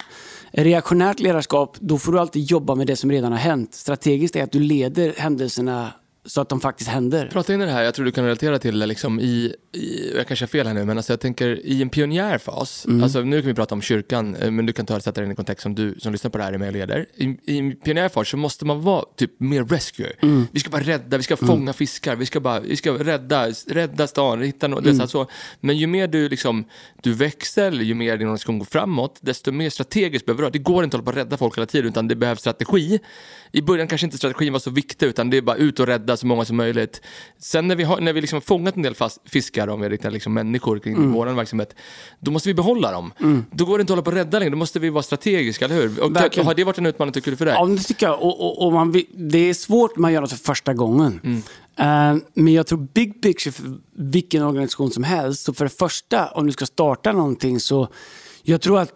Reaktionärt 0.51 1.19
ledarskap, 1.19 1.77
då 1.79 1.97
får 1.97 2.11
du 2.11 2.19
alltid 2.19 2.43
jobba 2.43 2.75
med 2.75 2.87
det 2.87 2.95
som 2.95 3.11
redan 3.11 3.31
har 3.31 3.39
hänt. 3.39 3.73
Strategiskt 3.73 4.35
är 4.35 4.43
att 4.43 4.51
du 4.51 4.59
leder 4.59 5.13
händelserna 5.17 5.91
så 6.25 6.41
att 6.41 6.49
de 6.49 6.61
faktiskt 6.61 6.89
händer. 6.89 7.27
Prata 7.33 7.53
in 7.53 7.61
i 7.61 7.65
det 7.65 7.71
här, 7.71 7.83
jag 7.83 7.93
tror 7.93 8.05
du 8.05 8.11
kan 8.11 8.23
relatera 8.23 8.59
till 8.59 8.79
det 8.79 8.85
liksom 8.85 9.19
i, 9.19 9.55
i 9.73 10.11
jag 10.15 10.27
kanske 10.27 10.43
har 10.43 10.47
fel 10.47 10.67
här 10.67 10.73
nu, 10.73 10.85
men 10.85 10.97
alltså 10.97 11.13
jag 11.13 11.19
tänker 11.19 11.65
i 11.65 11.81
en 11.81 11.89
pionjärfas, 11.89 12.85
Mm. 12.85 13.03
alltså 13.03 13.21
nu 13.21 13.41
kan 13.41 13.47
vi 13.47 13.53
prata 13.53 13.75
om 13.75 13.81
kyrkan, 13.81 14.35
eh, 14.35 14.51
men 14.51 14.65
du 14.65 14.73
kan 14.73 14.85
ta 14.85 14.99
sätta 14.99 15.21
det 15.21 15.25
in 15.25 15.31
i 15.31 15.35
kontext 15.35 15.63
som 15.63 15.75
du 15.75 15.95
som 15.99 16.11
lyssnar 16.11 16.31
på 16.31 16.37
det 16.37 16.43
här 16.43 16.53
är 16.53 16.57
med 16.57 16.67
och 16.67 16.73
leder. 16.73 17.05
I, 17.15 17.37
I 17.45 17.57
en 17.57 17.75
pionjärfas 17.75 18.29
så 18.29 18.37
måste 18.37 18.65
man 18.65 18.81
vara 18.81 19.05
typ 19.17 19.39
mer 19.39 19.63
rescue. 19.63 20.11
Mm. 20.21 20.47
Vi 20.51 20.59
ska 20.59 20.69
bara 20.69 20.81
rädda, 20.81 21.17
vi 21.17 21.23
ska 21.23 21.37
fånga 21.37 21.73
fiskar, 21.73 22.15
vi 22.15 22.25
ska 22.25 22.39
bara, 22.39 22.59
vi 22.59 22.75
ska 22.75 22.91
rädda, 22.91 23.47
rädda 23.67 24.07
stan, 24.07 24.41
hitta 24.41 24.67
något, 24.67 24.85
Mm. 24.85 25.07
så. 25.07 25.27
Men 25.59 25.77
ju 25.77 25.87
mer 25.87 26.07
du 26.07 26.29
liksom, 26.29 26.65
du 27.03 27.13
växer, 27.13 27.71
ju 27.71 27.93
mer 27.93 28.17
din 28.17 28.27
organisation 28.27 28.59
går 28.59 28.65
framåt, 28.65 29.17
desto 29.21 29.51
mer 29.51 29.69
strategiskt 29.69 30.25
behöver 30.25 30.37
du 30.41 30.43
vara. 30.43 30.51
Det 30.51 30.59
går 30.59 30.83
inte 30.83 30.97
att 30.97 31.03
hålla 31.03 31.11
på 31.13 31.19
att 31.19 31.25
rädda 31.25 31.37
folk 31.37 31.57
hela 31.57 31.65
tiden, 31.65 31.87
utan 31.89 32.07
det 32.07 32.15
behövs 32.15 32.39
strategi. 32.39 32.99
I 33.51 33.61
början 33.61 33.87
kanske 33.87 34.07
inte 34.07 34.17
strategin 34.17 34.53
var 34.53 34.59
så 34.59 34.69
viktig, 34.71 35.05
utan 35.07 35.29
det 35.29 35.37
är 35.37 35.41
bara 35.41 35.55
ut 35.55 35.79
och 35.79 35.87
rädda 35.87 36.08
så 36.17 36.27
många 36.27 36.45
som 36.45 36.57
möjligt. 36.57 37.01
Sen 37.37 37.67
när 37.67 37.75
vi 37.75 37.83
har, 37.83 38.01
när 38.01 38.13
vi 38.13 38.21
liksom 38.21 38.41
fångat 38.41 38.75
en 38.75 38.81
del 38.81 38.95
fast, 38.95 39.19
fiskar, 39.25 39.67
om 39.67 39.81
vi 39.81 39.89
riktar 39.89 40.11
liksom 40.11 40.33
människor 40.33 40.79
kring 40.79 40.95
Mm. 40.95 41.11
vår 41.11 41.25
verksamhet, 41.27 41.75
då 42.19 42.31
måste 42.31 42.49
vi 42.49 42.53
behålla 42.53 42.91
dem. 42.91 43.13
Då 43.51 43.65
går 43.65 43.77
det 43.77 43.81
inte 43.81 43.93
att 43.93 43.95
hålla 43.97 44.03
på 44.03 44.09
att 44.09 44.15
rädda 44.15 44.39
längre, 44.39 44.49
då 44.51 44.57
måste 44.57 44.79
vi 44.79 44.89
vara 44.89 45.03
strategiska, 45.03 45.65
eller 45.65 45.75
hur? 45.75 46.03
Och 46.03 46.15
Verkligen. 46.15 46.47
har 46.47 46.53
det 46.53 46.63
varit 46.63 46.77
en 46.77 46.85
utmaning 46.85 47.13
tycker 47.13 47.31
du 47.31 47.37
för 47.37 47.45
dig? 47.45 47.53
Ja, 47.57 47.65
det 47.65 47.83
tycker 47.83 48.05
jag. 48.05 48.21
Och, 48.21 48.41
och, 48.45 48.65
och 48.65 48.73
man, 48.73 49.03
det 49.15 49.37
är 49.49 49.53
svårt 49.53 49.95
när 49.95 50.01
man 50.01 50.13
gör 50.13 50.21
något 50.21 50.29
för 50.31 50.37
första 50.37 50.73
gången. 50.73 51.19
Mm. 51.23 51.37
Eh, 52.15 52.21
men 52.33 52.53
jag 52.53 52.67
tror 52.67 52.87
big 52.93 53.21
picture 53.21 53.51
för 53.51 53.77
vilken 53.97 54.43
organisation 54.43 54.91
som 54.91 55.03
helst. 55.03 55.43
Så 55.43 55.53
för 55.53 55.65
det 55.65 55.69
första, 55.79 56.27
om 56.27 56.45
du 56.45 56.51
ska 56.51 56.65
starta 56.65 57.11
någonting 57.11 57.59
så 57.59 57.87
jag 58.43 58.61
tror 58.61 58.79
att 58.79 58.93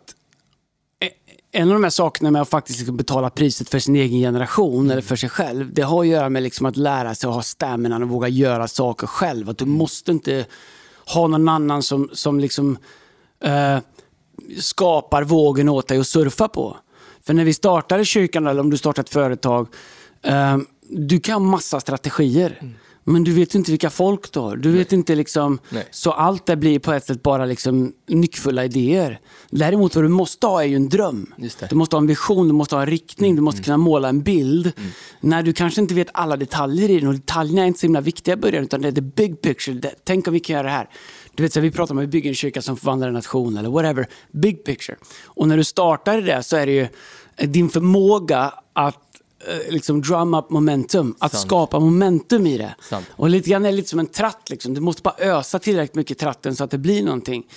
en 1.55 1.67
av 1.67 1.73
de 1.73 1.83
här 1.83 1.91
sakerna 1.91 2.31
med 2.31 2.41
att 2.41 2.49
faktiskt 2.49 2.79
liksom 2.79 2.97
betala 2.97 3.29
priset 3.29 3.69
för 3.69 3.79
sin 3.79 3.95
egen 3.95 4.19
generation 4.19 4.91
eller 4.91 5.01
för 5.01 5.15
sig 5.15 5.29
själv, 5.29 5.73
det 5.73 5.81
har 5.81 6.01
att 6.01 6.07
göra 6.07 6.29
med 6.29 6.43
liksom 6.43 6.65
att 6.65 6.77
lära 6.77 7.15
sig 7.15 7.27
att 7.27 7.33
ha 7.33 7.41
stamina 7.41 7.95
och 7.95 8.09
våga 8.09 8.27
göra 8.27 8.67
saker 8.67 9.07
själv. 9.07 9.49
Att 9.49 9.57
du 9.57 9.65
måste 9.65 10.11
inte 10.11 10.45
ha 11.05 11.27
någon 11.27 11.49
annan 11.49 11.83
som, 11.83 12.09
som 12.13 12.39
liksom 12.39 12.77
eh, 13.43 13.77
skapar 14.59 15.23
vågen 15.23 15.69
åt 15.69 15.87
dig 15.87 15.99
att 15.99 16.07
surfa 16.07 16.47
på. 16.47 16.77
För 17.25 17.33
när 17.33 17.45
vi 17.45 17.53
startade 17.53 18.05
kyrkan, 18.05 18.47
eller 18.47 18.61
om 18.61 18.69
du 18.69 18.77
startar 18.77 19.03
ett 19.03 19.09
företag, 19.09 19.67
eh, 20.21 20.57
du 20.89 21.19
kan 21.19 21.45
massa 21.45 21.79
strategier. 21.79 22.75
Men 23.03 23.23
du 23.23 23.31
vet 23.31 23.55
inte 23.55 23.71
vilka 23.71 23.89
folk 23.89 24.31
du 24.31 24.39
har. 24.39 24.55
Du 24.55 24.71
vet 24.71 24.91
inte 24.93 25.15
liksom, 25.15 25.59
Nej. 25.69 25.87
så 25.91 26.11
allt 26.11 26.45
det 26.45 26.55
blir 26.55 26.79
på 26.79 26.93
ett 26.93 27.05
sätt 27.05 27.23
bara 27.23 27.45
liksom 27.45 27.93
nyckfulla 28.07 28.65
idéer. 28.65 29.19
Däremot 29.49 29.95
vad 29.95 30.03
du 30.03 30.09
måste 30.09 30.47
ha 30.47 30.63
är 30.63 30.67
ju 30.67 30.75
en 30.75 30.89
dröm. 30.89 31.33
Du 31.69 31.75
måste 31.75 31.95
ha 31.95 32.01
en 32.01 32.07
vision, 32.07 32.47
du 32.47 32.53
måste 32.53 32.75
ha 32.75 32.81
en 32.81 32.89
riktning, 32.89 33.35
du 33.35 33.41
måste 33.41 33.61
kunna 33.61 33.77
måla 33.77 34.09
en 34.09 34.21
bild. 34.21 34.71
När 35.21 35.43
du 35.43 35.53
kanske 35.53 35.81
inte 35.81 35.93
vet 35.93 36.07
alla 36.13 36.37
detaljer 36.37 36.89
i 36.89 36.99
den 36.99 37.07
och 37.07 37.13
detaljerna 37.13 37.61
är 37.61 37.67
inte 37.67 37.79
så 37.79 37.85
himla 37.85 38.01
viktiga 38.01 38.33
i 38.33 38.37
början 38.37 38.63
utan 38.63 38.81
det 38.81 38.87
är 38.87 38.91
the 38.91 39.01
big 39.01 39.41
picture. 39.41 39.79
Det, 39.79 39.95
tänk 40.03 40.27
om 40.27 40.33
vi 40.33 40.39
kan 40.39 40.53
göra 40.53 40.63
det 40.63 40.73
här. 40.73 40.89
Du 41.35 41.43
vet, 41.43 41.53
så 41.53 41.59
vi 41.59 41.71
pratar 41.71 41.95
om 41.95 42.03
att 42.03 42.09
bygga 42.09 42.29
en 42.29 42.35
kyrka 42.35 42.61
som 42.61 42.77
förvandlar 42.77 43.07
en 43.07 43.13
nation 43.13 43.57
eller 43.57 43.69
whatever. 43.69 44.07
Big 44.31 44.63
picture. 44.63 44.97
Och 45.25 45.47
när 45.47 45.57
du 45.57 45.63
startar 45.63 46.21
det 46.21 46.43
så 46.43 46.57
är 46.57 46.65
det 46.65 46.71
ju 46.71 46.87
eh, 47.37 47.49
din 47.49 47.69
förmåga 47.69 48.53
att 48.73 49.12
liksom 49.69 50.01
drum 50.01 50.33
up 50.33 50.49
momentum. 50.49 51.15
Att 51.19 51.31
Sant. 51.31 51.47
skapa 51.47 51.79
momentum 51.79 52.47
i 52.47 52.57
det. 52.57 52.75
Sant. 52.89 53.05
Och 53.11 53.29
lite 53.29 53.49
grann 53.49 53.65
är 53.65 53.69
det 53.69 53.75
lite 53.75 53.89
som 53.89 53.99
en 53.99 54.07
tratt. 54.07 54.49
Liksom. 54.49 54.73
Du 54.73 54.81
måste 54.81 55.01
bara 55.01 55.15
ösa 55.19 55.59
tillräckligt 55.59 55.95
mycket 55.95 56.17
tratten 56.17 56.55
så 56.55 56.63
att 56.63 56.71
det 56.71 56.77
blir 56.77 57.03
någonting. 57.03 57.47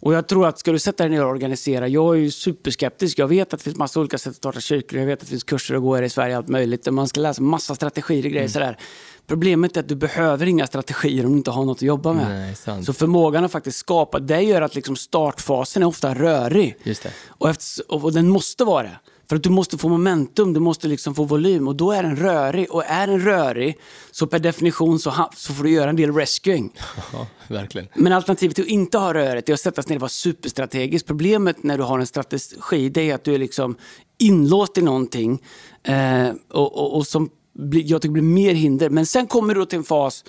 Och 0.00 0.14
jag 0.14 0.28
tror 0.28 0.46
att 0.46 0.58
ska 0.58 0.72
du 0.72 0.78
sätta 0.78 1.02
dig 1.04 1.10
ner 1.10 1.24
och 1.24 1.30
organisera, 1.30 1.88
jag 1.88 2.14
är 2.14 2.18
ju 2.20 2.30
superskeptisk. 2.30 3.18
Jag 3.18 3.28
vet 3.28 3.54
att 3.54 3.60
det 3.60 3.64
finns 3.64 3.76
massa 3.76 4.00
olika 4.00 4.18
sätt 4.18 4.30
att 4.30 4.36
starta 4.36 4.60
kyrkor, 4.60 4.98
jag 4.98 5.06
vet 5.06 5.14
att 5.14 5.20
det 5.20 5.26
finns 5.30 5.44
kurser 5.44 5.74
att 5.74 5.82
gå 5.82 6.02
i 6.02 6.08
Sverige, 6.08 6.36
allt 6.36 6.48
möjligt. 6.48 6.84
Där 6.84 6.92
man 6.92 7.08
ska 7.08 7.20
läsa 7.20 7.42
massa 7.42 7.74
strategier 7.74 8.18
och 8.18 8.24
Mm. 8.26 8.32
grejer 8.34 8.48
sådär. 8.48 8.78
Problemet 9.26 9.76
är 9.76 9.80
att 9.80 9.88
du 9.88 9.94
behöver 9.94 10.46
inga 10.46 10.66
strategier 10.66 11.24
om 11.26 11.32
du 11.32 11.38
inte 11.38 11.50
har 11.50 11.64
något 11.64 11.78
att 11.78 11.82
jobba 11.82 12.12
med. 12.12 12.54
Nej. 12.66 12.84
Så 12.84 12.92
förmågan 12.92 13.44
att 13.44 13.52
faktiskt 13.52 13.78
skapa, 13.78 14.18
det 14.18 14.40
gör 14.42 14.62
att 14.62 14.74
liksom 14.74 14.96
startfasen 14.96 15.82
är 15.82 15.86
ofta 15.86 16.14
rörig. 16.14 16.76
Just 16.82 17.02
det. 17.02 17.10
Och, 17.28 17.48
efter, 17.50 17.92
och 17.92 18.12
den 18.12 18.28
måste 18.28 18.64
vara 18.64 18.82
det. 18.82 18.98
För 19.28 19.36
att 19.36 19.42
du 19.42 19.50
måste 19.50 19.78
få 19.78 19.88
momentum, 19.88 20.52
du 20.52 20.60
måste 20.60 20.88
liksom 20.88 21.14
få 21.14 21.24
volym 21.24 21.68
och 21.68 21.76
då 21.76 21.92
är 21.92 22.02
den 22.02 22.16
rörig. 22.16 22.70
Och 22.70 22.84
är 22.86 23.06
den 23.06 23.20
rörig 23.20 23.78
så 24.10 24.26
per 24.26 24.38
definition 24.38 24.98
så, 24.98 25.12
så 25.36 25.54
får 25.54 25.64
du 25.64 25.70
göra 25.70 25.90
en 25.90 25.96
del 25.96 26.14
rescuing. 26.14 26.72
Ja, 27.12 27.26
verkligen. 27.48 27.88
Men 27.94 28.12
alternativet 28.12 28.54
till 28.54 28.64
att 28.64 28.70
inte 28.70 28.98
ha 28.98 29.14
röret 29.14 29.48
är 29.48 29.52
att 29.52 29.60
sätta 29.60 29.82
sig 29.82 29.90
ner 29.90 29.96
och 29.96 30.00
vara 30.00 30.08
superstrategisk. 30.08 31.06
Problemet 31.06 31.62
när 31.62 31.78
du 31.78 31.84
har 31.84 31.98
en 31.98 32.06
strategi 32.06 32.88
det 32.88 33.10
är 33.10 33.14
att 33.14 33.24
du 33.24 33.34
är 33.34 33.38
liksom 33.38 33.76
inlåst 34.18 34.78
i 34.78 34.82
någonting 34.82 35.42
eh, 35.82 36.28
och, 36.50 36.78
och, 36.78 36.96
och 36.96 37.06
som 37.06 37.30
blir, 37.58 37.90
jag 37.90 38.02
tycker 38.02 38.12
blir 38.12 38.22
mer 38.22 38.54
hinder. 38.54 38.90
Men 38.90 39.06
sen 39.06 39.26
kommer 39.26 39.54
du 39.54 39.64
till 39.64 39.78
en 39.78 39.84
fas 39.84 40.24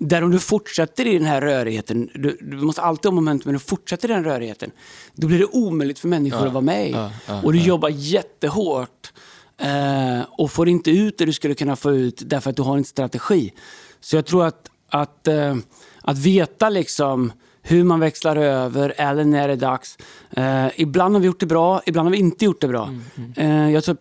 där 0.00 0.24
om 0.24 0.30
du 0.30 0.38
fortsätter 0.38 1.06
i 1.06 1.18
den 1.18 1.26
här 1.26 1.40
rörigheten, 1.40 2.10
du, 2.14 2.38
du 2.40 2.56
måste 2.56 2.82
alltid 2.82 3.06
ha 3.06 3.14
momentum, 3.14 3.42
men 3.44 3.52
du 3.52 3.58
fortsätter 3.58 4.10
i 4.10 4.12
den 4.12 4.24
rörigheten, 4.24 4.70
då 5.14 5.26
blir 5.26 5.38
det 5.38 5.46
omöjligt 5.46 5.98
för 5.98 6.08
människor 6.08 6.46
att 6.46 6.52
vara 6.52 6.64
med 6.64 6.90
ja, 6.90 7.10
ja, 7.26 7.42
och 7.42 7.52
du 7.52 7.60
jobbar 7.60 7.88
jättehårt 7.88 9.12
eh, 9.60 10.20
och 10.28 10.50
får 10.50 10.68
inte 10.68 10.90
ut 10.90 11.18
det 11.18 11.24
du 11.24 11.32
skulle 11.32 11.54
kunna 11.54 11.76
få 11.76 11.92
ut 11.92 12.22
därför 12.26 12.50
att 12.50 12.56
du 12.56 12.62
har 12.62 12.76
en 12.76 12.84
strategi. 12.84 13.52
Så 14.00 14.16
jag 14.16 14.26
tror 14.26 14.46
att, 14.46 14.70
att, 14.88 15.28
eh, 15.28 15.56
att 16.02 16.18
veta 16.18 16.68
liksom 16.68 17.32
hur 17.62 17.84
man 17.84 18.00
växlar 18.00 18.36
över 18.36 18.94
eller 18.96 19.24
när 19.24 19.48
det 19.48 19.54
är 19.54 19.56
dags. 19.56 19.98
Eh, 20.30 20.66
ibland 20.76 21.14
har 21.14 21.20
vi 21.20 21.26
gjort 21.26 21.40
det 21.40 21.46
bra, 21.46 21.82
ibland 21.86 22.06
har 22.06 22.12
vi 22.12 22.18
inte 22.18 22.44
gjort 22.44 22.60
det 22.60 22.68
bra. 22.68 22.94
Eh, 23.36 23.70
jag 23.70 23.84
tror 23.84 23.96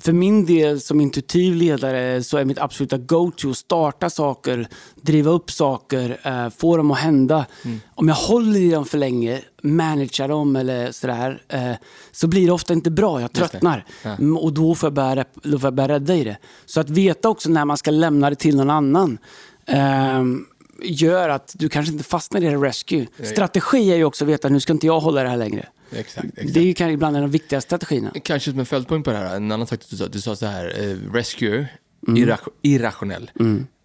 för 0.00 0.12
min 0.12 0.46
del 0.46 0.80
som 0.80 1.00
intuitiv 1.00 1.54
ledare 1.54 2.22
så 2.22 2.36
är 2.36 2.44
mitt 2.44 2.58
absoluta 2.58 2.98
go-to 2.98 3.50
att 3.50 3.56
starta 3.56 4.10
saker, 4.10 4.68
driva 5.02 5.30
upp 5.30 5.50
saker, 5.50 6.20
eh, 6.22 6.50
få 6.50 6.76
dem 6.76 6.90
att 6.90 6.98
hända. 6.98 7.46
Om 7.94 8.08
jag 8.08 8.14
håller 8.14 8.60
i 8.60 8.70
dem 8.70 8.84
för 8.84 8.98
länge, 8.98 9.40
managerar 9.62 10.28
dem 10.28 10.56
eller 10.56 10.92
sådär, 10.92 11.42
eh, 11.48 11.72
så 12.12 12.26
blir 12.26 12.46
det 12.46 12.52
ofta 12.52 12.72
inte 12.72 12.90
bra. 12.90 13.20
Jag 13.20 13.32
tröttnar. 13.32 13.84
Ja. 14.02 14.10
Mm, 14.10 14.36
Och 14.36 14.52
då 14.52 14.74
får, 14.74 14.86
jag 14.86 14.94
börja, 14.94 15.24
då 15.42 15.58
får 15.58 15.66
jag 15.66 15.74
börja 15.74 15.88
rädda 15.88 16.14
i 16.14 16.24
det. 16.24 16.36
Så 16.66 16.80
att 16.80 16.90
veta 16.90 17.28
också 17.28 17.50
när 17.50 17.64
man 17.64 17.76
ska 17.76 17.90
lämna 17.90 18.30
det 18.30 18.36
till 18.36 18.56
någon 18.56 18.70
annan 18.70 19.18
ehm, 19.66 20.46
gör 20.82 21.28
att 21.28 21.54
du 21.58 21.68
kanske 21.68 21.92
inte 21.92 22.04
fastnar 22.04 22.40
i 22.40 22.44
det 22.44 22.56
rescue. 22.56 23.06
Strategi 23.22 23.92
är 23.92 23.96
ju 23.96 24.04
också 24.04 24.24
att 24.24 24.28
veta 24.28 24.48
nu 24.48 24.60
ska 24.60 24.72
inte 24.72 24.86
jag 24.86 25.00
hålla 25.00 25.22
det 25.22 25.28
här 25.28 25.36
längre. 25.36 25.66
Exakt. 25.96 26.26
exakt. 26.28 26.54
Det 26.54 26.60
är 26.60 26.64
ju 26.64 26.74
kanske 26.74 26.92
ibland 26.92 27.16
en 27.16 27.22
av 27.22 27.28
de 27.28 27.32
viktigaste 27.32 27.68
strategierna. 27.68 28.12
Kanske 28.24 28.50
som 28.50 28.60
en 28.60 28.66
följdpoäng 28.66 29.02
på 29.02 29.10
det 29.10 29.16
här, 29.16 29.36
en 29.36 29.52
annan 29.52 29.66
sak 29.66 29.80
du 29.90 29.96
sa, 29.96 30.06
du 30.08 30.20
sa 30.20 30.36
så 30.36 30.46
här, 30.46 30.66
eh, 30.82 31.12
rescue, 31.12 31.66
Mm. 32.08 32.22
irra- 32.24 32.48
irrationell. 32.62 33.30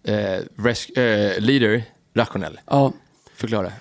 Eh, 0.04 0.14
res- 0.56 0.90
eh, 0.98 1.40
leader, 1.40 1.82
rationell. 2.14 2.60
Ja. 2.66 2.92
Förklara. 3.34 3.72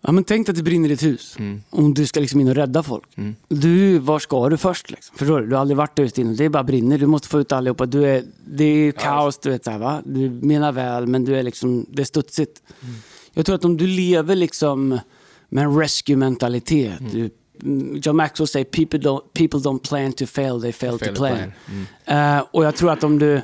Ja, 0.00 0.12
men 0.12 0.24
tänk 0.24 0.46
dig 0.46 0.52
att 0.52 0.56
det 0.56 0.62
brinner 0.62 0.88
i 0.88 0.92
ett 0.92 1.02
hus. 1.02 1.36
Mm. 1.38 1.62
Om 1.70 1.94
du 1.94 2.06
ska 2.06 2.20
liksom 2.20 2.40
in 2.40 2.48
och 2.48 2.54
rädda 2.54 2.82
folk. 2.82 3.04
Du, 3.48 3.98
var 3.98 4.18
ska 4.18 4.48
du 4.48 4.56
först? 4.56 4.90
Liksom? 4.90 5.16
Förstår 5.18 5.40
du? 5.40 5.46
Du 5.46 5.54
har 5.54 5.60
aldrig 5.60 5.76
varit 5.76 5.96
där 5.96 6.02
ute 6.04 6.20
inne. 6.20 6.34
Det 6.34 6.48
bara 6.48 6.64
brinner. 6.64 6.98
Du 6.98 7.06
måste 7.06 7.28
få 7.28 7.40
ut 7.40 7.52
allihopa. 7.52 7.86
Du 7.86 8.04
är, 8.06 8.24
det 8.46 8.64
är 8.64 8.92
kaos, 8.92 9.38
du 9.38 9.50
vet. 9.50 9.64
Så 9.64 9.70
här, 9.70 9.78
va? 9.78 10.02
Du 10.04 10.30
menar 10.30 10.72
väl, 10.72 11.06
men 11.06 11.24
du 11.24 11.36
är 11.36 11.42
liksom, 11.42 11.86
det 11.92 12.02
är 12.02 12.06
studsigt. 12.06 12.62
Mm. 12.82 12.94
Jag 13.34 13.46
tror 13.46 13.56
att 13.56 13.64
om 13.64 13.76
du 13.76 13.86
lever 13.86 14.36
liksom 14.36 14.98
med 15.48 15.64
en 15.64 15.78
rescue-mentalitet. 15.78 17.00
Mm. 17.00 17.12
Du, 17.12 17.18
mm, 17.20 17.30
John 18.02 18.16
Maxwell 18.16 18.46
säger 18.46 18.64
people 18.64 18.98
don't, 18.98 19.22
people 19.32 19.60
don't 19.60 19.88
plan 19.88 20.12
to 20.12 20.26
fail, 20.26 20.60
they 20.60 20.72
fail, 20.72 20.98
Fail 20.98 21.14
to 21.14 21.14
plan. 21.14 21.36
plan. 21.36 21.52
Mm. 22.06 22.38
Eh, 22.38 22.44
och 22.50 22.64
jag 22.64 22.76
tror 22.76 22.90
att 22.90 23.04
om 23.04 23.18
du, 23.18 23.42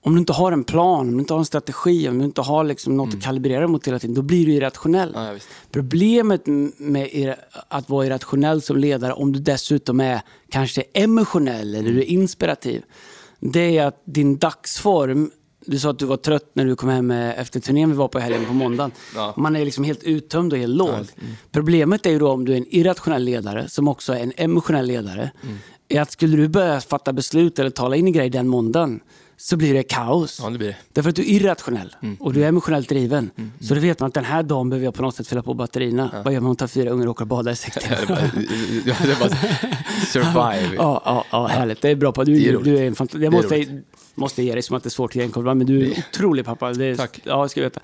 om 0.00 0.12
du 0.14 0.18
inte 0.18 0.32
har 0.32 0.52
en 0.52 0.64
plan, 0.64 1.08
om 1.08 1.12
du 1.12 1.18
inte 1.18 1.32
har 1.32 1.38
en 1.38 1.44
strategi, 1.46 2.08
om 2.08 2.18
du 2.18 2.24
inte 2.24 2.40
har 2.40 2.64
liksom 2.64 2.96
något 2.96 3.14
att 3.14 3.22
kalibrera 3.22 3.68
mot 3.68 3.88
hela 3.88 3.98
tiden, 3.98 4.14
då 4.14 4.22
blir 4.22 4.46
du 4.46 4.52
irrationell. 4.52 5.14
Mm. 5.14 5.34
Ja. 5.34 5.40
Problemet 5.70 6.42
med 6.78 7.34
att 7.68 7.88
vara 7.88 8.06
irrationell 8.06 8.62
som 8.62 8.76
ledare, 8.76 9.12
om 9.12 9.32
du 9.32 9.38
dessutom 9.38 10.00
är 10.00 10.20
kanske 10.50 10.82
emotionell 10.94 11.74
eller 11.74 11.92
du 11.92 11.98
är 11.98 12.04
inspirativ, 12.04 12.82
det 13.40 13.78
är 13.78 13.86
att 13.86 14.02
din 14.04 14.38
dagsform, 14.38 15.30
du 15.70 15.78
sa 15.78 15.90
att 15.90 15.98
du 15.98 16.06
var 16.06 16.16
trött 16.16 16.50
när 16.54 16.64
du 16.64 16.76
kom 16.76 16.88
hem 16.88 17.10
eh, 17.10 17.38
efter 17.40 17.60
turnén 17.60 17.90
vi 17.90 17.96
var 17.96 18.08
på 18.08 18.18
helgen 18.18 18.44
på 18.46 18.52
måndagen. 18.52 18.90
Ja. 19.14 19.34
Man 19.36 19.56
är 19.56 19.64
liksom 19.64 19.84
helt 19.84 20.02
uttömd 20.02 20.52
och 20.52 20.58
helt 20.58 20.74
låg. 20.76 20.88
Mm. 20.88 21.06
Problemet 21.52 22.06
är 22.06 22.10
ju 22.10 22.18
då 22.18 22.30
om 22.30 22.44
du 22.44 22.52
är 22.52 22.56
en 22.56 22.66
irrationell 22.74 23.22
ledare, 23.24 23.68
som 23.68 23.88
också 23.88 24.12
är 24.12 24.20
en 24.20 24.32
emotionell 24.36 24.86
ledare, 24.86 25.30
Mm. 25.42 25.56
är 25.88 26.00
att 26.00 26.12
skulle 26.12 26.36
du 26.36 26.48
börja 26.48 26.80
fatta 26.80 27.12
beslut 27.12 27.58
eller 27.58 27.70
tala 27.70 27.96
in 27.96 28.08
i 28.08 28.10
grejer 28.10 28.30
den 28.30 28.48
måndagen, 28.48 29.00
så 29.36 29.56
blir 29.56 29.74
det 29.74 29.82
kaos. 29.82 30.40
Ja, 30.42 30.50
det 30.50 30.58
blir 30.58 30.68
det. 30.68 30.76
Därför 30.92 31.10
att 31.10 31.16
du 31.16 31.22
är 31.22 31.26
irrationell 31.26 31.96
och 32.20 32.32
du 32.32 32.44
är 32.44 32.48
emotionellt 32.48 32.88
driven. 32.88 33.30
Så 33.60 33.74
då 33.74 33.80
vet 33.80 34.00
man 34.00 34.08
att 34.08 34.14
den 34.14 34.24
här 34.24 34.42
dagen 34.42 34.70
behöver 34.70 34.84
jag 34.84 34.94
på 34.94 35.02
något 35.02 35.14
sätt 35.16 35.26
fylla 35.28 35.42
på 35.42 35.54
batterierna. 35.54 36.10
Vad 36.24 36.32
gör 36.34 36.40
man 36.40 36.44
om 36.46 36.50
man 36.50 36.56
tar 36.56 36.66
fyra 36.66 36.90
ungar 36.90 37.06
och 37.06 37.10
åker 37.10 37.22
och 37.22 37.28
badar 37.28 37.52
i 37.52 37.56
sex 37.56 37.76
Ja, 38.08 38.16
ja, 38.86 38.94
bara 39.20 39.28
survive. 40.12 40.74
Ja, 40.76 41.02
ja, 41.04 41.24
ja, 41.30 41.46
härligt. 41.46 41.82
Det 41.82 41.88
är 41.88 41.94
bra 41.96 42.12
på. 42.12 42.24
Du, 42.24 42.32
Det 42.40 42.48
är 42.48 42.58
du 42.58 42.78
är 42.78 42.86
en 42.86 42.94
fant- 42.94 43.22
Jag 43.22 43.32
måste. 43.32 43.82
Måste 44.14 44.42
ge 44.42 44.52
dig 44.52 44.62
som 44.62 44.76
att 44.76 44.82
det 44.82 44.88
är 44.88 44.90
svårt 44.90 45.10
att 45.10 45.16
igenkomma, 45.16 45.54
men 45.54 45.66
du 45.66 45.80
är 45.80 45.86
en 45.86 46.02
otrolig 46.12 46.44
pappa. 46.44 46.72
Det 46.72 46.84
är, 46.84 46.96
Tack. 46.96 47.20
Ja, 47.24 47.48
ska 47.48 47.60
veta. 47.60 47.80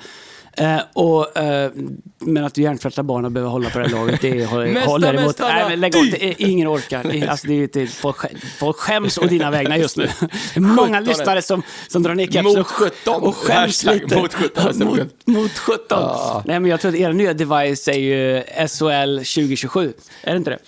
Eh, 0.58 0.78
och, 0.92 1.36
eh, 1.38 1.70
men 2.18 2.44
att 2.44 2.54
du 2.54 2.62
hjärntvättar 2.62 3.02
barnen 3.02 3.24
och 3.24 3.32
behöver 3.32 3.50
hålla 3.50 3.70
på 3.70 3.78
det 3.78 3.84
här 3.84 3.92
laget, 3.92 4.20
det 4.20 4.44
håller, 4.44 4.66
Mästa, 4.66 4.90
håller 4.90 5.08
emot. 5.14 5.26
mästarna, 5.26 5.54
Nej, 5.54 5.64
men 5.68 5.80
lägg 5.80 5.96
av, 5.96 6.02
det 6.10 6.24
är, 6.24 6.34
ingen 6.38 6.68
orkar. 6.68 7.04
Det 7.04 7.18
är- 7.20 7.28
Alltså, 7.28 7.46
det 7.46 7.72
det 7.72 7.86
folk, 7.86 8.16
folk 8.58 8.76
skäms 8.76 9.18
å 9.18 9.24
dina 9.26 9.50
vägnar 9.50 9.76
just 9.76 9.96
nu. 9.96 10.08
Många 10.56 10.98
17. 10.98 11.04
lyssnare 11.04 11.42
som, 11.42 11.62
som 11.88 12.02
drar 12.02 12.14
ner 12.14 12.26
kepsen 12.26 12.46
och- 12.60 12.66
17. 12.66 13.22
och 13.22 13.36
skäms 13.36 13.84
lite. 13.84 14.16
mot 14.16 14.34
17 14.34 14.64
nästa 14.66 14.84
mot, 14.84 14.98
mot 15.26 15.58
17. 15.58 15.84
Ja. 15.90 16.42
Nej, 16.46 16.60
men 16.60 16.70
jag 16.70 16.80
tror 16.80 16.88
att 16.92 16.96
era 16.98 17.12
nya 17.12 17.34
device 17.34 17.88
är 17.88 17.92
ju 17.98 18.42
SOL 18.68 19.18
2027. 19.24 19.92
Är 20.22 20.30
det 20.32 20.36
inte 20.36 20.50
det? 20.50 20.58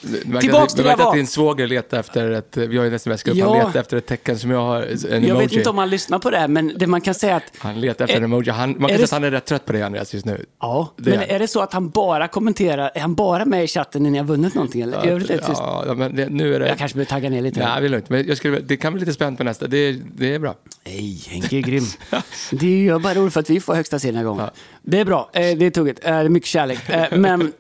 Tillbaks 0.41 0.75
till 0.75 0.83
det 0.85 0.89
jag 0.91 0.97
verkar 0.97 1.03
att 1.05 1.07
var. 1.07 1.15
din 1.17 1.27
svåger 1.27 1.67
letar 1.67 1.99
efter 2.01 2.31
ett, 2.31 2.57
vi 2.57 2.77
har 2.77 2.85
ju 2.85 2.89
en 2.89 2.95
sms-grupp, 2.95 3.37
Ja. 3.37 3.49
han 3.59 3.67
letar 3.67 3.81
efter 3.81 3.97
ett 3.97 4.07
tecken 4.07 4.39
som 4.39 4.51
jag 4.51 4.59
har, 4.61 4.83
en 4.83 4.89
Jag 5.11 5.13
emoji. 5.15 5.33
vet 5.47 5.53
inte 5.53 5.71
om 5.71 5.79
han 5.79 5.91
lyssnar 5.91 6.19
på 6.19 6.31
det, 6.31 6.37
här, 6.39 6.49
men 6.49 6.73
det 6.77 6.87
man 6.87 7.01
kan 7.01 7.15
säga 7.15 7.37
att... 7.37 7.43
Han 7.59 7.81
letar 7.81 8.05
efter 8.05 8.17
en 8.17 8.25
emoji. 8.25 8.51
Han, 8.51 8.71
man 8.79 8.89
kan 8.89 8.97
säga 8.97 9.05
att 9.05 9.11
han 9.11 9.25
är 9.25 9.31
rätt 9.31 9.45
trött 9.45 9.65
på 9.67 9.73
det 9.73 9.78
Andreas 9.83 10.15
just 10.15 10.27
nu. 10.27 10.45
Ja, 10.61 10.93
Det 10.97 11.11
men 11.11 11.21
är- 11.21 11.27
är 11.27 11.39
det 11.39 11.49
så 11.49 11.61
att 11.61 11.73
han 11.73 11.89
bara 11.91 12.29
kommenterar, 12.29 12.91
är 12.95 13.01
han 13.01 13.15
bara 13.15 13.45
med 13.45 13.65
i 13.65 13.67
chatten 13.67 14.03
när 14.03 14.11
ni 14.11 14.19
har 14.19 14.25
vunnit 14.25 14.55
någonting? 14.55 14.83
Eller? 14.83 15.07
I 15.07 15.11
övrigt 15.11 15.31
ja, 15.49 15.85
ja, 15.87 15.95
men 15.95 16.17
det, 16.17 16.29
nu 16.29 16.55
är 16.55 16.61
det... 16.61 16.69
Jag 16.69 16.79
kanske 16.79 16.95
behöver 16.97 17.11
tagga 17.11 17.31
ner 17.31 17.43
lite. 17.43 17.61
Nej, 17.61 17.81
det 17.81 17.87
är 17.87 17.91
lugnt. 17.91 18.09
Men 18.11 18.27
jag 18.29 18.37
skulle, 18.37 18.61
det 18.61 18.77
kan 18.77 18.93
bli 18.93 19.01
lite 19.01 19.13
spänt 19.13 19.39
på 19.39 19.45
nästa. 19.45 19.67
Det, 19.67 19.93
det 19.93 20.35
är 20.35 20.39
bra. 20.39 20.55
Nej, 20.87 21.23
Henke 21.29 21.57
är 21.57 21.61
grym. 21.61 21.85
Det 22.51 22.83
gör 22.85 22.99
bara 22.99 23.15
roligt 23.15 23.33
för 23.33 23.41
att 23.41 23.51
vi 23.51 23.61
får 23.61 23.75
högsta 23.75 23.99
serien 23.99 24.15
den 24.15 24.25
här 24.25 24.29
gången. 24.31 24.45
Ja. 24.45 24.61
Det 24.83 25.01
är 25.01 25.05
bra, 25.05 25.31
eh, 25.33 25.41
det 25.59 25.67
är 25.67 25.71
tugget. 25.71 26.05
Eh, 26.05 26.11
Det 26.11 26.17
är 26.17 26.29
mycket 26.29 26.49
kärlek. 26.49 26.89
Eh, 26.91 27.07
Men 27.19 27.53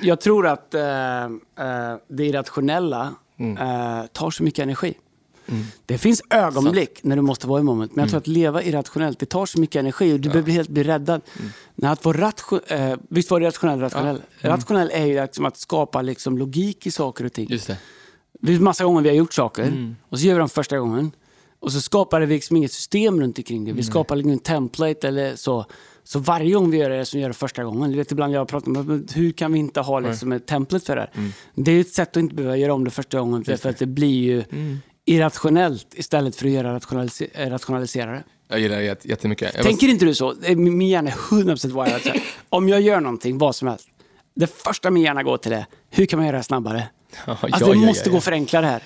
jag 0.00 0.20
tror 0.20 0.46
att 0.46 0.70
det 0.70 2.24
irrationella 2.24 3.14
Mm. 3.38 3.56
tar 4.12 4.30
så 4.30 4.42
mycket 4.42 4.62
energi. 4.62 4.94
Det 5.86 5.98
finns 5.98 6.22
ögonblick 6.30 6.98
när 7.04 7.16
du 7.16 7.22
måste 7.22 7.46
vara 7.46 7.60
i 7.60 7.62
moment, 7.62 7.94
men 7.96 8.02
jag 8.02 8.10
tror 8.10 8.20
att 8.20 8.26
leva 8.26 8.62
irrationellt, 8.62 9.18
det 9.18 9.26
tar 9.26 9.46
så 9.46 9.60
mycket 9.60 9.80
energi 9.80 10.12
och 10.14 10.20
du 10.20 10.28
behöver 10.28 10.52
helt 10.52 10.68
bli 10.68 10.82
räddad. 10.82 11.20
När 11.74 11.92
att 11.92 12.04
vara 12.04 12.32
eh, 12.68 12.94
visst 13.08 13.30
var 13.30 13.40
det 13.40 13.46
rationell 13.46 13.80
rationell? 13.80 14.22
Rationell 14.40 14.90
är 14.92 15.06
ju 15.06 15.22
liksom 15.22 15.44
att 15.44 15.56
skapa 15.56 16.02
liksom 16.02 16.38
logik 16.38 16.86
i 16.86 16.90
saker 16.90 17.24
och 17.24 17.32
ting. 17.32 17.46
Just 17.50 17.66
det. 17.66 17.76
Det 18.40 18.54
är 18.54 18.58
massa 18.58 18.84
gånger 18.84 19.02
vi 19.02 19.08
har 19.08 19.16
gjort 19.16 19.34
saker 19.34 19.62
Mm. 19.62 19.96
och 20.08 20.18
så 20.18 20.26
gör 20.26 20.34
vi 20.34 20.38
dem 20.38 20.48
första 20.48 20.78
gången. 20.78 21.10
Och 21.60 21.72
så 21.72 21.80
skapar 21.80 22.20
vi 22.20 22.34
liksom 22.34 22.56
inget 22.56 22.72
system 22.72 23.20
runt 23.20 23.38
omkring 23.38 23.64
det. 23.64 23.72
Vi 23.72 23.82
skapar 23.82 24.16
liksom 24.16 24.32
en 24.32 24.38
template 24.38 25.08
eller 25.08 25.36
så. 25.36 25.66
Så 26.04 26.18
varje 26.18 26.54
gång 26.54 26.70
vi 26.70 26.78
gör 26.78 26.90
det 26.90 27.04
som 27.04 27.16
vi 27.18 27.22
gör 27.22 27.28
det 27.28 27.34
första 27.34 27.64
gången. 27.64 27.90
Du 27.90 27.96
vet 27.96 28.12
ibland 28.12 28.32
jag 28.34 28.48
pratar 28.48 28.68
om 28.70 29.06
hur 29.14 29.32
kan 29.32 29.52
vi 29.52 29.58
inte 29.58 29.80
ha 29.80 30.00
liksom 30.00 30.32
ett 30.32 30.46
template 30.46 30.86
för 30.86 30.96
det 30.96 31.02
här. 31.02 31.10
Mm. 31.14 31.32
Det 31.54 31.72
är 31.72 31.80
ett 31.80 31.94
sätt 31.94 32.08
att 32.08 32.16
inte 32.16 32.34
behöva 32.34 32.56
göra 32.56 32.74
om 32.74 32.84
det 32.84 32.90
första 32.90 33.20
gången. 33.20 33.44
För 33.44 33.68
att 33.68 33.78
det 33.78 33.86
blir 33.86 34.20
ju 34.22 34.44
Mm. 34.50 34.78
Irrationellt 35.04 35.86
istället 35.94 36.36
för 36.36 36.46
att 36.46 36.52
göra 36.52 36.78
rationalise- 36.78 37.28
eh, 37.34 37.50
rationalisera 37.50 38.10
det. 38.12 38.22
Jag 38.48 38.60
gillar 38.60 38.76
det 38.76 38.82
jätte- 38.84 39.08
jättemycket. 39.08 39.54
Jag 39.54 39.64
Tänker 39.64 39.88
inte 39.88 40.04
du 40.04 40.14
så? 40.14 40.34
Min 40.56 40.82
hjärna 40.88 41.10
är 41.10 41.14
100% 41.14 41.84
wired. 41.84 42.20
Om 42.48 42.68
jag 42.68 42.80
gör 42.80 43.00
någonting, 43.00 43.38
vad 43.38 43.56
som 43.56 43.68
helst. 43.68 43.88
Det 44.34 44.46
första 44.46 44.90
min 44.90 45.02
hjärna 45.02 45.22
går 45.22 45.36
till 45.36 45.50
det, 45.50 45.66
hur 45.90 46.06
kan 46.06 46.18
man 46.18 46.26
göra 46.26 46.36
det 46.36 46.42
snabbare? 46.42 46.88
Ja, 47.26 47.32
Alltså 47.40 47.48
ja, 47.68 47.72
det 47.74 47.80
ja, 47.80 47.86
måste 47.86 48.10
gå 48.10 48.16
att 48.16 48.24
förenkla 48.24 48.60
det 48.60 48.66
här. 48.66 48.82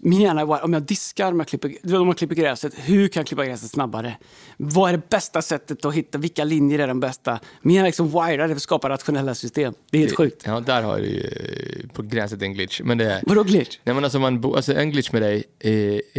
Min 0.00 0.20
hjärna 0.20 0.40
är 0.40 0.46
wired. 0.46 0.62
om 0.64 0.72
jag 0.72 0.82
diskar, 0.82 1.32
om 1.32 1.38
jag 1.40 1.48
klipper, 1.48 1.74
du 1.82 1.96
om 1.96 2.06
jag 2.06 2.18
klipper 2.18 2.34
gräset, 2.34 2.72
hur 2.76 3.08
kan 3.08 3.20
jag 3.20 3.26
klippa 3.26 3.44
gräset 3.44 3.70
snabbare? 3.70 4.16
Vad 4.56 4.88
är 4.88 4.92
det 4.92 5.08
bästa 5.08 5.42
sättet 5.42 5.84
att 5.84 5.94
hitta, 5.94 6.18
vilka 6.18 6.44
linjer 6.44 6.78
är 6.78 6.88
de 6.88 7.00
bästa? 7.00 7.40
Min 7.62 7.74
hjärna 7.74 7.86
är 7.86 7.88
liksom 7.88 8.08
wired 8.10 8.48
för 8.48 8.56
att 8.56 8.62
skapa 8.62 8.88
rationella 8.88 9.34
system. 9.34 9.74
Det 9.90 9.98
är 9.98 10.00
helt 10.02 10.16
sjukt. 10.16 10.42
Ja, 10.46 10.60
där 10.60 10.82
har 10.82 10.98
du 10.98 11.06
ju 11.06 11.20
eh, 11.20 11.88
på 11.92 12.02
gränsen 12.02 12.38
till 12.38 12.46
en 12.46 12.54
glitch. 12.54 12.80
Men 12.84 12.98
det 12.98 13.12
är... 13.12 13.22
Vadå 13.26 13.42
glitch? 13.42 13.78
Nej, 13.84 13.94
men 13.94 14.04
alltså, 14.04 14.18
man, 14.18 14.44
alltså 14.44 14.74
en 14.74 14.90
glitch 14.90 15.12
med 15.12 15.22
dig, 15.22 15.44
eh, 15.58 15.72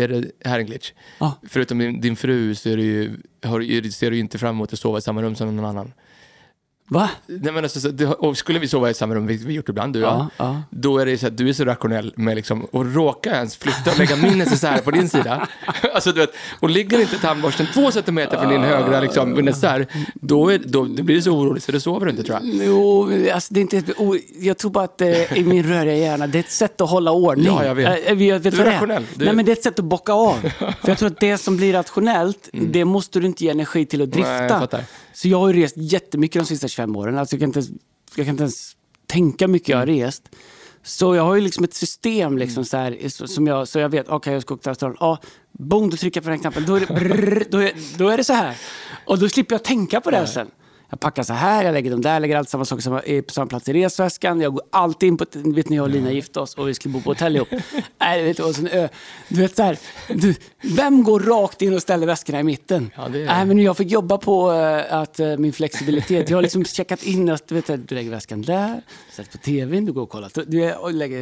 är 0.03 0.07
det 0.07 0.31
här 0.45 0.55
är 0.55 0.59
en 0.59 0.65
glitch? 0.65 0.91
Ja. 1.19 1.39
Förutom 1.49 1.77
din, 1.77 2.01
din 2.01 2.15
fru 2.15 2.55
så 2.55 2.69
är 2.69 2.77
det 2.77 2.83
ju, 2.83 3.17
har, 3.43 3.59
du- 3.59 3.91
ser 3.91 4.11
du 4.11 4.17
inte 4.19 4.37
fram 4.37 4.55
emot 4.55 4.73
att 4.73 4.79
sova 4.79 4.97
i 4.97 5.01
samma 5.01 5.21
rum 5.21 5.35
som 5.35 5.55
någon 5.55 5.65
annan. 5.65 5.93
Va? 6.93 7.09
Nej, 7.27 7.53
men 7.53 7.63
alltså, 7.63 8.07
och 8.19 8.37
skulle 8.37 8.59
vi 8.59 8.67
sova 8.67 8.89
i 8.89 8.93
samma 8.93 9.15
rum, 9.15 9.27
vilket 9.27 9.47
vi 9.47 9.53
gjort 9.53 9.69
ibland 9.69 9.93
du 9.93 9.99
och 10.03 10.07
jag, 10.11 10.13
Ja, 10.19 10.27
ja. 10.37 10.61
då 10.69 10.97
är 10.97 11.05
det 11.05 11.17
så 11.17 11.27
att 11.27 11.37
du 11.37 11.49
är 11.49 11.53
så 11.53 11.65
rationell 11.65 12.13
med 12.15 12.35
liksom, 12.35 12.63
att 12.63 12.95
råka 12.95 13.29
ens 13.35 13.55
flytta 13.57 13.91
och 13.91 13.99
lägga 13.99 14.15
min 14.15 14.37
necessär 14.37 14.77
på 14.77 14.91
din 14.91 15.09
sida. 15.09 15.47
alltså, 15.93 16.11
du 16.11 16.19
vet, 16.19 16.33
och 16.59 16.69
ligger 16.69 17.01
inte 17.01 17.17
tandborsten 17.17 17.67
två 17.73 17.91
centimeter 17.91 18.37
från 18.37 18.49
din 18.49 18.61
högra 18.61 18.99
liksom, 18.99 19.31
necessär, 19.31 19.87
då, 20.13 20.49
är, 20.53 20.57
då, 20.65 20.85
då 20.85 21.03
blir 21.03 21.15
du 21.15 21.21
så 21.21 21.31
orolig 21.31 21.63
så 21.63 21.71
då 21.71 21.79
sover 21.79 22.05
du 22.05 22.11
inte 22.11 22.23
tror 22.23 22.39
jag. 22.41 22.49
Jo, 22.65 23.09
alltså 23.33 23.53
det 23.53 23.59
är 23.59 23.61
inte... 23.61 23.83
Jag 24.39 24.57
tror 24.57 24.71
bara 24.71 24.83
att 24.83 25.01
eh, 25.01 25.37
i 25.37 25.43
min 25.43 25.63
röriga 25.63 25.95
hjärna, 25.97 26.27
det 26.27 26.37
är 26.37 26.39
ett 26.39 26.51
sätt 26.51 26.81
att 26.81 26.89
hålla 26.89 27.11
ordning. 27.11 27.45
Ja, 27.47 27.65
jag 27.65 27.75
vet. 27.75 28.07
Eh, 28.09 28.15
vet 28.15 28.43
Du 28.43 28.49
är 28.61 28.65
rationell. 28.65 29.05
Du- 29.15 29.25
Nej, 29.25 29.33
men 29.35 29.45
det 29.45 29.51
är 29.51 29.55
ett 29.55 29.63
sätt 29.63 29.79
att 29.79 29.85
bocka 29.85 30.13
av. 30.13 30.35
För 30.57 30.75
jag 30.89 30.97
tror 30.97 31.07
att 31.09 31.19
det 31.19 31.37
som 31.37 31.57
blir 31.57 31.73
rationellt, 31.73 32.49
det 32.53 32.85
måste 32.85 33.19
du 33.19 33.25
inte 33.25 33.43
ge 33.43 33.49
energi 33.51 33.85
till 33.85 34.01
att 34.01 34.11
drifta. 34.11 34.29
Mm. 34.31 34.41
Nej, 34.47 34.51
jag 34.51 34.59
fattar. 34.61 34.83
Så 35.13 35.27
jag 35.27 35.37
har 35.39 35.53
ju 35.53 35.61
rest 35.61 35.75
jättemycket 35.77 36.41
de 36.41 36.45
sista 36.45 36.67
25 36.67 36.95
åren. 36.95 37.17
Alltså 37.17 37.35
jag, 37.35 37.39
kan 37.39 37.49
inte, 37.49 37.59
ens- 37.59 37.71
jag 38.15 38.25
kan 38.25 38.33
inte 38.33 38.43
ens 38.43 38.75
tänka 39.07 39.47
mycket 39.47 39.69
jag 39.69 39.77
har 39.77 39.83
Mm. 39.87 39.99
rest. 40.05 40.23
Så 40.83 41.15
jag 41.15 41.23
har 41.23 41.35
ju 41.35 41.41
liksom 41.41 41.63
ett 41.63 41.73
system 41.73 42.37
liksom 42.37 42.65
så 42.65 42.77
här, 42.77 43.25
som 43.27 43.47
jag, 43.47 43.67
så 43.67 43.79
jag 43.79 43.89
vet, 43.89 44.09
okej 44.09 44.33
jag 44.33 44.41
ska 44.41 44.53
åka 44.53 44.61
till 44.61 44.69
Australien. 44.69 44.97
Ja, 44.99 45.17
boom, 45.51 45.89
då 45.89 45.97
trycker 45.97 46.17
jag 46.19 46.23
på 46.23 46.29
den 46.29 46.39
knappen. 46.39 46.65
Då 46.65 46.75
är, 46.75 46.79
det 46.79 46.93
brrr, 46.93 47.43
då, 47.49 47.57
är, 47.57 47.73
då 47.97 48.09
är 48.09 48.17
det 48.17 48.23
så 48.23 48.33
här. 48.33 48.57
Och 49.05 49.19
då 49.19 49.29
slipper 49.29 49.55
jag 49.55 49.63
tänka 49.63 50.01
på 50.01 50.11
det 50.11 50.17
här 50.17 50.25
sen. 50.25 50.47
Jag 50.93 50.99
packar 50.99 51.23
så 51.23 51.33
här, 51.33 51.63
jag 51.63 51.73
lägger 51.73 51.91
dem 51.91 52.01
där, 52.01 52.13
jag 52.13 52.21
lägger 52.21 52.37
allt 52.37 52.49
samma 52.49 52.65
saker 52.65 52.81
som 52.81 52.93
är 53.05 53.21
på 53.21 53.33
samma 53.33 53.47
plats 53.47 53.69
i 53.69 53.73
resväskan. 53.73 54.41
Jag 54.41 54.53
går 54.53 54.63
alltid 54.71 55.07
in 55.07 55.17
på, 55.17 55.25
vet 55.33 55.69
ni, 55.69 55.75
jag 55.75 55.83
och 55.83 55.89
Lina 55.89 56.11
gifte 56.11 56.39
oss 56.39 56.55
och 56.55 56.67
vi 56.67 56.73
skulle 56.73 56.93
bo 56.93 57.01
på 57.01 57.09
hotell 57.09 57.35
ihop. 57.35 57.47
Nej, 57.99 58.23
vet 58.23 58.37
du, 58.37 58.53
sån 58.53 58.67
ö. 58.67 58.87
du 59.27 59.41
vet 59.41 59.55
så 59.55 59.63
här, 59.63 59.77
du, 60.07 60.35
vem 60.61 61.03
går 61.03 61.19
rakt 61.19 61.61
in 61.61 61.73
och 61.73 61.81
ställer 61.81 62.07
väskorna 62.07 62.39
i 62.39 62.43
mitten? 62.43 62.91
Ja, 62.97 63.07
det 63.07 63.21
är- 63.21 63.25
Nej, 63.25 63.45
men 63.45 63.59
jag 63.59 63.77
fick 63.77 63.91
jobba 63.91 64.17
på 64.17 64.51
eh, 64.51 64.93
att, 64.99 65.19
eh, 65.19 65.37
min 65.37 65.53
flexibilitet. 65.53 66.29
Jag 66.29 66.37
har 66.37 66.41
liksom 66.41 66.65
checkat 66.65 67.03
in 67.03 67.29
att 67.29 67.47
du, 67.47 67.55
vet, 67.55 67.87
du 67.87 67.95
lägger 67.95 68.11
väskan 68.11 68.41
där, 68.41 68.81
sätter 69.11 69.31
på 69.31 69.37
tvn, 69.37 69.85
du 69.85 69.91
går 69.93 70.01
och 70.01 70.09
kollar. 70.09 70.31
Du, 70.45 70.73
och 70.73 70.93
lägger, 70.93 71.17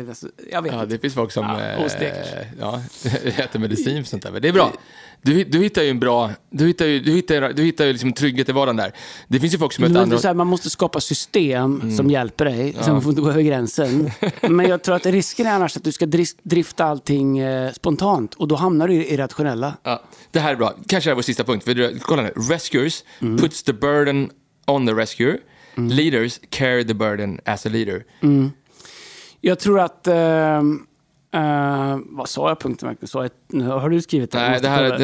jag 0.52 0.62
vet 0.62 0.72
Ja, 0.74 0.82
inte. 0.84 0.86
det 0.86 1.00
finns 1.00 1.14
folk 1.14 1.32
som 1.32 1.46
Ja, 1.46 1.86
ostekers. 1.86 2.28
ja, 2.60 2.82
äter 3.44 3.60
medicin 3.60 4.02
och 4.02 4.08
sånt 4.08 4.24
där. 4.24 4.32
Men 4.32 4.42
det 4.42 4.48
är 4.48 4.54
bra. 4.54 4.74
Du, 5.22 5.44
du 5.44 5.60
hittar 5.60 5.82
ju 5.82 5.90
en 5.90 6.00
bra, 6.00 6.32
du 6.50 6.68
hittar 6.68 6.86
ju, 6.86 7.00
du 7.00 7.12
hittar, 7.12 7.54
du 7.54 7.64
hittar 7.64 7.86
ju 7.86 7.92
liksom 7.92 8.14
trygghet 8.14 8.50
i 8.50 8.52
vardagen 8.52 8.76
där. 8.76 8.94
Det 9.28 9.40
finns 9.40 9.54
ju 9.54 9.58
folk 9.58 9.74
som 9.74 9.82
möter 9.82 10.02
andra... 10.02 10.18
så 10.18 10.28
här, 10.28 10.36
man 10.36 10.48
måste 10.48 10.70
skapa 10.70 11.02
system 11.02 11.98
som 11.98 12.10
hjälper 12.10 12.46
dig, 12.46 12.76
så 12.82 12.92
man 12.92 13.02
får 13.02 13.10
inte 13.10 13.22
gå 13.22 13.30
över 13.30 13.42
gränsen. 13.42 14.12
Men 14.42 14.66
jag 14.70 14.84
tror 14.84 14.96
att 14.96 15.06
risken 15.06 15.48
är 15.48 15.52
annars 15.52 15.78
att 15.78 15.84
du 15.84 15.92
ska 15.92 16.06
drifta 16.44 16.86
allting 16.86 17.38
eh, 17.40 17.72
spontant 17.72 18.34
och 18.34 18.48
då 18.48 18.56
hamnar 18.56 18.88
du 18.88 18.94
i 18.94 18.98
det 18.98 19.14
irrationella. 19.14 19.78
Ja, 19.84 20.04
det 20.32 20.40
här 20.40 20.52
är 20.52 20.56
bra. 20.56 20.74
Kanske 20.88 21.12
är 21.12 21.16
vår 21.16 21.22
sista 21.22 21.44
punkt. 21.44 21.64
För 21.64 22.00
kolla 22.00 22.22
nu. 22.22 22.34
Rescuers 22.36 23.04
puts 23.20 23.64
the 23.64 23.74
burden 23.74 24.30
on 24.68 24.88
the 24.88 24.94
rescuer. 24.94 25.38
Leaders 25.76 26.40
carry 26.50 26.88
the 26.88 26.94
burden 26.94 27.40
as 27.46 27.66
a 27.66 27.70
leader. 27.70 28.04
Jag 29.42 29.60
tror 29.60 29.80
att... 29.80 30.08
ehm, 30.08 30.86
eh, 31.34 31.98
vad 32.06 32.30
sa 32.30 32.48
jag 32.50 32.60
punkten? 32.60 32.98
Sa 33.04 33.22
jag, 33.22 33.32
nu 33.48 33.68
har 33.68 33.90
du 33.90 34.02
skrivit 34.02 34.32
det? 34.32 34.38
Nej, 34.40 34.60
det 34.62 34.70
här 34.70 34.98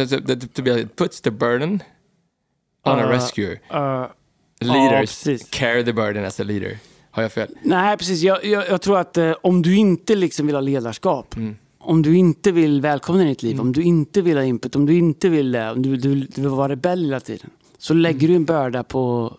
det 0.55 0.61
blir 0.61 0.87
puts 0.95 1.21
the 1.21 1.31
burden 1.31 1.73
on 2.85 2.99
a 2.99 3.03
Uh, 3.05 3.09
rescuer. 3.09 3.59
Eh, 3.73 4.05
Leaders 4.59 4.99
precis. 5.23 5.49
carry 5.49 5.85
the 5.85 5.93
burden 5.93 6.25
as 6.25 6.39
a 6.39 6.43
leader. 6.43 6.77
Har 7.11 7.21
jag 7.23 7.31
fel? 7.31 7.47
Nej, 7.63 7.97
precis. 7.97 8.21
Jag, 8.21 8.45
jag, 8.45 8.67
jag 8.69 8.81
tror 8.81 8.97
att 8.99 9.17
eh, 9.17 9.31
om 9.41 9.61
du 9.61 9.75
inte 9.77 10.15
liksom 10.15 10.45
vill 10.45 10.55
ha 10.55 10.61
ledarskap, 10.61 11.35
Mm. 11.35 11.55
om 11.79 12.01
du 12.01 12.17
inte 12.17 12.51
vill 12.51 12.81
välkomna 12.81 13.23
i 13.23 13.27
ditt 13.27 13.43
liv, 13.43 13.61
om 13.61 13.71
du 13.73 13.83
inte 13.83 14.21
vill 14.21 14.37
ha 14.37 14.43
input, 14.43 14.75
om 14.75 14.85
du 14.85 14.93
inte 14.97 15.29
vill 15.29 15.51
det, 15.51 15.71
om 15.71 15.81
du, 15.81 15.97
du, 15.97 16.15
du 16.15 16.41
vill 16.41 16.47
vara 16.49 16.69
rebell 16.69 17.05
hela 17.05 17.19
tiden, 17.19 17.49
så 17.77 17.93
lägger 17.93 18.27
du 18.27 18.35
en 18.35 18.45
börda 18.45 18.83
på 18.83 19.33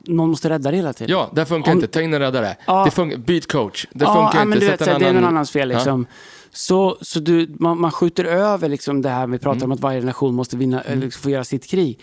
någon 0.00 0.30
måste 0.30 0.48
rädda 0.50 0.70
dig 0.70 0.80
hela 0.80 0.92
tiden. 0.92 1.16
Ja, 1.16 1.30
det 1.32 1.46
funkar 1.46 1.72
Om- 1.72 1.78
inte. 1.78 1.88
Ta 1.88 2.00
in 2.00 2.14
en 2.14 2.20
räddare. 2.20 2.56
Ja. 2.66 2.84
Det 2.84 2.90
funkar. 2.90 3.16
Byt 3.18 3.52
coach. 3.52 3.86
Det 3.92 4.04
ja, 4.04 4.14
funkar 4.14 4.38
ja, 4.38 4.42
inte. 4.42 4.58
du 4.58 4.66
vet, 4.66 4.80
en 4.80 4.86
det 5.00 5.06
är 5.06 5.12
någon 5.12 5.16
annan- 5.16 5.24
annans 5.28 5.50
fel. 5.50 5.68
Liksom. 5.68 6.06
Så, 6.52 6.98
så 7.00 7.20
du, 7.20 7.54
man, 7.58 7.80
man 7.80 7.90
skjuter 7.92 8.24
över 8.24 8.68
liksom 8.68 9.02
det 9.02 9.08
här 9.08 9.26
vi 9.26 9.38
pratar 9.38 9.56
Mm. 9.56 9.64
om 9.70 9.72
att 9.72 9.80
varje 9.80 10.00
nation 10.00 10.34
måste 10.34 10.56
vinna, 10.56 10.80
eller 10.80 11.02
liksom 11.02 11.22
få 11.22 11.30
göra 11.30 11.44
sitt 11.44 11.66
krig. 11.66 11.98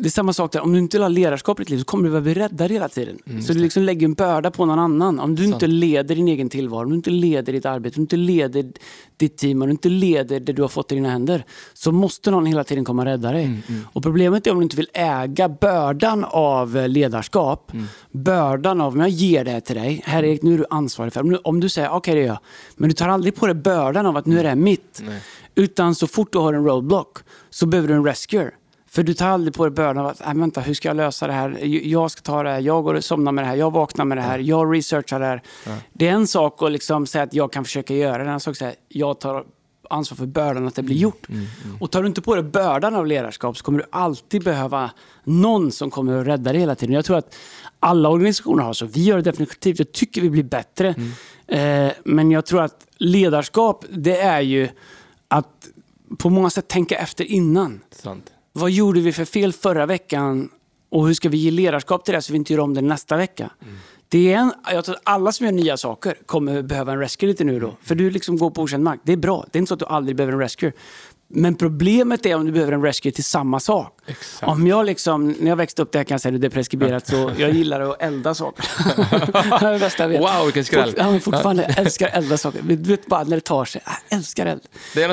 Det 0.00 0.08
är 0.08 0.10
samma 0.10 0.32
sak 0.32 0.52
där, 0.52 0.60
om 0.60 0.72
du 0.72 0.78
inte 0.78 0.96
vill 0.96 1.02
ha 1.02 1.08
ledarskap 1.08 1.60
i 1.60 1.62
ditt 1.62 1.70
liv 1.70 1.78
så 1.78 1.84
kommer 1.84 2.04
du 2.04 2.10
behöva 2.10 2.24
bli 2.24 2.34
räddad 2.34 2.70
hela 2.70 2.88
tiden. 2.88 3.18
så 3.42 3.52
du 3.52 3.58
liksom 3.58 3.82
lägger 3.82 4.04
en 4.04 4.14
börda 4.14 4.50
på 4.50 4.64
någon 4.64 4.78
annan. 4.78 5.20
Om 5.20 5.34
du 5.34 5.44
inte 5.44 5.66
leder 5.66 6.14
din 6.14 6.28
egen 6.28 6.48
tillvaro, 6.48 6.82
om 6.82 6.90
du 6.90 6.96
inte 6.96 7.10
leder 7.10 7.52
ditt 7.52 7.66
arbete, 7.66 7.94
om 7.94 8.00
du 8.00 8.02
inte 8.02 8.16
leder 8.16 8.72
ditt 9.16 9.36
team, 9.36 9.62
om 9.62 9.68
du 9.68 9.72
inte 9.72 9.88
leder 9.88 10.40
det 10.40 10.52
du 10.52 10.62
har 10.62 10.68
fått 10.68 10.92
i 10.92 10.94
dina 10.94 11.08
händer, 11.10 11.44
så 11.74 11.92
måste 11.92 12.30
någon 12.30 12.46
hela 12.46 12.64
tiden 12.64 12.84
komma 12.84 13.02
och 13.02 13.06
rädda 13.06 13.32
dig. 13.32 13.62
Och 13.92 14.02
problemet 14.02 14.46
är 14.46 14.50
om 14.50 14.56
du 14.58 14.62
inte 14.62 14.76
vill 14.76 14.88
äga 14.92 15.48
bördan 15.48 16.24
av 16.28 16.76
eh, 16.76 16.88
ledarskap, 16.88 17.72
bördan 18.10 18.80
av, 18.80 18.92
om 18.92 19.00
jag 19.00 19.08
ger 19.08 19.44
det 19.44 19.50
här 19.50 19.60
till 19.60 19.76
dig, 19.76 20.02
här 20.04 20.24
Erik, 20.24 20.42
nu 20.42 20.54
är 20.54 20.58
du 20.58 20.64
ansvarig 20.70 21.12
för 21.12 21.20
det. 21.20 21.24
Om 21.24 21.30
du, 21.30 21.36
om 21.36 21.60
du 21.60 21.68
säger, 21.68 21.90
okej 21.90 22.14
det 22.14 22.20
gör 22.20 22.26
jag, 22.26 22.38
men 22.76 22.88
du 22.88 22.94
tar 22.94 23.08
aldrig 23.08 23.34
på 23.34 23.46
dig 23.46 23.54
bördan 23.54 24.06
av 24.06 24.16
att 24.16 24.26
nu 24.26 24.38
är 24.38 24.42
det 24.42 24.48
här 24.48 24.56
mitt. 24.56 25.02
Utan 25.54 25.94
så 25.94 26.06
fort 26.06 26.32
du 26.32 26.38
har 26.38 26.52
en 26.54 26.64
roadblock 26.64 27.18
så 27.50 27.66
behöver 27.66 27.88
du 27.88 27.94
en 27.94 28.04
rescuer. 28.04 28.54
För 28.98 29.02
du 29.02 29.14
tar 29.14 29.28
aldrig 29.28 29.54
på 29.54 29.64
dig 29.64 29.70
bördan 29.70 29.98
av 29.98 30.06
att, 30.06 30.20
"Nej, 30.26 30.34
vänta, 30.36 30.60
hur 30.60 30.74
ska 30.74 30.88
jag 30.88 30.96
lösa 30.96 31.26
det 31.26 31.32
här? 31.32 31.58
Jag 31.86 32.10
ska 32.10 32.20
ta 32.20 32.42
det 32.42 32.50
här, 32.50 32.60
jag 32.60 32.84
går 32.84 32.94
och 32.94 33.04
somnar 33.04 33.32
med 33.32 33.44
det 33.44 33.48
här, 33.48 33.56
jag 33.56 33.70
vaknar 33.72 34.04
med 34.04 34.18
det 34.18 34.22
här, 34.22 34.38
jag 34.38 34.74
researchar 34.74 35.20
det 35.20 35.26
här. 35.26 35.42
Det 35.92 36.08
är 36.08 36.12
en 36.12 36.26
sak 36.26 36.62
att 36.62 36.72
liksom 36.72 37.06
säga 37.06 37.24
att 37.24 37.34
jag 37.34 37.52
kan 37.52 37.64
försöka 37.64 37.94
göra 37.94 38.16
det, 38.18 38.22
en 38.22 38.28
annan 38.28 38.40
sak 38.40 38.52
att 38.52 38.56
säga 38.58 38.70
att 38.70 38.76
jag 38.88 39.20
tar 39.20 39.44
ansvar 39.90 40.16
för 40.16 40.26
bördan 40.26 40.66
att 40.66 40.74
det 40.74 40.82
blir 40.82 40.96
gjort. 40.96 41.26
Och 41.80 41.90
tar 41.90 42.02
du 42.02 42.08
inte 42.08 42.20
på 42.20 42.34
dig 42.34 42.44
bördan 42.44 42.94
av 42.94 43.06
ledarskap 43.06 43.56
så 43.56 43.64
kommer 43.64 43.78
du 43.78 43.84
alltid 43.90 44.44
behöva 44.44 44.90
någon 45.24 45.72
som 45.72 45.90
kommer 45.90 46.20
att 46.20 46.26
rädda 46.26 46.52
dig 46.52 46.60
hela 46.60 46.74
tiden. 46.74 46.94
Jag 46.94 47.04
tror 47.04 47.18
att 47.18 47.34
alla 47.80 48.08
organisationer 48.08 48.62
har 48.62 48.72
så. 48.72 48.86
Vi 48.86 49.04
gör 49.04 49.16
det 49.16 49.22
definitivt. 49.22 49.78
Jag 49.78 49.92
tycker 49.92 50.20
vi 50.20 50.30
blir 50.30 50.42
bättre. 50.42 50.94
Eh, 51.46 51.92
men 52.04 52.30
jag 52.30 52.46
tror 52.46 52.62
att 52.62 52.86
ledarskap, 52.96 53.84
det 53.90 54.20
är 54.20 54.40
ju 54.40 54.68
att 55.28 55.68
på 56.18 56.30
många 56.30 56.50
sätt 56.50 56.68
tänka 56.68 56.98
efter 56.98 57.24
innan. 57.24 57.80
Sant. 57.90 58.32
Vad 58.58 58.70
gjorde 58.70 59.00
vi 59.00 59.12
för 59.12 59.24
fel 59.24 59.52
förra 59.52 59.86
veckan 59.86 60.50
och 60.90 61.06
hur 61.06 61.14
ska 61.14 61.28
vi 61.28 61.36
ge 61.36 61.50
ledarskap 61.50 62.04
till 62.04 62.14
det 62.14 62.22
så 62.22 62.32
vi 62.32 62.36
inte 62.36 62.52
gör 62.52 62.60
om 62.60 62.74
det 62.74 62.80
nästa 62.80 63.16
vecka? 63.16 63.50
Det 64.08 64.32
är 64.32 64.38
en, 64.38 64.52
jag 64.72 64.84
tror 64.84 64.94
att 64.94 65.02
alla 65.04 65.32
som 65.32 65.46
gör 65.46 65.52
nya 65.52 65.76
saker 65.76 66.16
kommer 66.26 66.62
behöva 66.62 66.92
en 66.92 66.98
rescue 66.98 67.28
lite 67.28 67.44
nu 67.44 67.60
då. 67.60 67.76
För 67.82 67.94
du 67.94 68.10
liksom 68.10 68.36
går 68.36 68.50
på 68.50 68.62
okänd 68.62 68.84
mark. 68.84 69.00
Det 69.04 69.12
är 69.12 69.16
bra. 69.16 69.46
Det 69.50 69.56
är 69.56 69.60
inte 69.60 69.68
så 69.68 69.74
att 69.74 69.80
du 69.80 69.86
aldrig 69.86 70.16
behöver 70.16 70.32
en 70.32 70.38
rescue. 70.38 70.72
Men 71.30 71.54
problemet 71.54 72.26
är 72.26 72.34
om 72.34 72.46
du 72.46 72.52
behöver 72.52 72.72
en 72.72 72.82
rescue 72.82 73.12
till 73.12 73.24
samma 73.24 73.60
sak. 73.60 73.98
Exakt. 74.06 74.52
Om 74.52 74.66
jag 74.66 74.86
liksom, 74.86 75.28
när 75.40 75.48
jag 75.48 75.56
växte 75.56 75.82
upp, 75.82 75.92
det 75.92 75.98
här 75.98 76.04
kan 76.04 76.14
jag 76.14 76.20
säga, 76.20 76.38
det 76.38 76.46
är 76.46 76.50
preskriberat, 76.50 77.06
så 77.06 77.30
jag 77.38 77.50
gillar 77.50 77.80
att 77.80 78.02
elda 78.02 78.34
saker. 78.34 78.64
det 79.60 79.66
är 79.66 79.78
bästa 79.78 80.02
jag 80.02 80.08
vet. 80.08 80.20
Wow, 80.20 80.44
vilken 80.44 80.64
skräll. 80.64 80.90
Fort, 80.90 80.98
ja, 80.98 81.20
fortfarande 81.20 81.64
älskar 81.64 82.06
att 82.08 82.14
elda 82.14 82.38
saker. 82.38 82.62
Du 82.62 82.76
vet 82.76 83.06
bara 83.06 83.24
när 83.24 83.36
det 83.36 83.40
tar 83.40 83.64
sig. 83.64 83.82
Jag 83.84 84.18
älskar 84.18 84.46
eld. 84.46 84.62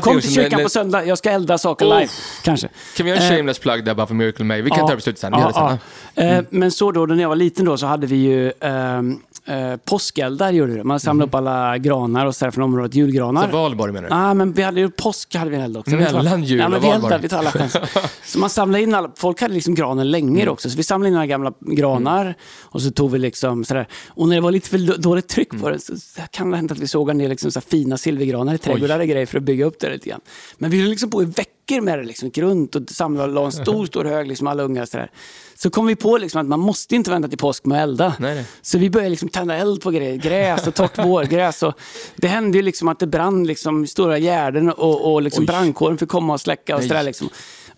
Kom 0.03 0.21
till 0.21 0.33
kyrkan 0.33 0.63
på 0.63 0.69
söndag, 0.69 1.05
jag 1.05 1.17
ska 1.17 1.29
elda 1.31 1.57
saker 1.57 1.85
Oh. 1.85 1.99
live. 1.99 2.11
Kanske. 2.43 2.69
Kan 2.97 3.05
vi 3.05 3.09
göra 3.11 3.21
en 3.21 3.31
Eh, 3.31 3.37
shameless 3.37 3.59
plug 3.59 3.85
där 3.85 3.93
bara 3.95 4.07
för 4.07 4.13
Miracle 4.15 4.45
May? 4.45 4.61
Vi 4.61 4.69
kan 4.69 4.79
ta 4.79 4.87
det 4.89 4.95
på 4.95 5.01
slutet 5.01 5.19
sen. 5.21 5.33
Sen. 5.33 5.41
ja. 5.53 5.77
Eh, 6.23 6.43
Men 6.49 6.71
så 6.71 6.91
då, 6.91 7.05
när 7.05 7.21
jag 7.21 7.29
var 7.29 7.35
liten 7.35 7.65
då, 7.65 7.77
så 7.77 7.85
hade 7.85 8.07
vi 8.07 8.15
ju 8.15 8.51
ehm, 8.59 9.19
eh, 9.47 9.75
påskeldar. 9.85 10.51
Gjorde 10.51 10.73
vi. 10.73 10.83
Man 10.83 10.99
samlade 10.99 11.27
upp 11.27 11.35
alla 11.35 11.77
granar 11.77 12.25
och 12.25 12.35
så 12.35 12.45
där 12.45 12.51
från 12.51 12.63
området, 12.63 12.95
julgranar. 12.95 13.45
Så 13.51 13.57
Valborg 13.57 13.93
menar 13.93 14.09
du? 14.09 14.15
Ja, 14.15 14.33
men 14.33 14.53
vi 14.53 14.61
hade 14.61 14.79
ju 14.79 14.89
påsk 14.89 15.35
hade 15.35 15.49
vi 15.51 15.55
en 15.57 15.61
eld 15.61 15.77
också. 15.77 15.95
Mellan 15.95 16.43
jul 16.43 16.59
ja, 16.59 16.69
men 16.69 16.77
och 16.77 16.83
vi 16.83 16.87
valborg. 16.87 17.13
eldade, 17.15 17.51
vi. 17.73 17.79
Så 18.25 18.39
man 18.39 18.49
samlade 18.49 18.83
in 18.83 18.93
alla, 18.95 19.11
folk 19.15 19.41
hade 19.41 19.53
liksom 19.53 19.75
granen 19.75 20.11
länge 20.11 20.41
Mm. 20.41 20.53
också, 20.53 20.69
så 20.69 20.77
vi 20.77 20.83
samlade 20.83 21.07
in 21.07 21.13
några 21.13 21.25
gamla 21.27 21.53
granar 21.59 22.35
och 22.61 22.81
så 22.81 22.91
tog 22.91 23.11
vi 23.11 23.19
liksom 23.19 23.65
sådär. 23.65 23.87
Och 24.07 24.27
när 24.27 24.35
det 24.35 24.41
var 24.41 24.51
lite 24.51 24.69
för 24.69 24.97
dåligt 25.01 25.27
tryck 25.27 25.53
Mm. 25.53 25.63
på 25.63 25.69
det 25.69 25.79
så 25.79 25.97
så 25.97 26.21
kan 26.31 26.51
det 26.51 26.57
hända 26.57 26.73
att 26.73 26.79
vi 26.79 26.87
såg 26.87 27.09
en 27.09 27.17
del 27.17 27.29
liksom 27.29 27.51
så 27.51 27.61
fina 27.61 27.97
silvergranar 27.97 28.53
i 28.53 28.57
trädgårdar 28.57 28.99
och 28.99 29.07
grejer 29.07 29.25
för 29.25 29.37
att 29.37 29.43
bygga 29.43 29.65
upp 29.65 29.79
det 29.79 29.89
lite 29.89 30.09
grann. 30.09 30.21
Men 30.57 30.71
vi 30.71 30.81
höll 30.81 30.89
liksom 30.89 31.09
på 31.09 31.21
i 31.21 31.25
veckor 31.25 31.51
med 31.69 31.99
det, 31.99 32.03
liksom, 32.03 32.27
gick 32.27 32.37
runt 32.37 32.75
och 32.75 32.81
samlade 32.89 33.41
en 33.41 33.51
stor, 33.51 33.85
stor 33.85 34.05
hög, 34.05 34.27
liksom 34.27 34.47
alla 34.47 34.63
ungar 34.63 34.85
sådär. 34.85 35.11
Så 35.55 35.69
kom 35.69 35.87
vi 35.87 35.95
på 35.95 36.17
liksom 36.17 36.41
att 36.41 36.47
man 36.47 36.59
måste 36.59 36.95
inte 36.95 37.11
vänta 37.11 37.27
till 37.27 37.37
påsk 37.37 37.65
med 37.65 37.77
att 37.77 37.83
elda. 37.83 38.13
Nej, 38.19 38.35
nej. 38.35 38.45
Så 38.61 38.77
vi 38.77 38.89
började 38.89 39.09
liksom 39.09 39.29
tända 39.29 39.55
eld 39.55 39.81
på 39.81 39.91
grejer, 39.91 40.15
gräs 40.15 40.67
och 40.67 40.73
torrt 40.73 40.97
vårgräs. 41.05 41.63
Och 41.63 41.73
det 42.15 42.27
hände 42.27 42.57
ju 42.57 42.61
liksom 42.61 42.87
att 42.87 42.99
det 42.99 43.07
brann 43.07 43.43
liksom 43.43 43.87
stora 43.87 44.19
gärden 44.19 44.71
och, 44.71 45.13
och 45.13 45.21
liksom 45.21 45.41
Oj. 45.41 45.47
brandkåren 45.47 45.97
fick 45.97 46.09
komma 46.09 46.33
och 46.33 46.41
släcka 46.41 46.75
och 46.75 46.81
Nej. 46.81 46.89
sådär. 46.89 47.03
Liksom. 47.03 47.29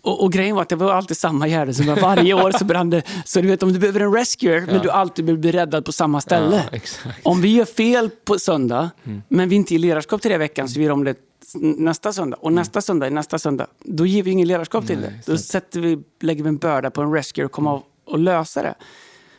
Och, 0.02 0.22
och 0.22 0.32
grejen 0.32 0.54
var 0.54 0.62
att 0.62 0.68
det 0.68 0.76
var 0.76 0.92
alltid 0.92 1.16
samma 1.16 1.48
gärde, 1.48 1.74
så 1.74 1.82
varje 1.82 2.34
år 2.34 2.52
så 2.58 2.64
brann 2.64 2.90
det. 2.90 3.02
Så 3.24 3.40
du 3.40 3.48
vet 3.48 3.62
om 3.62 3.72
du 3.72 3.78
behöver 3.78 4.00
en 4.00 4.14
rescuer, 4.14 4.66
men 4.66 4.82
du 4.82 4.90
alltid 4.90 5.24
blir 5.24 5.36
beräddad 5.36 5.84
på 5.84 5.92
samma 5.92 6.20
ställe. 6.20 6.64
Ja. 6.72 7.10
Om 7.22 7.40
vi 7.42 7.48
gör 7.48 7.64
fel 7.64 8.10
på 8.24 8.38
söndag, 8.38 8.90
men 9.28 9.48
vi 9.48 9.56
inte 9.56 9.74
ger 9.74 9.80
ledarskap 9.80 10.22
till 10.22 10.30
det 10.30 10.38
veckan, 10.38 10.68
så 10.68 10.78
vi 10.78 10.84
gör 10.84 10.92
om 10.92 11.04
det 11.04 11.14
nästa 11.54 12.12
söndag 12.12 12.36
och 12.36 12.52
nästa 12.52 12.80
söndag, 12.80 13.10
nästa 13.10 13.38
söndag. 13.38 13.66
Då 13.84 14.06
ger 14.06 14.22
vi 14.22 14.30
ingen 14.30 14.48
ledarskap 14.48 14.86
till 14.86 15.00
Nej, 15.00 15.22
det. 15.26 15.32
Då 15.32 15.38
sätter 15.38 15.80
vi, 15.80 15.98
lägger 16.20 16.42
vi 16.42 16.48
en 16.48 16.56
börda 16.56 16.90
på 16.90 17.02
en 17.02 17.12
rescuer 17.12 17.44
och 17.44 17.52
kommer 17.52 17.70
av 17.70 17.82
och 18.04 18.18
lösa 18.18 18.62
det. 18.62 18.74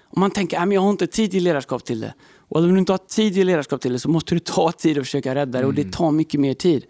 Om 0.04 0.20
man 0.20 0.32
tänker 0.32 0.60
att 0.60 0.74
jag 0.74 0.82
har 0.82 0.90
inte 0.90 1.08
tid 1.08 1.36
i 1.36 1.40
ledarskap 1.40 1.84
till 1.84 2.00
det. 2.00 2.14
Och 2.38 2.62
om 2.62 2.74
du 2.74 2.80
inte 2.80 2.94
har 2.94 2.98
tid 2.98 3.38
i 3.38 3.44
ledarskap 3.44 3.82
till 3.82 3.94
det 3.94 4.00
så 4.00 4.10
måste 4.10 4.36
du 4.36 4.40
ta 4.40 4.72
tid 4.72 4.98
att 4.98 5.04
försöka 5.04 5.36
rädda 5.36 5.60
det 5.60 5.66
och 5.66 5.74
det 5.74 5.92
tar 5.92 6.12
mycket 6.12 6.40
mer 6.40 6.54
tid. 6.54 6.86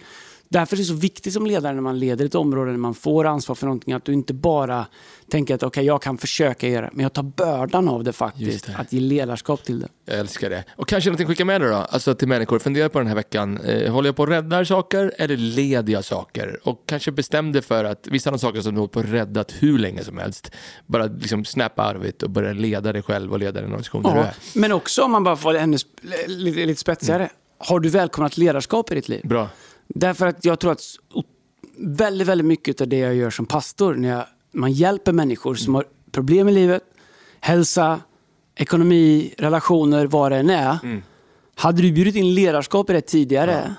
Därför 0.51 0.75
är 0.75 0.77
det 0.77 0.83
så 0.85 0.93
viktigt 0.93 1.33
som 1.33 1.45
ledare 1.45 1.73
när 1.73 1.81
man 1.81 1.99
leder 1.99 2.25
ett 2.25 2.35
område, 2.35 2.71
när 2.71 2.77
man 2.77 2.93
får 2.93 3.25
ansvar 3.25 3.55
för 3.55 3.65
någonting, 3.65 3.93
att 3.93 4.05
du 4.05 4.13
inte 4.13 4.33
bara 4.33 4.85
tänker 5.31 5.55
att 5.55 5.63
okej, 5.63 5.85
jag 5.85 6.01
kan 6.01 6.17
försöka 6.17 6.67
göra 6.67 6.85
det, 6.85 6.91
men 6.93 7.03
jag 7.03 7.13
tar 7.13 7.23
bördan 7.23 7.89
av 7.89 8.03
det 8.03 8.13
faktiskt, 8.13 8.65
det. 8.65 8.75
att 8.77 8.93
ge 8.93 8.99
ledarskap 8.99 9.63
till 9.63 9.79
det. 9.79 9.87
Jag 10.05 10.19
älskar 10.19 10.49
det. 10.49 10.63
Och 10.75 10.87
kanske 10.87 11.09
någonting 11.09 11.25
att 11.25 11.29
skicka 11.29 11.45
med 11.45 11.61
dig 11.61 11.69
då? 11.69 11.75
Alltså 11.75 12.15
till 12.15 12.27
människor, 12.27 12.59
fundera 12.59 12.89
på 12.89 12.99
den 12.99 13.07
här 13.07 13.15
veckan. 13.15 13.57
Eh, 13.57 13.91
håller 13.91 14.07
jag 14.07 14.15
på 14.15 14.23
att 14.23 14.29
rädda 14.29 14.65
saker 14.65 15.13
eller 15.17 15.37
leder 15.37 15.93
jag 15.93 16.05
saker? 16.05 16.59
Och 16.63 16.83
kanske 16.85 17.11
bestäm 17.11 17.51
dig 17.51 17.61
för 17.61 17.83
att 17.85 18.07
vissa 18.07 18.29
av 18.29 18.33
de 18.33 18.39
saker 18.39 18.61
som 18.61 18.73
du 18.73 18.79
håller 18.79 18.91
på 18.91 18.99
att 18.99 19.05
räddat 19.05 19.53
hur 19.59 19.79
länge 19.79 20.03
som 20.03 20.17
helst, 20.17 20.51
bara 20.85 21.05
liksom 21.05 21.45
snap 21.45 21.79
out 21.79 21.95
of 21.95 22.05
it 22.05 22.23
och 22.23 22.29
börja 22.29 22.53
leda 22.53 22.93
dig 22.93 23.01
själv 23.01 23.31
och 23.31 23.39
leda 23.39 23.51
den 23.61 23.69
organisation 23.69 24.03
där 24.03 24.09
du 24.13 24.17
Ja, 24.17 24.25
är. 24.25 24.33
men 24.53 24.71
också 24.71 25.01
om 25.03 25.11
man 25.11 25.23
bara 25.23 25.35
får 25.35 25.53
det 25.53 25.59
ännu 25.59 25.77
lite, 26.27 26.65
lite 26.65 26.79
spetsigare. 26.81 27.29
Har 27.57 27.79
du 27.79 27.89
välkomnat 27.89 28.37
ledarskap 28.37 28.91
i 28.91 28.95
ditt 28.95 29.09
liv? 29.09 29.21
Bra. 29.23 29.49
Därför 29.95 30.27
att 30.27 30.45
jag 30.45 30.59
tror 30.59 30.71
att 30.71 30.81
väldigt, 31.77 32.27
väldigt 32.27 32.47
mycket 32.47 32.81
av 32.81 32.87
det 32.87 32.97
jag 32.97 33.15
gör 33.15 33.29
som 33.29 33.45
pastor, 33.45 33.95
när 33.95 34.09
jag, 34.09 34.25
man 34.51 34.71
hjälper 34.71 35.11
människor 35.11 35.55
som 35.55 35.75
har 35.75 35.85
problem 36.11 36.49
i 36.49 36.51
livet, 36.51 36.83
hälsa, 37.39 37.99
ekonomi, 38.55 39.33
relationer, 39.37 40.05
vad 40.05 40.31
det 40.31 40.37
än 40.37 40.49
är. 40.49 41.01
Hade 41.55 41.81
du 41.81 41.91
bjudit 41.91 42.15
in 42.15 42.33
ledarskap 42.33 42.89
i 42.89 42.93
det 42.93 43.01
tidigare 43.01 43.75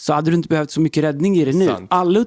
så 0.00 0.12
hade 0.12 0.30
du 0.30 0.34
inte 0.36 0.48
behövt 0.48 0.70
så 0.70 0.80
mycket 0.80 1.04
räddning 1.04 1.36
i 1.36 1.44
det 1.44 1.52
nu. 1.52 1.66
Sant. 1.66 1.86
Alla 1.90 2.24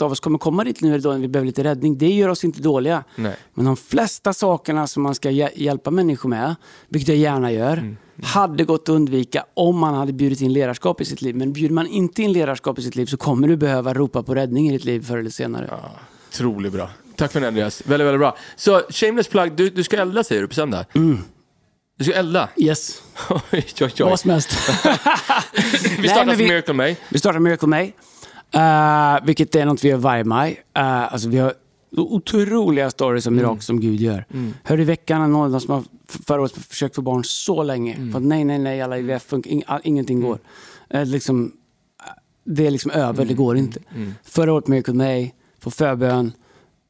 av 0.00 0.12
oss 0.12 0.20
kommer 0.20 0.38
komma 0.38 0.64
dit 0.64 0.80
nu 0.82 0.98
då 0.98 1.10
när 1.12 1.18
vi 1.18 1.28
behöver 1.28 1.46
lite 1.46 1.64
räddning. 1.64 1.98
Det 1.98 2.10
gör 2.12 2.28
oss 2.28 2.44
inte 2.44 2.62
dåliga. 2.62 3.04
Nej. 3.16 3.36
Men 3.54 3.64
de 3.64 3.76
flesta 3.76 4.32
sakerna 4.32 4.86
som 4.86 5.02
man 5.02 5.14
ska 5.14 5.30
hjä- 5.30 5.50
hjälpa 5.54 5.90
människor 5.90 6.28
med, 6.28 6.54
vilket 6.88 7.08
jag 7.08 7.16
gärna 7.16 7.52
gör, 7.52 7.76
Mm. 7.76 7.96
hade 8.22 8.64
gått 8.64 8.82
att 8.82 8.88
undvika 8.88 9.44
om 9.54 9.78
man 9.78 9.94
hade 9.94 10.12
bjudit 10.12 10.40
in 10.40 10.52
ledarskap 10.52 11.00
i 11.00 11.04
sitt 11.04 11.22
liv. 11.22 11.36
Men 11.36 11.52
bjuder 11.52 11.74
man 11.74 11.86
inte 11.86 12.22
in 12.22 12.32
ledarskap 12.32 12.78
i 12.78 12.82
sitt 12.82 12.96
liv 12.96 13.06
så 13.06 13.16
kommer 13.16 13.48
du 13.48 13.56
behöva 13.56 13.94
ropa 13.94 14.22
på 14.22 14.34
räddning 14.34 14.68
i 14.68 14.72
ditt 14.72 14.84
liv 14.84 15.00
förr 15.06 15.18
eller 15.18 15.30
senare. 15.30 15.70
Otroligt 16.32 16.72
bra. 16.72 16.90
Tack 17.16 17.32
för 17.32 17.40
den 17.40 17.48
Andreas. 17.48 17.82
Väldigt, 17.86 18.06
väldigt 18.06 18.20
bra. 18.20 18.36
Så 18.56 18.80
shameless 18.90 19.28
plug, 19.28 19.52
du, 19.56 19.70
du 19.70 19.82
ska 19.84 19.96
elda 19.96 20.24
säger 20.24 20.42
du 20.42 20.48
på 20.48 20.54
söndag? 20.54 20.84
Du 22.00 22.04
ska 22.04 22.14
elda? 22.14 22.48
Yes, 22.56 23.02
oj, 23.30 23.40
oj, 23.52 23.64
oj. 23.80 23.92
vad 23.98 24.20
som 24.20 24.30
helst. 24.30 24.50
Vi 25.98 26.08
startar 26.08 26.26
som 26.26 26.36
vi- 26.36 26.48
Miracle 26.48 26.74
May. 26.74 26.96
Vi 27.08 27.18
startar 27.18 27.38
Miracle 27.38 27.68
May, 27.68 27.86
uh, 28.56 29.26
vilket 29.26 29.54
är 29.54 29.64
något 29.66 29.84
vi 29.84 29.88
gör 29.88 29.96
varje 29.96 30.24
maj. 30.24 30.50
Uh, 30.78 31.12
alltså 31.12 31.28
vi 31.28 31.38
har 31.38 31.54
otroliga 31.96 32.90
stories 32.90 33.26
om 33.26 33.36
mirakel 33.36 33.62
som 33.62 33.80
Gud 33.80 34.00
gör. 34.00 34.24
Hörde 34.64 34.82
i 34.82 34.84
veckan 34.84 35.32
någon 35.32 35.60
som 35.60 35.74
har 35.74 35.84
förra 36.26 36.40
året 36.40 36.52
försökt 36.52 36.94
få 36.94 37.02
barn 37.02 37.24
så 37.24 37.62
länge. 37.62 38.10
För 38.12 38.18
att 38.18 38.24
nej, 38.24 38.44
nej, 38.44 38.58
nej, 38.58 38.82
alla 38.82 38.98
IVF 38.98 39.22
funkar, 39.22 39.62
all, 39.66 39.80
ingenting 39.84 40.20
går. 40.20 40.38
Eh, 40.90 41.04
liksom, 41.06 41.52
det 42.44 42.66
är 42.66 42.70
liksom 42.70 42.90
över, 42.90 43.24
det 43.24 43.34
går 43.34 43.56
inte. 43.56 43.80
Förra 44.24 44.52
året 44.52 44.66
Miracle 44.66 44.94
May, 44.94 45.30
få 45.60 45.70
förbön, 45.70 46.32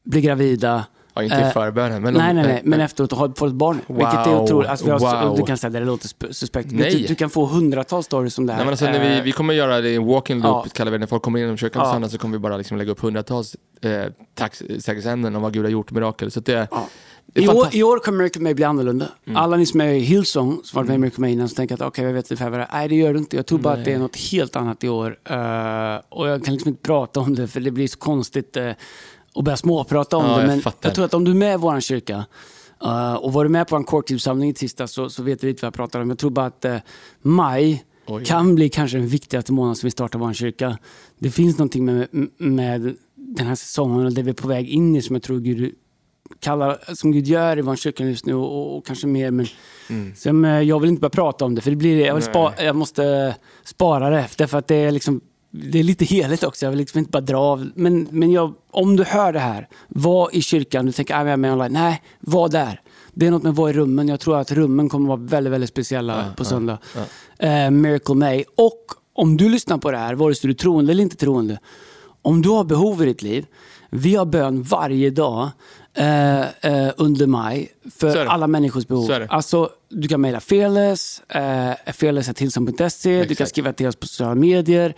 bli 0.03 0.21
gravida. 0.21 0.85
Ja, 1.13 1.23
inte 1.23 1.35
i 1.35 1.41
Eh, 1.41 1.49
förbönen, 1.51 2.01
men... 2.01 2.13
nej, 2.13 2.29
om- 2.29 2.35
nej, 2.35 2.45
nej, 2.47 2.55
eh, 2.55 2.61
men 2.63 2.81
efteråt 2.81 3.11
ha 3.11 3.33
fått 3.35 3.53
barn. 3.53 3.79
Vilket 3.87 4.13
är 4.13 4.25
Wow, 4.33 4.43
otroligt. 4.43 4.69
Alltså, 4.69 4.85
vi 4.85 4.91
har, 4.91 5.25
wow. 5.27 5.37
Du 5.37 5.43
kan 5.45 5.57
säga 5.57 5.67
att 5.67 5.73
det 5.73 5.79
låter 5.79 6.07
sp- 6.07 6.31
suspekt. 6.33 6.71
Nej. 6.71 6.91
Du, 6.95 7.07
du 7.07 7.15
kan 7.15 7.29
få 7.29 7.45
hundratals 7.45 8.05
stories 8.05 8.33
som 8.33 8.45
det 8.45 8.53
här. 8.53 8.57
Nej, 8.59 8.65
men 8.65 8.71
alltså, 8.71 8.85
när 8.85 8.99
vi, 9.09 9.17
Eh, 9.17 9.23
vi 9.23 9.31
kommer 9.31 9.53
göra 9.53 9.81
det 9.81 9.89
i 9.89 9.95
en 9.95 10.05
walk-in 10.05 10.37
loop, 10.37 10.45
Ja. 10.45 10.65
kallar 10.73 10.91
vi 10.91 10.97
det, 10.97 10.99
när 10.99 11.07
folk 11.07 11.23
kommer 11.23 11.39
in 11.39 11.53
i 11.53 11.57
kyrkan 11.57 12.01
Ja. 12.01 12.09
så 12.09 12.17
kommer 12.17 12.33
vi 12.37 12.39
bara 12.39 12.57
liksom 12.57 12.77
lägga 12.77 12.91
upp 12.91 12.99
hundratals 12.99 13.55
eh, 13.81 13.91
tacksägelseämnen 14.35 15.35
om 15.35 15.41
vad 15.41 15.53
Gud 15.53 15.63
har 15.65 15.69
gjort, 15.71 15.91
mirakel. 15.91 16.31
Så 16.31 16.39
det, 16.39 16.67
Ja. 16.71 16.87
det 17.25 17.41
I 17.41 17.47
år. 17.47 17.67
I 17.71 17.83
år 17.83 17.99
kommer 17.99 18.17
Miracle 18.17 18.41
May 18.41 18.53
bli 18.53 18.63
annorlunda. 18.65 19.05
Mm. 19.25 19.37
Alla 19.37 19.57
ni 19.57 19.65
som 19.65 19.81
är 19.81 19.87
i 19.87 19.99
Hillsong, 19.99 20.61
som 20.63 20.77
varit 20.77 20.87
med 20.87 20.95
i 20.95 20.97
Miracle 20.97 21.21
May 21.21 21.31
innan, 21.31 21.49
som 21.49 21.55
tänker 21.55 21.75
att 21.75 21.81
okej, 21.81 22.05
jag 22.05 22.13
vet 22.13 22.31
ungefär 22.31 22.49
vad 22.49 22.59
det 22.59 22.63
är. 22.63 22.77
Nej, 22.77 22.87
det 22.87 22.95
gör 22.95 23.13
du 23.13 23.19
inte. 23.19 23.35
Jag 23.35 23.45
tror 23.45 23.59
bara 23.59 23.73
att 23.73 23.85
det 23.85 23.93
är 23.93 23.99
något 23.99 24.15
helt 24.15 24.55
annat 24.55 24.83
i 24.83 24.89
år. 24.89 25.17
Eh, 25.29 25.95
och 26.09 26.27
jag 26.27 26.45
kan 26.45 26.53
liksom 26.53 26.69
inte 26.69 26.81
prata 26.83 27.19
om 27.19 27.35
det, 27.35 27.47
för 27.47 27.59
det 27.59 27.71
blir 27.71 27.87
så 27.87 27.97
konstigt 27.97 28.57
uh, 28.57 28.71
att 29.35 29.43
börja 29.43 29.57
småprata 29.57 30.17
om 30.17 30.25
Ja, 30.25 30.35
det. 30.35 30.41
jag 30.41 30.47
Men 30.47 30.61
fattar. 30.61 30.89
jag 30.89 30.95
tror 30.95 31.05
att 31.05 31.13
om 31.13 31.23
du 31.23 31.31
är 31.31 31.35
med 31.35 31.53
i 31.53 31.57
vår 31.57 31.79
kyrka, 31.79 32.25
eh, 32.83 33.13
och 33.13 33.33
var 33.33 33.43
du 33.43 33.49
med 33.49 33.67
på 33.67 33.75
en 33.75 33.83
korttidssamling 33.83 34.49
i 34.49 34.53
tisdag 34.53 34.87
så, 34.87 35.09
så 35.09 35.23
vet 35.23 35.41
du 35.41 35.47
lite 35.47 35.61
vad 35.61 35.67
jag 35.67 35.73
pratar 35.73 35.99
om. 36.01 36.09
Jag 36.09 36.19
tror 36.19 36.29
bara 36.31 36.45
att 36.45 36.65
eh, 36.65 36.77
maj 37.21 37.83
Oj. 38.07 38.25
kan 38.25 38.55
bli 38.55 38.69
kanske 38.69 38.97
den 38.97 39.07
viktigaste 39.07 39.53
månaden 39.53 39.75
som 39.75 39.87
vi 39.87 39.91
startar 39.91 40.19
vår 40.19 40.33
kyrka. 40.33 40.77
Det 41.19 41.31
finns 41.31 41.57
någonting 41.57 41.85
med, 41.85 42.07
med 42.37 42.95
den 43.15 43.47
här 43.47 43.55
säsongen 43.55 44.05
och 44.05 44.13
det 44.13 44.21
vi 44.23 44.29
är 44.29 44.33
på 44.35 44.47
väg 44.47 44.69
in 44.69 44.95
i 44.95 45.01
som 45.01 45.15
jag 45.15 45.23
tror 45.23 45.39
Gud 45.39 45.75
kallar, 46.39 46.93
som 46.95 47.11
Gud 47.11 47.27
gör 47.27 47.57
i 47.57 47.61
vår 47.61 47.75
kyrka 47.75 48.03
just 48.05 48.25
nu 48.25 48.33
och, 48.33 48.77
och 48.77 48.85
kanske 48.85 49.07
mer. 49.07 49.31
Men, 49.31 49.45
så, 50.15 50.33
men 50.33 50.67
jag 50.67 50.79
vill 50.79 50.89
inte 50.89 51.01
bara 51.01 51.09
prata 51.09 51.45
om 51.45 51.55
det 51.55 51.61
för 51.61 51.69
det 51.71 51.77
blir, 51.77 52.05
jag, 52.05 52.23
spa, 52.23 52.53
jag 52.59 52.75
måste 52.75 53.35
spara 53.63 54.09
det 54.09 54.27
därför 54.37 54.57
att 54.57 54.67
det 54.67 54.75
är, 54.75 54.91
liksom, 54.91 55.21
det 55.51 55.79
är 55.79 55.83
lite 55.83 56.05
heligt 56.05 56.43
också. 56.43 56.65
Jag 56.65 56.69
vill 56.71 56.79
liksom 56.79 56.99
inte 56.99 57.11
bara 57.11 57.21
dra 57.21 57.37
av. 57.39 57.71
Men, 57.75 58.07
men 58.11 58.31
jag, 58.31 58.53
om 58.71 58.95
du 58.95 59.03
hör 59.03 59.33
det 59.33 59.39
här, 59.39 59.67
var 59.87 60.35
i 60.35 60.41
kyrkan, 60.41 60.85
du 60.85 60.91
tänker 60.91 61.15
att 61.15 61.21
jag 61.21 61.29
är 61.29 61.37
med 61.37 61.53
online. 61.53 61.73
Nej, 61.73 62.01
var 62.19 62.49
där. 62.49 62.81
Det 63.13 63.27
är 63.27 63.31
något 63.31 63.43
med 63.43 63.49
att 63.49 63.57
vara 63.57 63.69
i 63.69 63.73
rummen. 63.73 64.07
Jag 64.07 64.19
tror 64.19 64.39
att 64.39 64.51
rummen 64.51 64.89
kommer 64.89 65.07
vara 65.07 65.19
väldigt, 65.19 65.53
väldigt 65.53 65.69
speciella 65.69 66.33
på 66.37 66.45
söndag. 66.45 66.77
Eh, 67.39 67.71
Miracle 67.71 68.15
May. 68.15 68.43
Och 68.57 68.85
om 69.13 69.37
du 69.37 69.49
lyssnar 69.49 69.77
på 69.77 69.91
det 69.91 69.97
här, 69.97 70.15
vare 70.15 70.35
sig 70.35 70.47
du 70.47 70.53
är 70.53 70.57
troende 70.57 70.91
eller 70.91 71.03
inte 71.03 71.15
troende. 71.15 71.59
Om 72.21 72.41
du 72.41 72.49
har 72.49 72.63
behov 72.63 73.03
i 73.03 73.05
ditt 73.05 73.21
liv, 73.21 73.45
vi 73.89 74.15
har 74.15 74.25
bön 74.25 74.63
varje 74.63 75.09
dag 75.09 75.49
eh, 75.93 76.41
eh, 76.41 76.91
under 76.97 77.27
maj 77.27 77.71
för 77.95 78.25
alla 78.25 78.47
människors 78.47 78.87
behov. 78.87 79.11
Alltså, 79.29 79.69
du 79.89 80.07
kan 80.07 80.21
mejla 80.21 80.39
fearless, 80.39 81.21
eh, 81.29 81.93
fearless.hillsong.se, 81.93 83.23
du 83.23 83.35
kan 83.35 83.47
skriva 83.47 83.73
till 83.73 83.87
oss 83.87 83.95
på 83.95 84.07
sociala 84.07 84.35
medier. 84.35 84.95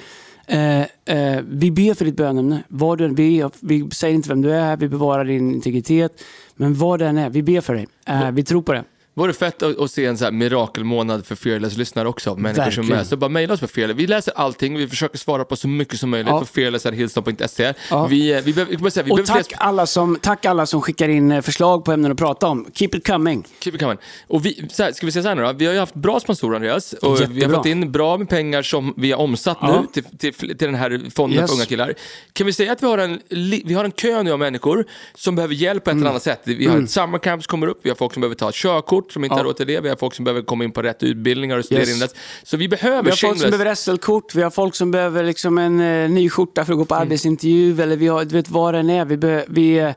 Eh, 0.47 0.81
eh, 0.81 1.41
vi 1.47 1.71
ber 1.71 1.93
för 1.93 2.05
ditt 2.05 2.15
bönämne. 2.15 2.63
Vad 2.67 2.97
du 2.97 3.09
ber, 3.09 3.67
vi 3.67 3.89
säger 3.91 4.15
inte 4.15 4.29
vem 4.29 4.41
du 4.41 4.51
är, 4.51 4.77
vi 4.77 4.89
bevarar 4.89 5.25
din 5.25 5.51
integritet. 5.51 6.23
Men 6.55 6.73
vad 6.73 6.99
det 6.99 7.07
än 7.07 7.17
är, 7.17 7.29
vi 7.29 7.43
ber 7.43 7.61
för 7.61 7.73
dig. 7.73 7.87
Eh, 8.07 8.31
vi 8.31 8.43
tror 8.43 8.61
på 8.61 8.73
det. 8.73 8.83
Vore 9.15 9.33
fett 9.33 9.63
att, 9.63 9.79
att 9.79 9.91
se 9.91 10.05
en 10.05 10.17
så 10.17 10.23
här 10.23 10.31
mirakelmånad 10.31 11.25
för 11.25 11.35
Fearless-lyssnare 11.35 12.07
också. 12.07 12.35
Människor 12.35 12.71
som 12.71 12.81
Verkligen. 12.81 12.99
är. 12.99 13.03
Så 13.03 13.17
bara 13.17 13.29
mejla 13.29 13.53
oss 13.53 13.59
på 13.59 13.67
Fearless. 13.67 13.97
Vi 13.97 14.07
läser 14.07 14.33
allting, 14.35 14.77
vi 14.77 14.87
försöker 14.87 15.17
svara 15.17 15.45
på 15.45 15.55
så 15.55 15.67
mycket 15.67 15.99
som 15.99 16.09
möjligt 16.09 16.29
Ja. 16.29 16.39
på 16.39 16.45
fearless.hillsong.se. 16.45 17.73
Ja. 17.89 18.07
Vi, 18.07 18.31
eh, 18.33 18.41
vi, 18.43 18.53
behöver- 18.53 18.89
säga, 18.89 19.03
vi 19.03 19.11
Och 19.11 19.25
tack 19.25 19.45
fler- 19.47 19.57
alla, 19.59 19.85
som, 19.85 20.17
tack 20.21 20.45
alla 20.45 20.65
som 20.65 20.81
skickar 20.81 21.09
in 21.09 21.31
eh, 21.31 21.41
förslag 21.41 21.85
på 21.85 21.91
ämnen 21.91 22.11
att 22.11 22.17
prata 22.17 22.47
om. 22.47 22.65
Keep 22.73 22.89
it 22.93 23.07
coming. 23.07 23.43
Keep 23.59 23.71
it 23.75 23.81
coming. 23.81 23.97
Och 24.27 24.45
vi, 24.45 24.67
så 24.71 24.83
här, 24.83 24.91
ska 24.91 25.05
vi 25.05 25.11
säga 25.11 25.23
så 25.23 25.29
här 25.29 25.35
nu 25.35 25.41
då? 25.43 25.53
Vi 25.53 25.65
har 25.65 25.73
ju 25.73 25.79
haft 25.79 25.93
bra 25.95 26.19
sponsorer 26.19 26.55
Andreas. 26.55 26.93
Och 26.93 27.21
vi 27.29 27.43
har 27.43 27.53
fått 27.53 27.65
in 27.65 27.91
bra 27.91 28.17
med 28.17 28.29
pengar 28.29 28.61
som 28.61 28.93
vi 28.97 29.11
har 29.11 29.19
omsatt 29.19 29.57
Ja. 29.61 29.81
nu 29.81 29.87
till, 30.01 30.17
till, 30.17 30.33
till 30.33 30.57
den 30.57 30.75
här 30.75 31.01
fonden 31.15 31.39
Yes. 31.39 31.49
för 31.51 31.55
unga 31.57 31.65
killar. 31.65 31.93
Kan 32.33 32.47
vi 32.47 32.53
säga 32.53 32.71
att 32.71 32.83
vi 32.83 32.87
har 32.87 32.97
en, 32.97 33.19
vi 33.65 33.73
har 33.73 33.85
en 33.85 33.91
kö 33.91 34.23
nu 34.23 34.31
av 34.31 34.39
människor 34.39 34.85
som 35.15 35.35
behöver 35.35 35.55
hjälp 35.55 35.83
på 35.83 35.89
ett 35.89 35.93
Mm. 35.93 36.03
eller 36.03 36.09
annat 36.11 36.23
sätt. 36.23 36.41
Vi 36.43 36.67
har 36.67 36.81
ett 36.81 36.91
summercamp 36.91 37.43
som 37.43 37.49
kommer 37.51 37.67
upp, 37.67 37.79
vi 37.83 37.89
har 37.89 37.95
folk 37.95 38.13
som 38.13 38.21
behöver 38.21 38.35
ta 38.35 38.49
ett 38.49 38.55
körkort 38.55 39.02
som 39.11 39.23
inte 39.23 39.33
Ja. 39.33 39.37
har 39.37 39.43
råd 39.45 39.57
till 39.57 39.67
det, 39.67 39.81
vi 39.81 39.89
har 39.89 39.95
folk 39.95 40.13
som 40.15 40.25
behöver 40.25 40.41
komma 40.41 40.63
in 40.63 40.71
på 40.71 40.81
rätt 40.81 41.03
utbildningar 41.03 41.57
och 41.57 41.65
studera 41.65 41.85
Yes. 41.87 42.01
in. 42.01 42.07
Så 42.43 42.57
vi 42.57 42.67
behöver 42.69 43.03
Vi 43.03 43.09
har 43.09 43.17
folk 43.17 43.19
som 43.19 43.29
shameless. 43.29 43.51
behöver 43.51 43.75
SL-kort, 43.75 44.35
vi 44.35 44.41
har 44.41 44.49
folk 44.51 44.75
som 44.75 44.91
behöver 44.91 45.23
liksom 45.23 45.57
en 45.57 45.79
eh, 45.79 46.09
ny 46.09 46.29
skjorta 46.29 46.65
för 46.65 46.73
att 46.73 46.77
gå 46.77 46.81
Mm. 46.81 46.87
på 46.87 46.95
arbetsintervju, 46.95 47.81
eller 47.81 47.95
vi 47.95 48.07
har, 48.07 48.25
du 48.25 48.35
vet 48.35 48.49
vad 48.49 48.73
det 48.73 48.79
än 48.79 48.89
är. 48.89 49.05
Vi, 49.05 49.17
be, 49.17 49.45
vi, 49.47 49.77
eh, 49.77 49.91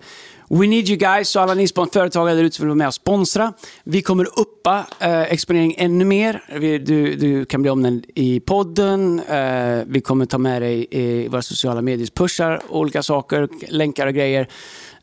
we 0.49 0.67
need 0.67 0.89
you 0.89 0.97
guys, 0.99 1.29
så 1.29 1.41
alla 1.41 1.55
ni 1.55 1.69
företagare 1.93 2.35
där 2.37 2.45
ute 2.45 2.57
som 2.57 2.63
vill 2.65 2.69
vara 2.69 2.77
med 2.77 2.87
och 2.87 2.95
sponsra. 2.95 3.53
Vi 3.85 4.03
kommer 4.03 4.25
uppa 4.41 4.87
eh, 5.01 5.23
exponering 5.23 5.75
ännu 5.79 6.05
mer. 6.05 6.43
Vi, 6.61 6.79
du, 6.79 7.15
du 7.15 7.45
kan 7.45 7.63
bli 7.63 7.71
omnämnd 7.71 8.07
i 8.15 8.41
podden, 8.41 9.21
eh, 9.29 9.83
vi 9.87 10.01
kommer 10.01 10.27
ta 10.27 10.39
med 10.39 10.63
dig 10.63 10.87
i 10.91 11.29
våra 11.29 11.43
sociala 11.43 11.83
medier, 11.83 12.09
pushar 12.15 12.63
olika 12.69 13.03
saker, 13.03 13.49
länkar 13.69 14.07
och 14.07 14.15
grejer. 14.15 14.49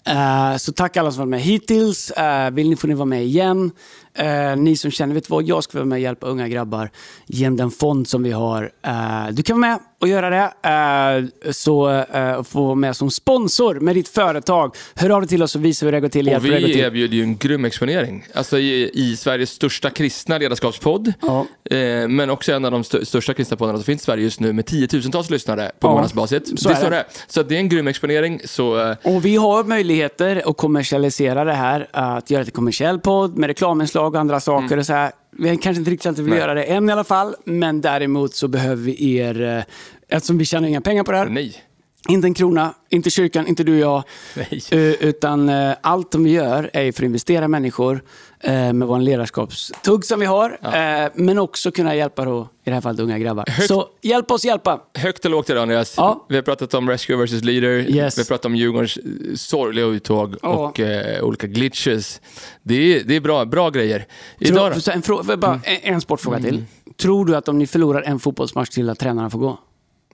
Eh, 0.07 0.57
så 0.57 0.71
tack 0.71 0.97
alla 0.97 1.11
som 1.11 1.19
varit 1.19 1.29
med 1.29 1.41
hittills. 1.41 2.11
Uh, 2.17 2.55
vill 2.55 2.69
ni 2.69 2.75
får 2.75 2.87
ni 2.87 2.93
vara 2.93 3.05
med 3.05 3.25
igen. 3.25 3.71
Eh, 4.17 4.55
ni 4.55 4.77
som 4.77 4.91
känner, 4.91 5.13
vet 5.15 5.23
du 5.27 5.31
vad, 5.31 5.43
jag 5.43 5.63
ska 5.63 5.77
vara 5.77 5.85
med 5.85 5.95
och 5.95 5.99
hjälpa 6.01 6.27
unga 6.27 6.47
grabbar 6.47 6.89
genom 7.25 7.57
den 7.57 7.71
fond 7.71 8.07
som 8.07 8.23
vi 8.23 8.31
har. 8.31 8.71
Eh, 8.85 9.27
du 9.31 9.43
kan 9.43 9.61
vara 9.61 9.69
med 9.71 9.79
och 10.01 10.07
göra 10.07 10.29
det. 10.29 10.69
Eh, 11.45 11.51
så 11.51 11.89
eh, 11.89 12.43
få 12.43 12.63
vara 12.65 12.75
med 12.75 12.95
som 12.95 13.11
sponsor 13.11 13.79
med 13.79 13.95
ditt 13.95 14.07
företag. 14.07 14.75
Hör 14.95 15.09
av 15.09 15.21
dig 15.21 15.29
till 15.29 15.43
oss 15.43 15.51
så 15.51 15.59
visar 15.59 15.85
vi 15.85 15.87
hur 15.87 15.91
det 15.91 15.99
går 16.01 16.09
till. 16.09 16.29
Och 16.35 16.45
vi 16.45 16.49
till. 16.73 16.79
erbjuder 16.79 17.15
ju 17.17 17.23
en 17.23 17.37
grym 17.37 17.65
exponering. 17.65 18.25
Alltså 18.33 18.59
i, 18.59 18.91
i 18.93 19.15
Sveriges 19.17 19.49
största 19.49 19.89
kristna 19.89 20.37
ledarskapspodd. 20.37 21.13
Ja. 21.21 21.45
Eh, 21.77 22.07
men 22.07 22.29
också 22.29 22.51
en 22.53 22.65
av 22.65 22.71
de 22.71 22.81
st- 22.81 23.05
största 23.05 23.33
kristna 23.33 23.57
poddarna 23.57 23.77
som 23.77 23.85
finns 23.85 24.01
i 24.01 24.05
Sverige 24.05 24.23
just 24.23 24.39
nu 24.39 24.53
med 24.53 24.65
tiotusentals 24.65 25.29
lyssnare 25.29 25.71
på 25.79 25.87
Ja, 25.87 25.91
månadsbasis. 25.91 26.41
så 26.61 26.69
det 26.69 26.75
är 26.75 26.79
står 26.79 26.89
det. 26.89 26.95
det. 26.95 27.05
Så 27.27 27.43
det 27.43 27.55
är 27.55 27.59
en 27.59 27.69
grym 27.69 27.87
exponering. 27.87 28.39
Så, 28.45 28.79
eh, 28.89 28.97
Och 29.03 29.25
vi 29.25 29.35
har 29.35 29.63
möjligheter 29.63 30.49
att 30.49 30.57
kommersialisera 30.57 31.43
det 31.43 31.53
här, 31.53 31.87
att 31.91 32.29
göra 32.31 32.39
det 32.41 32.45
till 32.45 32.53
kommersiell 32.53 32.99
podd 32.99 33.37
med 33.37 33.47
reklaminslag 33.47 34.02
och 34.05 34.15
andra 34.15 34.39
saker. 34.39 34.77
Och 34.77 34.85
så 34.85 34.93
här. 34.93 35.11
Vi 35.31 35.57
kanske 35.57 35.79
inte 35.79 35.91
riktigt 35.91 36.19
vill 36.19 36.29
Nej. 36.29 36.39
göra 36.39 36.53
det 36.53 36.63
än 36.63 36.89
i 36.89 36.91
alla 36.91 37.03
fall, 37.03 37.35
men 37.45 37.81
däremot 37.81 38.35
så 38.35 38.47
behöver 38.47 38.83
vi 38.83 39.17
er, 39.17 39.41
eh, 39.41 39.63
eftersom 40.07 40.37
vi 40.37 40.45
tjänar 40.45 40.67
inga 40.67 40.81
pengar 40.81 41.03
på 41.03 41.11
det 41.11 41.17
här, 41.17 41.25
nej. 41.29 41.55
inte 42.09 42.27
en 42.27 42.33
krona, 42.33 42.73
inte 42.89 43.09
kyrkan, 43.09 43.47
inte 43.47 43.63
du 43.63 43.73
och 43.73 43.79
jag, 43.79 44.03
Nej. 44.35 44.61
eh, 44.71 45.07
utan 45.07 45.49
eh, 45.49 45.75
allt 45.81 46.11
som 46.11 46.23
vi 46.23 46.31
gör 46.31 46.69
är 46.73 46.91
för 46.91 47.03
att 47.03 47.05
investera 47.05 47.47
människor 47.47 47.93
eh, 47.93 48.01
med 48.51 48.87
vår 48.87 48.99
ledarskapstugg 48.99 50.05
som 50.05 50.19
vi 50.19 50.25
har, 50.25 50.57
eh, 50.61 51.09
men 51.15 51.39
också 51.39 51.71
kunna 51.71 51.95
hjälpa 51.95 52.25
då, 52.25 52.47
i 52.63 52.69
det 52.69 52.73
här 52.73 52.81
fallet 52.81 52.99
unga 52.99 53.19
grabbar. 53.19 53.67
Så 53.67 53.87
hjälp 54.01 54.31
oss 54.31 54.45
hjälpa! 54.45 54.81
Högt 54.97 55.25
och 55.25 55.31
lågt 55.31 55.49
idag 55.49 55.61
Andreas. 55.61 55.93
Ja. 55.97 56.25
Vi 56.29 56.35
har 56.35 56.41
pratat 56.43 56.73
om 56.73 56.89
Rescue 56.89 57.25
vs 57.25 57.31
Leader, 57.43 57.69
Yes. 57.69 58.17
vi 58.17 58.21
har 58.21 58.25
pratat 58.25 58.45
om 58.45 58.55
Djurgårdens 58.55 58.97
eh, 58.97 59.03
sorgliga 59.35 59.85
uttåg 59.85 60.35
Ja. 60.41 60.49
och 60.49 60.79
eh, 60.79 61.23
olika 61.23 61.47
glitches. 61.47 62.21
Det 62.63 62.75
är, 62.75 63.03
det 63.03 63.15
är 63.15 63.21
bra, 63.21 63.45
bra 63.45 63.69
grejer. 63.69 64.05
Idag 64.39 64.73
Tror, 64.83 64.93
en, 64.95 65.01
frå- 65.01 65.37
bara, 65.37 65.59
en, 65.63 65.93
en 65.93 66.01
sportfråga 66.01 66.39
till. 66.39 66.63
Tror 67.01 67.25
du 67.25 67.35
att 67.35 67.47
om 67.47 67.57
ni 67.57 67.67
förlorar 67.67 68.01
en 68.01 68.19
fotbollsmatch 68.19 68.69
till 68.69 68.89
att 68.89 68.99
tränarna 68.99 69.29
får 69.29 69.39
gå? 69.39 69.57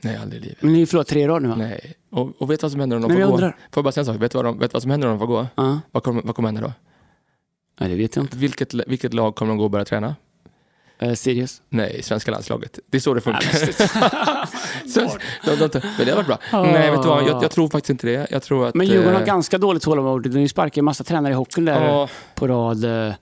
Nej, 0.02 0.18
aldrig 0.22 0.42
i 0.42 0.44
livet. 0.46 0.62
Men 0.62 0.74
ni 0.74 0.80
har 0.80 0.86
förlorat 0.86 1.08
tre 1.08 1.28
rad 1.28 1.42
nu 1.42 1.48
va? 1.50 1.56
Nej. 1.58 1.94
Och, 2.12 2.42
och 2.42 2.52
vet 2.52 2.60
du 2.60 2.64
vad 2.64 2.72
som 2.72 2.80
händer 2.80 2.96
om 2.98 3.02
de 3.02 3.08
Nej, 3.08 3.18
får 3.22 3.28
gå? 3.28 3.34
undrar. 3.34 3.50
Får 3.50 3.58
jag 3.76 3.84
bara 3.84 3.92
säga 3.92 4.02
en 4.02 4.06
sak? 4.06 4.22
Vet 4.22 4.32
du 4.32 4.38
vad, 4.38 4.46
de, 4.46 4.60
vet 4.60 4.74
vad 4.74 4.82
som 4.82 4.92
händer 4.92 5.08
om 5.08 5.14
de 5.14 5.20
får 5.20 5.28
gå? 5.28 5.48
Ja. 5.56 5.80
Vad 5.92 6.04
kommer, 6.04 6.22
vad 6.22 6.36
kommer 6.36 6.48
hända 6.48 6.62
då? 6.62 6.74
Nej, 7.80 7.90
det 7.90 7.96
vet 7.96 8.16
jag 8.16 8.24
inte. 8.26 8.38
Vilket, 8.38 8.74
vilket 8.74 9.14
lag 9.14 9.36
kommer 9.36 9.52
de 9.52 9.58
gå 9.58 9.64
och 9.64 9.72
börja 9.72 9.86
träna? 9.86 10.16
Uh, 11.04 11.14
Sirius? 11.14 11.62
Nej, 11.70 12.04
svenska 12.04 12.32
landslaget. 12.32 12.80
Det 12.92 12.98
är 12.98 13.02
så 13.02 13.14
det 13.14 13.22
funkar. 13.22 13.46
men 14.84 14.90
så, 14.92 15.00
de, 15.46 15.56
de, 15.56 15.68
de, 15.68 15.82
men 15.98 16.06
det 16.06 16.12
har 16.12 16.24
varit 16.24 16.28
bra. 16.28 16.38
Nej, 16.64 16.92
vet 16.92 17.02
du 17.02 17.08
vad? 17.08 17.24
Jag, 17.28 17.44
jag 17.44 17.52
tror 17.52 17.70
faktiskt 17.70 17.90
inte 17.90 18.08
det. 18.08 18.28
Jag 18.32 18.44
tror 18.44 18.68
att... 18.68 18.76
Men 18.76 18.88
Djurgården 18.88 19.14
har 19.14 19.22
eh, 19.22 19.26
ganska 19.28 19.58
dåligt 19.58 19.84
tålamod. 19.84 20.30
De 20.32 20.50
sparkar 20.50 20.82
ju 20.82 20.84
massa 20.84 21.04
tränare 21.04 21.34
i 21.34 21.36
hockeyn 21.36 21.66
där 21.66 21.86
Ja. 21.86 22.08
på 22.36 22.48
rad. 22.48 22.86
Uh, 22.86 23.08
äh, 23.08 23.14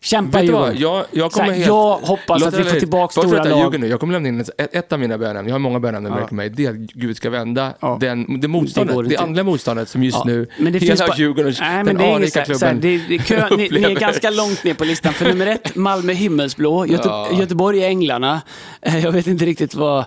kämpa? 0.00 0.42
Djurgården! 0.42 0.78
Jag, 0.78 1.04
jag 1.10 1.32
kommer 1.32 1.46
här, 1.46 1.52
helt... 1.54 1.66
jag 1.66 1.96
hoppas 1.96 2.42
att 2.42 2.54
vi 2.54 2.58
det- 2.62 2.70
får 2.70 2.78
tillbaka 2.78 3.20
stora 3.22 3.44
lag. 3.44 3.80
nu. 3.80 3.86
Jag 3.86 4.00
kommer 4.00 4.12
lämna 4.12 4.28
in 4.28 4.40
ett, 4.40 4.74
ett 4.74 4.92
av 4.92 5.00
mina 5.00 5.18
bönämnen. 5.18 5.46
Jag 5.46 5.54
har 5.54 5.58
många 5.58 5.80
bönämnen 5.80 6.12
Ja. 6.20 6.28
mig. 6.30 6.50
Det 6.50 6.66
är 6.66 6.70
att 6.70 6.76
Gud 6.76 7.16
ska 7.16 7.30
vända 7.30 7.72
Ja. 7.80 7.96
den, 8.00 8.24
det 8.28 8.38
Det 8.38 8.48
motståndet, 8.48 8.96
det, 8.96 9.02
inte. 9.04 9.18
andliga 9.18 9.44
motståndet 9.44 9.88
som 9.88 10.02
just 10.04 10.16
Ja, 10.16 10.22
nu 10.26 10.48
men 10.58 10.72
det 10.72 10.78
hela 10.78 11.06
finns 11.06 11.18
Djurgårdens, 11.18 11.60
Nej, 11.60 11.76
men 11.84 11.86
den 11.86 11.96
det 11.96 12.14
anrika 12.14 12.44
klubben 12.44 12.80
det, 12.80 12.98
det, 13.08 13.18
kö, 13.18 13.56
ni, 13.56 13.68
ni 13.70 13.82
är 13.82 13.94
ganska 13.94 14.30
långt 14.30 14.64
ner 14.64 14.74
på 14.74 14.84
listan. 14.84 15.12
För 15.12 15.24
nummer 15.24 15.46
ett, 15.46 15.76
Malmö 15.76 16.12
himmelsblå. 16.12 16.86
Göte, 17.08 17.34
Ja. 17.34 17.40
Göteborg 17.40 17.82
är 17.84 17.88
Änglarna. 17.88 18.42
Eh, 18.82 18.98
Jag 19.04 19.12
vet 19.12 19.26
inte 19.26 19.44
riktigt 19.44 19.74
vad... 19.74 19.98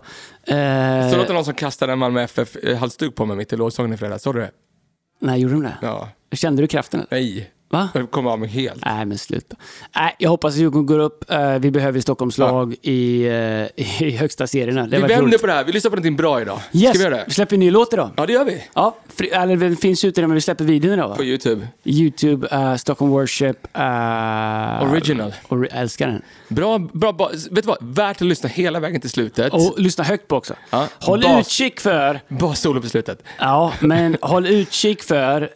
eh, 0.48 1.12
Så 1.12 1.18
låter 1.18 1.34
någon 1.34 1.46
som 1.46 1.54
kastade 1.54 1.94
en 1.94 2.00
Malmö 2.00 2.22
FF-halsduk 2.24 3.16
på 3.16 3.26
mig 3.26 3.38
mitt 3.38 3.54
i 3.54 3.56
lovsången 3.58 3.94
i 3.94 3.98
fredags. 3.98 4.24
Såg 4.24 4.36
du 4.36 4.40
det? 4.42 4.52
Nej, 5.22 5.40
gjorde 5.42 5.54
de 5.54 5.64
det? 5.64 5.78
Ja. 5.82 6.10
Kände 6.32 6.62
du 6.64 6.68
kraften? 6.68 7.00
eller? 7.00 7.22
Nej. 7.22 7.52
Va? 7.74 7.90
Jag 7.94 8.12
kom 8.12 8.28
av 8.28 8.40
mig 8.40 8.50
helt. 8.50 8.86
Nej, 8.86 9.06
men 9.06 9.18
sluta. 9.18 9.56
Nej, 9.96 10.16
jag 10.20 10.30
hoppas 10.30 10.54
att 10.54 10.60
Djurgården 10.60 10.86
går 10.86 11.00
upp. 11.00 11.32
Eh, 11.32 11.54
Vi 11.60 11.72
behöver 11.72 12.00
Stockholms 12.02 12.38
lag 12.38 12.76
i, 12.82 13.26
eh, 13.28 13.84
i 14.04 14.18
högsta 14.20 14.48
serierna. 14.48 14.82
Det 14.88 14.96
Vi 14.96 15.02
vänder 15.02 15.22
roligt. 15.22 15.42
på 15.42 15.48
det 15.48 15.54
här. 15.54 15.64
Vi 15.64 15.72
lyssnar 15.72 15.90
på 15.92 15.96
någonting 15.96 16.16
bra 16.16 16.42
idag. 16.42 16.60
Yes, 16.72 16.90
Ska 16.90 16.98
vi 16.98 17.04
göra 17.04 17.16
det? 17.16 17.24
vi 17.28 17.34
släpper 17.34 17.54
en 17.56 17.60
ny 17.60 17.72
låt 17.72 17.94
idag. 17.94 18.10
Ja, 18.18 18.26
det 18.26 18.34
gör 18.34 18.46
vi. 18.46 18.64
Ja, 18.74 18.96
fri, 19.16 19.30
eller 19.30 19.56
den 19.56 19.76
finns 19.78 20.04
ute 20.06 20.22
men 20.22 20.34
vi 20.34 20.42
släpper 20.42 20.64
videon 20.64 20.94
idag 20.94 21.10
va? 21.10 21.16
På 21.16 21.24
YouTube. 21.24 21.68
Youtube, 21.84 22.48
uh, 22.58 22.76
Stockholm 22.76 23.12
Worship. 23.12 23.68
Uh, 23.78 24.92
Original. 24.92 25.34
Och 25.48 25.58
jag 25.58 25.68
älskar 25.72 26.08
den. 26.08 26.22
Bra, 26.48 26.80
bra, 26.80 27.12
bra. 27.14 27.30
Vet 27.52 27.64
du 27.64 27.68
vad? 27.68 27.78
Värt 27.82 28.16
att 28.22 28.28
lyssna 28.28 28.50
hela 28.50 28.80
vägen 28.80 29.02
till 29.02 29.10
slutet. 29.10 29.54
Och 29.54 29.74
lyssna 29.78 30.04
högt 30.04 30.28
på 30.28 30.36
också. 30.36 30.54
Ja, 30.70 30.88
Håll 31.00 31.22
bas. 31.22 31.40
utkik 31.48 31.80
för, 31.80 32.20
Bara 32.28 32.54
solo 32.56 32.82
på 32.82 32.90
slutet. 32.90 33.24
ja, 33.40 33.74
men 33.80 34.18
håll 34.22 34.48
utkik 34.48 35.04
för 35.04 35.42
uh, 35.42 35.48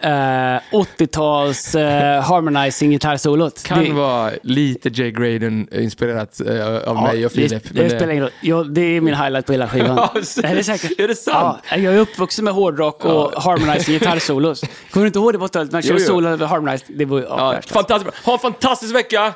80-tals 0.71 1.75
uh, 2.15 2.21
harmonizing 2.21 2.91
gitarrsolot. 2.91 3.63
Kan 3.63 3.83
Det- 3.83 3.91
vara 3.91 4.31
lite 4.43 4.89
Jay 4.93 5.11
Graydon 5.11 5.67
inspirerat 5.71 6.41
eh, 6.41 6.67
av 6.67 6.81
Ja, 6.85 7.01
mig 7.01 7.25
och 7.25 7.31
Filip. 7.31 7.63
Det, 7.71 7.83
det 7.83 7.89
spelar 7.89 8.09
ingen 8.09 8.23
roll. 8.23 8.31
Ja, 8.41 8.63
det 8.63 8.81
är 8.81 9.01
min 9.01 9.15
highlight 9.15 9.45
på 9.45 9.51
hela 9.51 9.67
skivan. 9.67 9.97
Ja, 9.97 10.11
är 10.43 10.55
det 10.55 10.63
säkert? 10.63 10.99
är 10.99 11.07
det 11.07 11.15
sant? 11.15 11.59
Ja, 11.71 11.77
jag 11.77 11.93
är 11.93 11.97
uppvuxen 11.99 12.45
med 12.45 12.53
hårdrock 12.53 13.05
och 13.05 13.43
harmonizing 13.43 13.93
gitarrsolos. 13.93 14.61
Kommer 14.91 15.03
du 15.03 15.07
inte 15.07 15.19
ihåg 15.19 15.33
det 15.33 15.39
på 15.39 15.47
80-talet? 15.47 15.71
Man 15.71 15.81
körde 15.81 15.99
jo. 15.99 16.05
solo 16.07 16.29
över 16.29 16.45
harmonized. 16.45 16.97
Det 16.97 17.05
var 17.05 17.19
ja, 17.19 17.25
Ja, 17.29 17.49
världsklass. 17.51 17.73
fantastiskt 17.87 18.23
bra. 18.23 18.31
Ha 18.31 18.33
en 18.33 18.39
fantastisk 18.39 18.95
vecka! 18.95 19.33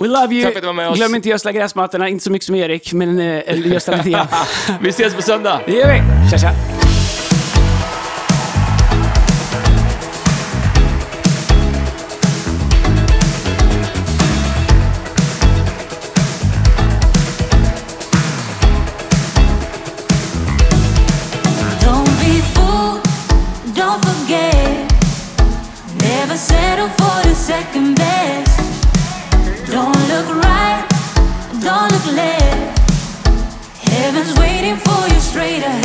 We 0.00 0.06
love 0.08 0.34
you! 0.34 0.94
Glöm 0.94 1.14
inte 1.14 1.26
att 1.26 1.30
gödsla 1.30 1.52
gräsmattorna. 1.52 2.08
Inte 2.08 2.24
så 2.24 2.30
mycket 2.32 2.46
som 2.46 2.54
Erik, 2.54 2.92
men 2.92 3.18
uh, 3.20 3.68
gödsla 3.68 3.96
lite 3.96 4.10
grann. 4.10 4.26
Vi 4.80 4.88
ses 4.88 5.14
på 5.14 5.22
söndag! 5.22 5.60
Det 5.66 5.72
gör 5.72 5.92
vi! 5.92 6.30
Tja, 6.30 6.38
tja! 6.38 6.81
Heaven's 33.84 34.36
waiting 34.36 34.76
for 34.76 35.08
you 35.08 35.20
straight 35.20 35.62
ahead. 35.62 35.81